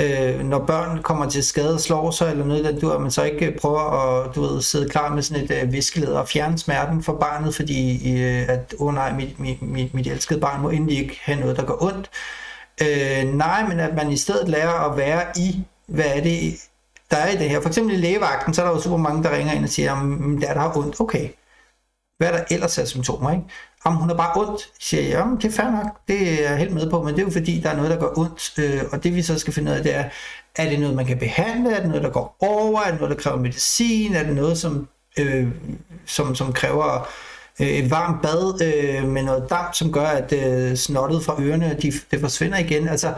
øh, 0.00 0.40
når 0.40 0.58
børn 0.58 1.02
kommer 1.02 1.30
til 1.30 1.44
skade 1.44 1.74
og 1.74 1.80
slår 1.80 2.10
sig, 2.10 2.30
eller 2.30 2.44
noget, 2.44 2.64
der, 2.64 2.78
du, 2.80 2.90
at 2.90 3.00
man 3.00 3.10
så 3.10 3.22
ikke 3.22 3.56
prøver 3.60 3.80
at 3.80 4.34
du 4.34 4.40
ved, 4.40 4.62
sidde 4.62 4.88
klar 4.88 5.14
med 5.14 5.22
sådan 5.22 5.44
et 5.44 5.62
øh, 5.62 5.72
viskeleder 5.72 6.18
og 6.18 6.28
fjerne 6.28 6.58
smerten 6.58 7.02
for 7.02 7.12
barnet, 7.12 7.54
fordi 7.54 8.12
øh, 8.20 8.48
at, 8.48 8.74
åh 8.78 8.86
oh, 8.86 8.94
nej, 8.94 9.12
mit, 9.12 9.40
mit, 9.40 9.62
mit, 9.62 9.94
mit 9.94 10.06
elskede 10.06 10.40
barn 10.40 10.62
må 10.62 10.68
endelig 10.68 10.98
ikke 10.98 11.20
have 11.22 11.40
noget, 11.40 11.56
der 11.56 11.64
gør 11.64 11.82
ondt. 11.82 12.10
Øh, 12.82 13.34
nej, 13.34 13.68
men 13.68 13.80
at 13.80 13.94
man 13.94 14.12
i 14.12 14.16
stedet 14.16 14.48
lærer 14.48 14.90
at 14.90 14.96
være 14.96 15.22
i, 15.36 15.64
hvad 15.86 16.04
er 16.04 16.20
det, 16.20 16.54
der 17.10 17.16
er 17.16 17.28
i 17.28 17.36
det 17.36 17.50
her. 17.50 17.60
For 17.60 17.68
eksempel 17.68 17.94
i 17.94 17.98
lægevagten, 17.98 18.54
så 18.54 18.62
er 18.62 18.66
der 18.66 18.74
jo 18.74 18.80
super 18.80 18.96
mange, 18.96 19.22
der 19.22 19.36
ringer 19.36 19.52
ind 19.52 19.64
og 19.64 19.70
siger, 19.70 19.92
at 19.92 20.40
der, 20.40 20.52
der 20.54 20.60
har 20.60 20.76
ondt. 20.76 21.00
Okay, 21.00 21.28
hvad 22.18 22.28
er 22.28 22.32
der 22.32 22.44
ellers 22.50 22.78
af 22.78 22.88
symptomer, 22.88 23.30
ikke? 23.30 23.44
Om 23.84 23.94
hun 23.94 24.10
er 24.10 24.14
bare 24.14 24.40
ondt, 24.40 24.70
siger 24.80 25.02
jeg. 25.02 25.12
Jamen, 25.12 25.36
det 25.36 25.44
er 25.44 25.50
fair 25.62 25.70
nok, 25.70 25.96
det 26.08 26.28
er 26.28 26.50
jeg 26.50 26.58
helt 26.58 26.74
med 26.74 26.90
på, 26.90 27.02
men 27.02 27.14
det 27.14 27.20
er 27.20 27.26
jo 27.26 27.30
fordi, 27.30 27.60
der 27.60 27.70
er 27.70 27.76
noget, 27.76 27.90
der 27.90 27.98
gør 28.00 28.18
ondt, 28.18 28.58
øh, 28.58 28.82
og 28.92 29.04
det 29.04 29.14
vi 29.14 29.22
så 29.22 29.38
skal 29.38 29.52
finde 29.52 29.70
ud 29.70 29.76
af, 29.76 29.82
det 29.82 29.94
er, 29.94 30.04
er 30.56 30.68
det 30.68 30.80
noget, 30.80 30.96
man 30.96 31.06
kan 31.06 31.18
behandle? 31.18 31.70
Er 31.70 31.80
det 31.80 31.88
noget, 31.88 32.02
der 32.02 32.10
går 32.10 32.36
over? 32.40 32.80
Er 32.80 32.90
det 32.90 33.00
noget, 33.00 33.16
der 33.16 33.22
kræver 33.22 33.38
medicin? 33.38 34.14
Er 34.14 34.22
det 34.22 34.34
noget, 34.34 34.58
som, 34.58 34.88
øh, 35.18 35.48
som, 36.06 36.34
som 36.34 36.52
kræver 36.52 37.08
øh, 37.60 37.68
et 37.68 37.90
varmt 37.90 38.22
bad 38.22 38.62
øh, 38.62 39.08
med 39.08 39.22
noget 39.22 39.50
damp, 39.50 39.74
som 39.74 39.92
gør, 39.92 40.06
at 40.06 40.32
øh, 40.32 40.76
snottet 40.76 41.24
fra 41.24 41.36
ørerne, 41.40 41.76
de, 41.82 41.92
det 42.10 42.20
forsvinder 42.20 42.58
igen? 42.58 42.88
Altså, 42.88 43.14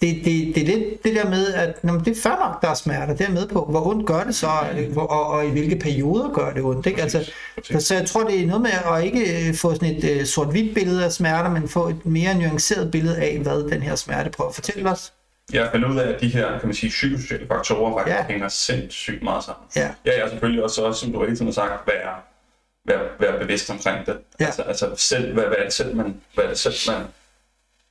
det, 0.00 0.16
det, 0.24 0.54
det 0.54 0.62
er 0.62 0.66
lidt 0.66 1.04
det 1.04 1.14
der 1.16 1.30
med, 1.30 1.54
at 1.54 1.84
når 1.84 1.94
det 1.98 2.18
er 2.18 2.20
fair 2.22 2.46
nok, 2.46 2.62
der 2.62 2.68
er 2.68 2.74
smerter, 2.74 3.14
det 3.16 3.26
er 3.26 3.32
med 3.32 3.48
på. 3.48 3.64
Hvor 3.70 3.86
ondt 3.86 4.06
gør 4.06 4.24
det 4.24 4.34
så, 4.34 4.48
øh, 4.78 4.92
hvor, 4.92 5.02
og, 5.02 5.26
og 5.26 5.46
i 5.46 5.50
hvilke 5.50 5.76
perioder 5.76 6.32
gør 6.32 6.52
det 6.52 6.62
ondt? 6.62 6.86
Ikke? 6.86 7.02
Altså, 7.02 7.30
så, 7.78 7.94
jeg 7.94 8.06
tror, 8.06 8.24
det 8.24 8.42
er 8.42 8.46
noget 8.46 8.62
med 8.62 8.70
at 8.70 9.04
ikke 9.04 9.48
øh, 9.48 9.54
få 9.54 9.74
sådan 9.74 9.96
et 9.96 10.04
øh, 10.04 10.26
sort-hvidt 10.26 10.74
billede 10.74 11.04
af 11.04 11.12
smerter, 11.12 11.50
men 11.50 11.68
få 11.68 11.88
et 11.88 12.06
mere 12.06 12.34
nuanceret 12.34 12.90
billede 12.90 13.16
af, 13.16 13.38
hvad 13.38 13.70
den 13.70 13.82
her 13.82 13.94
smerte 13.94 14.30
prøver 14.30 14.48
at 14.48 14.54
fortælle 14.54 14.90
os. 14.90 15.12
Jeg 15.52 15.68
finder 15.72 15.90
ud 15.90 15.96
af, 15.96 16.08
at 16.12 16.20
de 16.20 16.28
her, 16.28 16.58
kan 16.58 16.68
man 16.68 16.74
sige, 16.74 16.90
psykosociale 16.90 17.46
faktorer 17.48 17.98
faktisk 17.98 18.16
Ja. 18.16 18.24
hænger 18.32 18.48
sindssygt 18.48 19.22
meget 19.22 19.44
sammen. 19.44 19.64
Ja. 19.76 19.90
Ja, 20.06 20.20
jeg 20.22 20.30
selvfølgelig 20.30 20.64
også, 20.64 20.82
også 20.84 21.00
som 21.00 21.12
du 21.12 21.20
hele 21.24 21.36
tiden 21.36 21.46
har 21.46 21.52
sagt, 21.52 21.86
være, 21.86 22.14
være, 22.86 23.08
være 23.20 23.38
bevidst 23.38 23.70
omkring 23.70 24.06
det. 24.06 24.16
Ja. 24.40 24.44
Altså, 24.46 24.62
altså 24.62 24.90
selv, 24.96 25.32
hvad, 25.34 25.44
hvad 25.44 25.56
er 25.58 25.64
det 25.64 25.72
selv, 25.72 25.96
man, 25.96 26.20
hvad 26.34 26.44
er 26.44 26.48
det 26.48 26.58
selv, 26.58 26.74
man, 26.88 27.06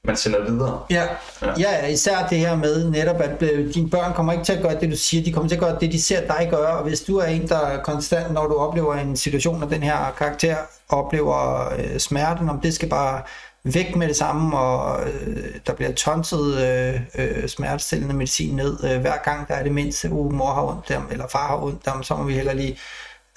man 0.08 0.18
sender 0.18 0.44
videre. 0.52 0.80
Ja. 0.90 1.04
Ja. 1.42 1.54
ja, 1.60 1.88
især 1.88 2.28
det 2.28 2.38
her 2.38 2.56
med 2.56 2.90
netop, 2.90 3.22
at 3.22 3.44
øh, 3.44 3.74
dine 3.74 3.90
børn 3.90 4.14
kommer 4.14 4.34
ikke 4.34 4.46
til 4.46 4.54
at 4.54 4.62
gøre 4.62 4.80
det, 4.80 4.92
du 4.92 4.98
siger, 4.98 5.24
de 5.24 5.34
kommer 5.34 5.50
til 5.50 5.56
at 5.56 5.62
gøre 5.62 5.78
det, 5.80 5.92
de 5.92 6.02
ser 6.02 6.22
dig 6.22 6.48
gøre, 6.52 6.78
og 6.78 6.84
hvis 6.84 7.02
du 7.02 7.18
er 7.18 7.26
en, 7.26 7.48
der 7.48 7.60
er 7.60 7.84
konstant, 7.84 8.34
når 8.34 8.48
du 8.48 8.56
oplever 8.56 8.96
en 8.96 9.18
situation 9.18 9.64
af 9.64 9.70
den 9.70 9.84
her 9.84 10.16
karakter, 10.18 10.56
oplever 10.90 11.70
øh, 11.78 12.00
smerten, 12.00 12.50
om 12.50 12.60
det 12.60 12.74
skal 12.74 12.90
bare 12.90 13.22
væk 13.64 13.96
med 13.96 14.08
det 14.08 14.16
samme, 14.16 14.58
og 14.58 15.08
øh, 15.10 15.46
der 15.68 15.74
bliver 15.74 15.92
tonset 15.92 16.58
øh, 16.58 17.02
øh, 17.16 17.48
smertestillende 17.48 18.16
medicin 18.16 18.56
ned, 18.56 18.84
øh, 18.84 19.02
hver 19.02 19.18
gang 19.24 19.48
der 19.48 19.54
er 19.54 19.64
det 19.64 19.72
mindste, 19.72 20.12
uh, 20.12 20.34
mor 20.34 20.54
har 20.54 20.64
ondt, 20.64 20.90
dem, 20.90 21.02
eller 21.12 21.28
far 21.28 21.48
har 21.48 21.64
ondt, 21.64 21.86
dem, 21.86 22.04
så 22.04 22.16
må 22.16 22.24
vi 22.24 22.34
heller 22.34 22.54
lige, 22.54 22.80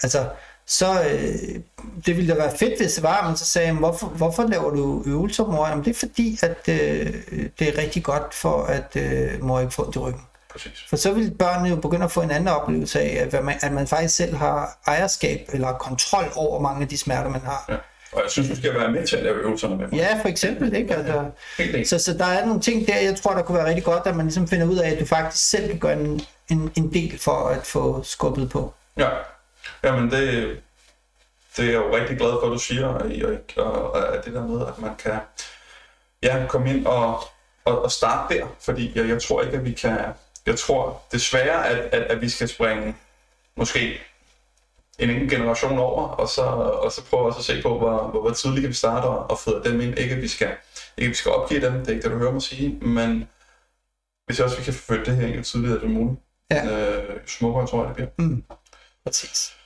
altså, 0.02 0.18
så, 0.70 1.02
øh, 1.02 1.60
det 2.06 2.16
ville 2.16 2.34
da 2.34 2.38
være 2.38 2.56
fedt, 2.58 2.80
hvis 2.80 2.94
det 2.94 3.02
var, 3.02 3.28
men 3.28 3.36
så 3.36 3.44
sagde 3.44 3.68
jeg, 3.68 3.76
hvorfor, 3.76 4.06
hvorfor 4.06 4.42
laver 4.42 4.70
du 4.70 5.02
øvelser, 5.06 5.46
mor? 5.46 5.68
Jamen, 5.68 5.84
det 5.84 5.90
er 5.90 5.98
fordi, 5.98 6.38
at 6.42 6.68
øh, 6.68 7.14
det 7.58 7.68
er 7.68 7.78
rigtig 7.78 8.04
godt 8.04 8.34
for, 8.34 8.62
at 8.62 8.96
øh, 8.96 9.44
mor 9.44 9.60
ikke 9.60 9.72
får 9.72 9.84
ondt 9.84 9.96
i 9.96 9.98
ryggen. 9.98 10.22
Præcis. 10.52 10.86
For 10.88 10.96
så 10.96 11.12
vil 11.12 11.30
børnene 11.30 11.68
jo 11.68 11.76
begynde 11.76 12.04
at 12.04 12.12
få 12.12 12.22
en 12.22 12.30
anden 12.30 12.48
oplevelse 12.48 13.00
af, 13.00 13.28
at 13.32 13.44
man, 13.44 13.54
at 13.62 13.72
man 13.72 13.86
faktisk 13.86 14.16
selv 14.16 14.36
har 14.36 14.78
ejerskab 14.86 15.48
eller 15.52 15.72
kontrol 15.72 16.24
over 16.36 16.60
mange 16.60 16.82
af 16.82 16.88
de 16.88 16.98
smerter, 16.98 17.30
man 17.30 17.40
har. 17.40 17.64
Ja. 17.68 17.76
Og 18.12 18.22
jeg 18.22 18.30
synes, 18.30 18.48
du 18.48 18.56
skal 18.56 18.74
være 18.74 18.90
med 18.90 19.06
til 19.06 19.16
at 19.16 19.22
lave 19.22 19.36
øvelserne 19.36 19.76
med 19.76 19.86
mig. 19.86 19.96
Ja, 19.96 20.18
for 20.22 20.28
eksempel, 20.28 20.74
ikke? 20.74 20.94
Altså, 20.94 21.24
enig. 21.58 21.88
så, 21.88 21.98
så 21.98 22.14
der 22.14 22.24
er 22.24 22.46
nogle 22.46 22.60
ting 22.60 22.86
der, 22.86 22.96
jeg 22.96 23.16
tror, 23.16 23.34
der 23.34 23.42
kunne 23.42 23.58
være 23.58 23.68
rigtig 23.68 23.84
godt, 23.84 24.06
at 24.06 24.16
man 24.16 24.26
ligesom 24.26 24.48
finder 24.48 24.66
ud 24.66 24.76
af, 24.76 24.90
at 24.90 25.00
du 25.00 25.04
faktisk 25.04 25.50
selv 25.50 25.68
kan 25.68 25.78
gøre 25.78 26.00
en, 26.00 26.20
en, 26.50 26.70
en 26.76 26.92
del 26.92 27.18
for 27.18 27.48
at 27.48 27.66
få 27.66 28.02
skubbet 28.02 28.50
på. 28.50 28.74
Ja, 28.98 29.08
jamen 29.84 30.10
det, 30.10 30.60
det 31.56 31.64
er 31.64 31.70
jeg 31.70 31.74
jo 31.74 31.96
rigtig 31.96 32.18
glad 32.18 32.30
for, 32.30 32.46
at 32.46 32.52
du 32.52 32.58
siger, 32.58 32.86
og, 32.86 33.10
og, 33.56 33.92
og 33.92 34.16
at 34.16 34.24
det 34.24 34.34
der 34.34 34.46
med, 34.46 34.66
at 34.66 34.78
man 34.78 34.96
kan 34.96 35.18
ja, 36.22 36.46
komme 36.48 36.70
ind 36.70 36.86
og, 36.86 37.22
og, 37.64 37.82
og 37.82 37.90
starte 37.92 38.34
der, 38.34 38.46
fordi 38.60 38.92
jeg, 38.98 39.08
jeg 39.08 39.22
tror 39.22 39.42
ikke, 39.42 39.56
at 39.56 39.64
vi 39.64 39.72
kan, 39.72 39.98
jeg 40.46 40.58
tror 40.58 41.02
desværre, 41.12 41.68
at, 41.68 41.78
at, 41.78 42.02
at 42.02 42.20
vi 42.20 42.28
skal 42.28 42.48
springe 42.48 42.96
måske 43.56 44.00
en 44.98 45.10
enkelt 45.10 45.30
generation 45.30 45.78
over, 45.78 46.08
og 46.08 46.28
så, 46.28 46.42
og 46.42 46.92
så 46.92 47.04
prøve 47.04 47.26
også 47.26 47.38
at 47.38 47.44
se 47.44 47.62
på, 47.62 47.78
hvor, 47.78 48.02
hvor, 48.08 48.20
hvor 48.20 48.30
tidligt 48.30 48.62
kan 48.62 48.68
vi 48.68 48.74
starte 48.74 49.04
og, 49.04 49.30
og 49.30 49.38
føde 49.38 49.62
dem 49.64 49.80
ind. 49.80 49.98
Ikke 49.98 50.14
at 50.14 50.22
vi 50.22 50.28
skal, 50.28 50.50
ikke 50.96 51.06
at 51.06 51.10
vi 51.10 51.14
skal 51.14 51.32
opgive 51.32 51.60
dem, 51.66 51.72
det 51.72 51.88
er 51.88 51.92
ikke 51.92 52.02
det, 52.02 52.10
du 52.10 52.18
hører 52.18 52.32
mig 52.32 52.42
sige, 52.42 52.78
men 52.80 53.28
hvis 54.26 54.40
også 54.40 54.56
vi 54.56 54.64
kan 54.64 54.74
forfølge 54.74 55.04
det 55.04 55.16
her 55.16 55.36
jo 55.36 55.42
tidligere 55.42 55.80
som 55.80 55.90
muligt, 55.90 56.20
Ja. 56.50 56.64
øh, 56.66 57.20
smukkere 57.26 57.66
tror 57.66 57.78
jeg, 57.80 57.88
det 57.88 57.94
bliver. 57.96 58.28
Mm. 58.28 58.44
Præcis. 59.04 59.56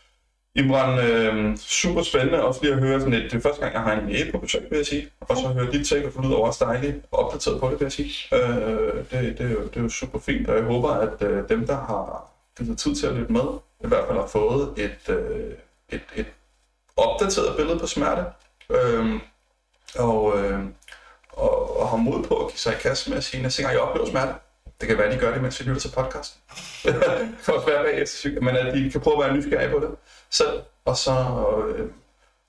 Imran, 0.56 0.98
øh, 0.98 1.56
super 1.56 2.02
spændende 2.02 2.44
også 2.44 2.62
lige 2.62 2.72
at 2.72 2.78
høre 2.78 3.00
sådan 3.00 3.14
et, 3.14 3.22
Det 3.22 3.34
er 3.34 3.40
første 3.40 3.60
gang, 3.60 3.74
jeg 3.74 3.82
har 3.82 3.92
en 3.92 4.08
læge 4.08 4.32
på 4.32 4.38
besøg, 4.38 4.66
vil 4.70 4.76
jeg 4.76 4.86
sige. 4.86 5.08
Og 5.20 5.36
så 5.36 5.48
høre 5.48 5.72
dit 5.72 5.86
take, 5.86 6.06
og 6.06 6.12
få 6.12 6.22
lyder 6.22 6.36
også 6.36 6.64
dejligt 6.64 6.96
opdateret 7.12 7.60
på 7.60 7.70
det, 7.70 7.80
vil 7.80 7.84
jeg 7.84 7.92
sige. 7.92 8.34
Øh, 8.34 9.04
det, 9.10 9.38
det, 9.38 9.46
er 9.46 9.50
jo, 9.50 9.64
det 9.64 9.76
er 9.76 9.80
jo 9.80 9.88
super 9.88 10.18
fint, 10.18 10.48
og 10.48 10.56
jeg 10.56 10.64
håber, 10.64 10.90
at 10.90 11.22
øh, 11.22 11.48
dem, 11.48 11.66
der 11.66 11.76
har 11.76 12.30
givet 12.58 12.78
tid 12.78 12.94
til 12.94 13.06
at 13.06 13.14
lytte 13.14 13.32
med, 13.32 13.58
i 13.84 13.88
hvert 13.88 14.06
fald 14.06 14.18
har 14.18 14.26
fået 14.26 14.68
et, 14.76 15.14
øh, 15.14 15.52
et, 15.88 16.02
et 16.16 16.26
opdateret 16.96 17.56
billede 17.56 17.78
på 17.78 17.86
smerte. 17.86 18.24
Øh, 18.70 19.20
og, 19.98 20.38
øh, 20.38 20.60
og, 21.32 21.80
og 21.80 21.88
har 21.88 21.96
mod 21.96 22.22
på 22.22 22.34
at 22.36 22.50
give 22.50 22.58
sig 22.58 22.72
i 22.72 22.76
kast 22.82 23.08
med 23.08 23.16
at 23.16 23.24
sige, 23.24 23.42
næste 23.42 23.62
gang 23.62 23.74
jeg 23.74 23.82
oplever 23.82 24.06
smerte, 24.06 24.34
det 24.80 24.88
kan 24.88 24.98
være, 24.98 25.06
at 25.06 25.14
de 25.14 25.18
gør 25.18 25.32
det, 25.32 25.42
mens 25.42 25.60
vi 25.60 25.64
lytter 25.64 25.80
til 25.80 25.88
podcasten. 25.88 26.40
det 26.82 26.94
kan 27.44 27.54
også 27.54 27.66
være 27.66 27.84
bagefter, 27.84 28.40
men 28.40 28.56
at 28.56 28.74
de 28.74 28.90
kan 28.90 29.00
prøve 29.00 29.24
at 29.24 29.28
være 29.28 29.36
nysgerrige 29.36 29.70
på 29.70 29.78
det 29.78 29.88
selv, 30.30 30.60
og 30.84 30.96
så, 30.96 31.10
øh, 31.68 31.86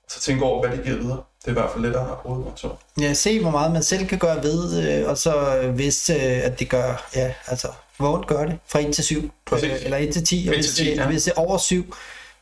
så 0.08 0.20
tænke 0.20 0.44
over, 0.44 0.68
hvad 0.68 0.78
de 0.78 0.82
giver 0.82 0.96
videre. 0.96 1.22
Det 1.40 1.46
er 1.46 1.50
i 1.50 1.60
hvert 1.60 1.70
fald 1.70 1.84
lidt 1.84 1.96
af 1.96 2.04
hovedmotor. 2.04 2.80
Ja, 3.00 3.14
se 3.14 3.40
hvor 3.40 3.50
meget 3.50 3.72
man 3.72 3.82
selv 3.82 4.06
kan 4.06 4.18
gøre 4.18 4.42
ved, 4.42 4.82
øh, 5.02 5.08
og 5.08 5.18
så 5.18 5.58
øh, 5.62 5.74
hvis 5.74 6.10
øh, 6.10 6.44
at 6.44 6.58
det 6.58 6.68
gør, 6.68 7.08
ja, 7.14 7.34
altså, 7.46 7.68
hvor 7.96 8.26
gør 8.26 8.44
det? 8.44 8.58
Fra 8.66 8.80
1 8.80 8.94
til 8.94 9.04
7, 9.04 9.30
Præcis. 9.46 9.70
øh, 9.70 9.84
eller 9.84 9.96
1 9.96 10.12
til 10.12 10.24
10, 10.24 10.46
og 10.48 10.54
1 10.54 10.58
hvis, 10.58 10.66
til 10.66 10.84
10, 10.84 10.90
det, 10.90 10.96
ja. 10.96 11.06
hvis 11.06 11.24
det 11.24 11.32
er 11.36 11.40
over 11.40 11.58
7, 11.58 11.94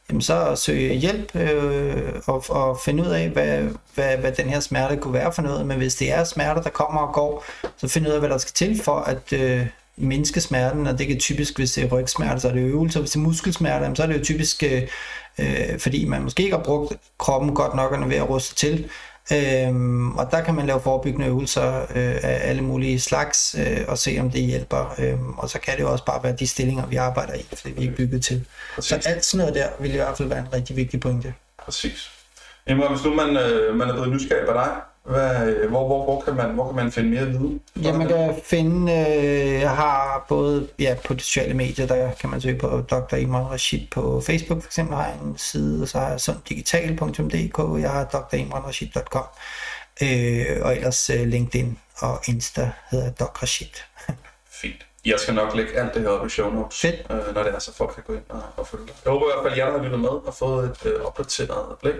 jamen 0.08 0.22
så 0.22 0.56
søge 0.56 0.94
hjælp 0.94 1.36
øh, 1.36 2.12
og, 2.26 2.44
og 2.48 2.80
finde 2.84 3.02
ud 3.02 3.08
af, 3.08 3.28
hvad, 3.28 3.68
hvad, 3.94 4.16
hvad 4.16 4.32
den 4.32 4.48
her 4.48 4.60
smerte 4.60 4.96
kunne 4.96 5.14
være 5.14 5.32
for 5.32 5.42
noget. 5.42 5.66
Men 5.66 5.76
hvis 5.76 5.94
det 5.94 6.12
er 6.12 6.24
smerter, 6.24 6.62
der 6.62 6.70
kommer 6.70 7.00
og 7.00 7.14
går, 7.14 7.44
så 7.76 7.88
finde 7.88 8.08
ud 8.08 8.14
af, 8.14 8.20
hvad 8.20 8.28
der 8.28 8.38
skal 8.38 8.52
til 8.54 8.82
for 8.82 8.96
at 8.96 9.32
øh, 9.32 9.66
mindske 9.96 10.40
smerten. 10.40 10.86
Og 10.86 10.98
det 10.98 11.06
kan 11.06 11.18
typisk, 11.18 11.56
hvis 11.56 11.72
det 11.72 11.84
er 11.84 11.88
rygsmerter, 11.88 12.38
så 12.38 12.48
er 12.48 12.52
det 12.52 12.60
øvelser. 12.60 13.00
Hvis 13.00 13.10
det 13.10 13.16
er 13.16 13.22
muskelsmerter, 13.22 13.82
jamen, 13.82 13.96
så 13.96 14.02
er 14.02 14.06
det 14.06 14.18
jo 14.18 14.24
typisk, 14.24 14.62
øh, 14.62 14.82
øh, 15.38 15.78
fordi 15.78 16.04
man 16.04 16.22
måske 16.22 16.42
ikke 16.42 16.56
har 16.56 16.64
brugt 16.64 16.92
kroppen 17.18 17.54
godt 17.54 17.74
nok, 17.74 17.92
og 17.92 17.98
er 18.02 18.06
ved 18.06 18.16
at 18.16 18.28
ruste 18.28 18.54
til. 18.54 18.90
Øhm, 19.32 20.16
og 20.16 20.30
der 20.30 20.40
kan 20.40 20.54
man 20.54 20.66
lave 20.66 20.80
forebyggende 20.80 21.26
øvelser 21.26 21.80
øh, 21.80 22.14
af 22.22 22.40
alle 22.48 22.62
mulige 22.62 23.00
slags, 23.00 23.56
øh, 23.58 23.80
og 23.88 23.98
se 23.98 24.16
om 24.20 24.30
det 24.30 24.42
hjælper. 24.42 24.94
Øhm, 24.98 25.30
og 25.38 25.50
så 25.50 25.58
kan 25.60 25.76
det 25.76 25.80
jo 25.80 25.92
også 25.92 26.04
bare 26.04 26.22
være 26.22 26.32
de 26.32 26.46
stillinger, 26.46 26.86
vi 26.86 26.96
arbejder 26.96 27.34
i, 27.34 27.46
fordi 27.48 27.70
vi 27.70 27.78
er 27.78 27.82
ikke 27.82 27.96
bygget 27.96 28.24
til. 28.24 28.44
Så 28.80 28.94
Præcis. 28.94 29.06
alt 29.06 29.24
sådan 29.24 29.46
noget 29.46 29.54
der 29.54 29.68
vil 29.80 29.92
i 29.92 29.96
hvert 29.96 30.16
fald 30.16 30.28
være 30.28 30.38
en 30.38 30.52
rigtig 30.52 30.76
vigtig 30.76 31.00
pointe. 31.00 31.34
Præcis. 31.64 32.10
Imran, 32.66 32.92
hvis 32.92 33.04
nu 33.04 33.14
man, 33.14 33.36
øh, 33.36 33.76
man 33.76 33.88
er 33.88 33.92
blevet 33.92 34.10
nysgerrig 34.10 34.46
på 34.46 34.52
dig, 34.52 34.70
hvad, 35.04 35.54
hvor, 35.68 35.86
hvor, 35.86 36.04
hvor, 36.04 36.20
kan 36.20 36.34
man, 36.34 36.50
hvor 36.50 36.66
kan 36.66 36.76
man 36.76 36.92
finde 36.92 37.10
mere 37.10 37.26
viden? 37.26 37.60
Ja, 37.76 37.92
man 37.92 38.08
kan 38.08 38.34
finde, 38.44 38.92
øh, 38.92 39.60
jeg 39.60 39.70
har 39.70 40.24
både 40.28 40.68
ja, 40.78 40.96
på 41.04 41.14
de 41.14 41.20
sociale 41.20 41.54
medier, 41.54 41.86
der 41.86 42.12
kan 42.12 42.30
man 42.30 42.40
søge 42.40 42.58
på 42.58 42.84
Dr. 42.90 43.16
Imran 43.16 43.50
Rashid 43.50 43.80
på 43.90 44.20
Facebook 44.26 44.62
for 44.62 44.68
eksempel, 44.68 44.96
har 44.96 45.06
jeg 45.06 45.18
en 45.24 45.38
side, 45.38 45.82
og 45.82 45.88
så 45.88 45.98
har 45.98 46.08
jeg 46.08 46.20
sunddigital.dk, 46.20 47.82
jeg 47.82 47.90
har 47.90 48.04
drimranrashid.com, 48.04 49.24
øh, 50.02 50.46
og 50.62 50.76
ellers 50.76 51.10
øh, 51.10 51.26
LinkedIn 51.26 51.78
og 51.98 52.20
Insta 52.28 52.70
hedder 52.90 53.10
Dr. 53.10 53.42
Rashid. 53.42 53.66
Fint. 54.62 54.86
Jeg 55.04 55.20
skal 55.20 55.34
nok 55.34 55.54
lægge 55.54 55.72
alt 55.72 55.94
det 55.94 56.02
her 56.02 56.08
op 56.08 56.26
i 56.26 56.30
show 56.30 56.50
notes, 56.50 56.80
Fedt. 56.80 57.06
øh, 57.10 57.34
når 57.34 57.42
det 57.42 57.54
er, 57.54 57.58
så 57.58 57.74
folk 57.74 57.94
kan 57.94 58.02
gå 58.06 58.12
ind 58.12 58.22
og, 58.28 58.42
og 58.56 58.66
følge 58.66 58.86
dig. 58.86 58.94
Jeg 59.04 59.12
håber 59.12 59.26
i 59.26 59.30
hvert 59.34 59.42
fald, 59.44 59.52
at 59.52 59.58
jer, 59.58 59.64
der 59.70 59.78
har 59.78 59.84
lyttet 59.84 60.00
med, 60.00 60.24
har 60.24 60.32
fået 60.38 60.64
et 60.64 60.86
øh, 60.86 61.04
opdateret 61.04 61.78
blik. 61.82 61.94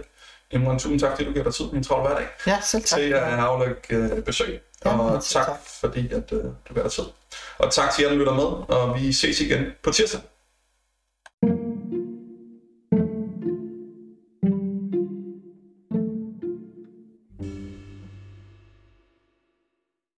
Imran, 0.54 0.78
tusind 0.78 1.00
tak, 1.00 1.10
fordi 1.10 1.24
du 1.24 1.32
giver 1.32 1.44
dig 1.44 1.54
tid 1.54 1.64
i 1.72 1.76
en 1.76 1.82
travl 1.84 2.06
hverdag 2.08 2.26
Ja, 2.46 2.58
selv 2.62 2.82
tak. 2.84 2.98
til 2.98 3.10
at 3.12 3.22
aflægge 3.22 3.76
øh, 3.90 4.22
besøg. 4.22 4.60
Ja, 4.84 4.98
og 4.98 5.24
tak, 5.24 5.46
tak. 5.46 5.56
fordi 5.80 6.12
at, 6.12 6.32
øh, 6.32 6.44
du 6.68 6.74
gav 6.74 6.82
dig 6.82 6.92
tid. 6.92 7.04
Og 7.58 7.72
tak 7.72 7.90
til 7.94 8.02
jer, 8.02 8.08
der 8.10 8.16
lytter 8.16 8.34
med, 8.34 8.76
og 8.76 9.00
vi 9.00 9.12
ses 9.12 9.40
igen 9.40 9.64
på 9.82 9.90
tirsdag. 9.90 10.20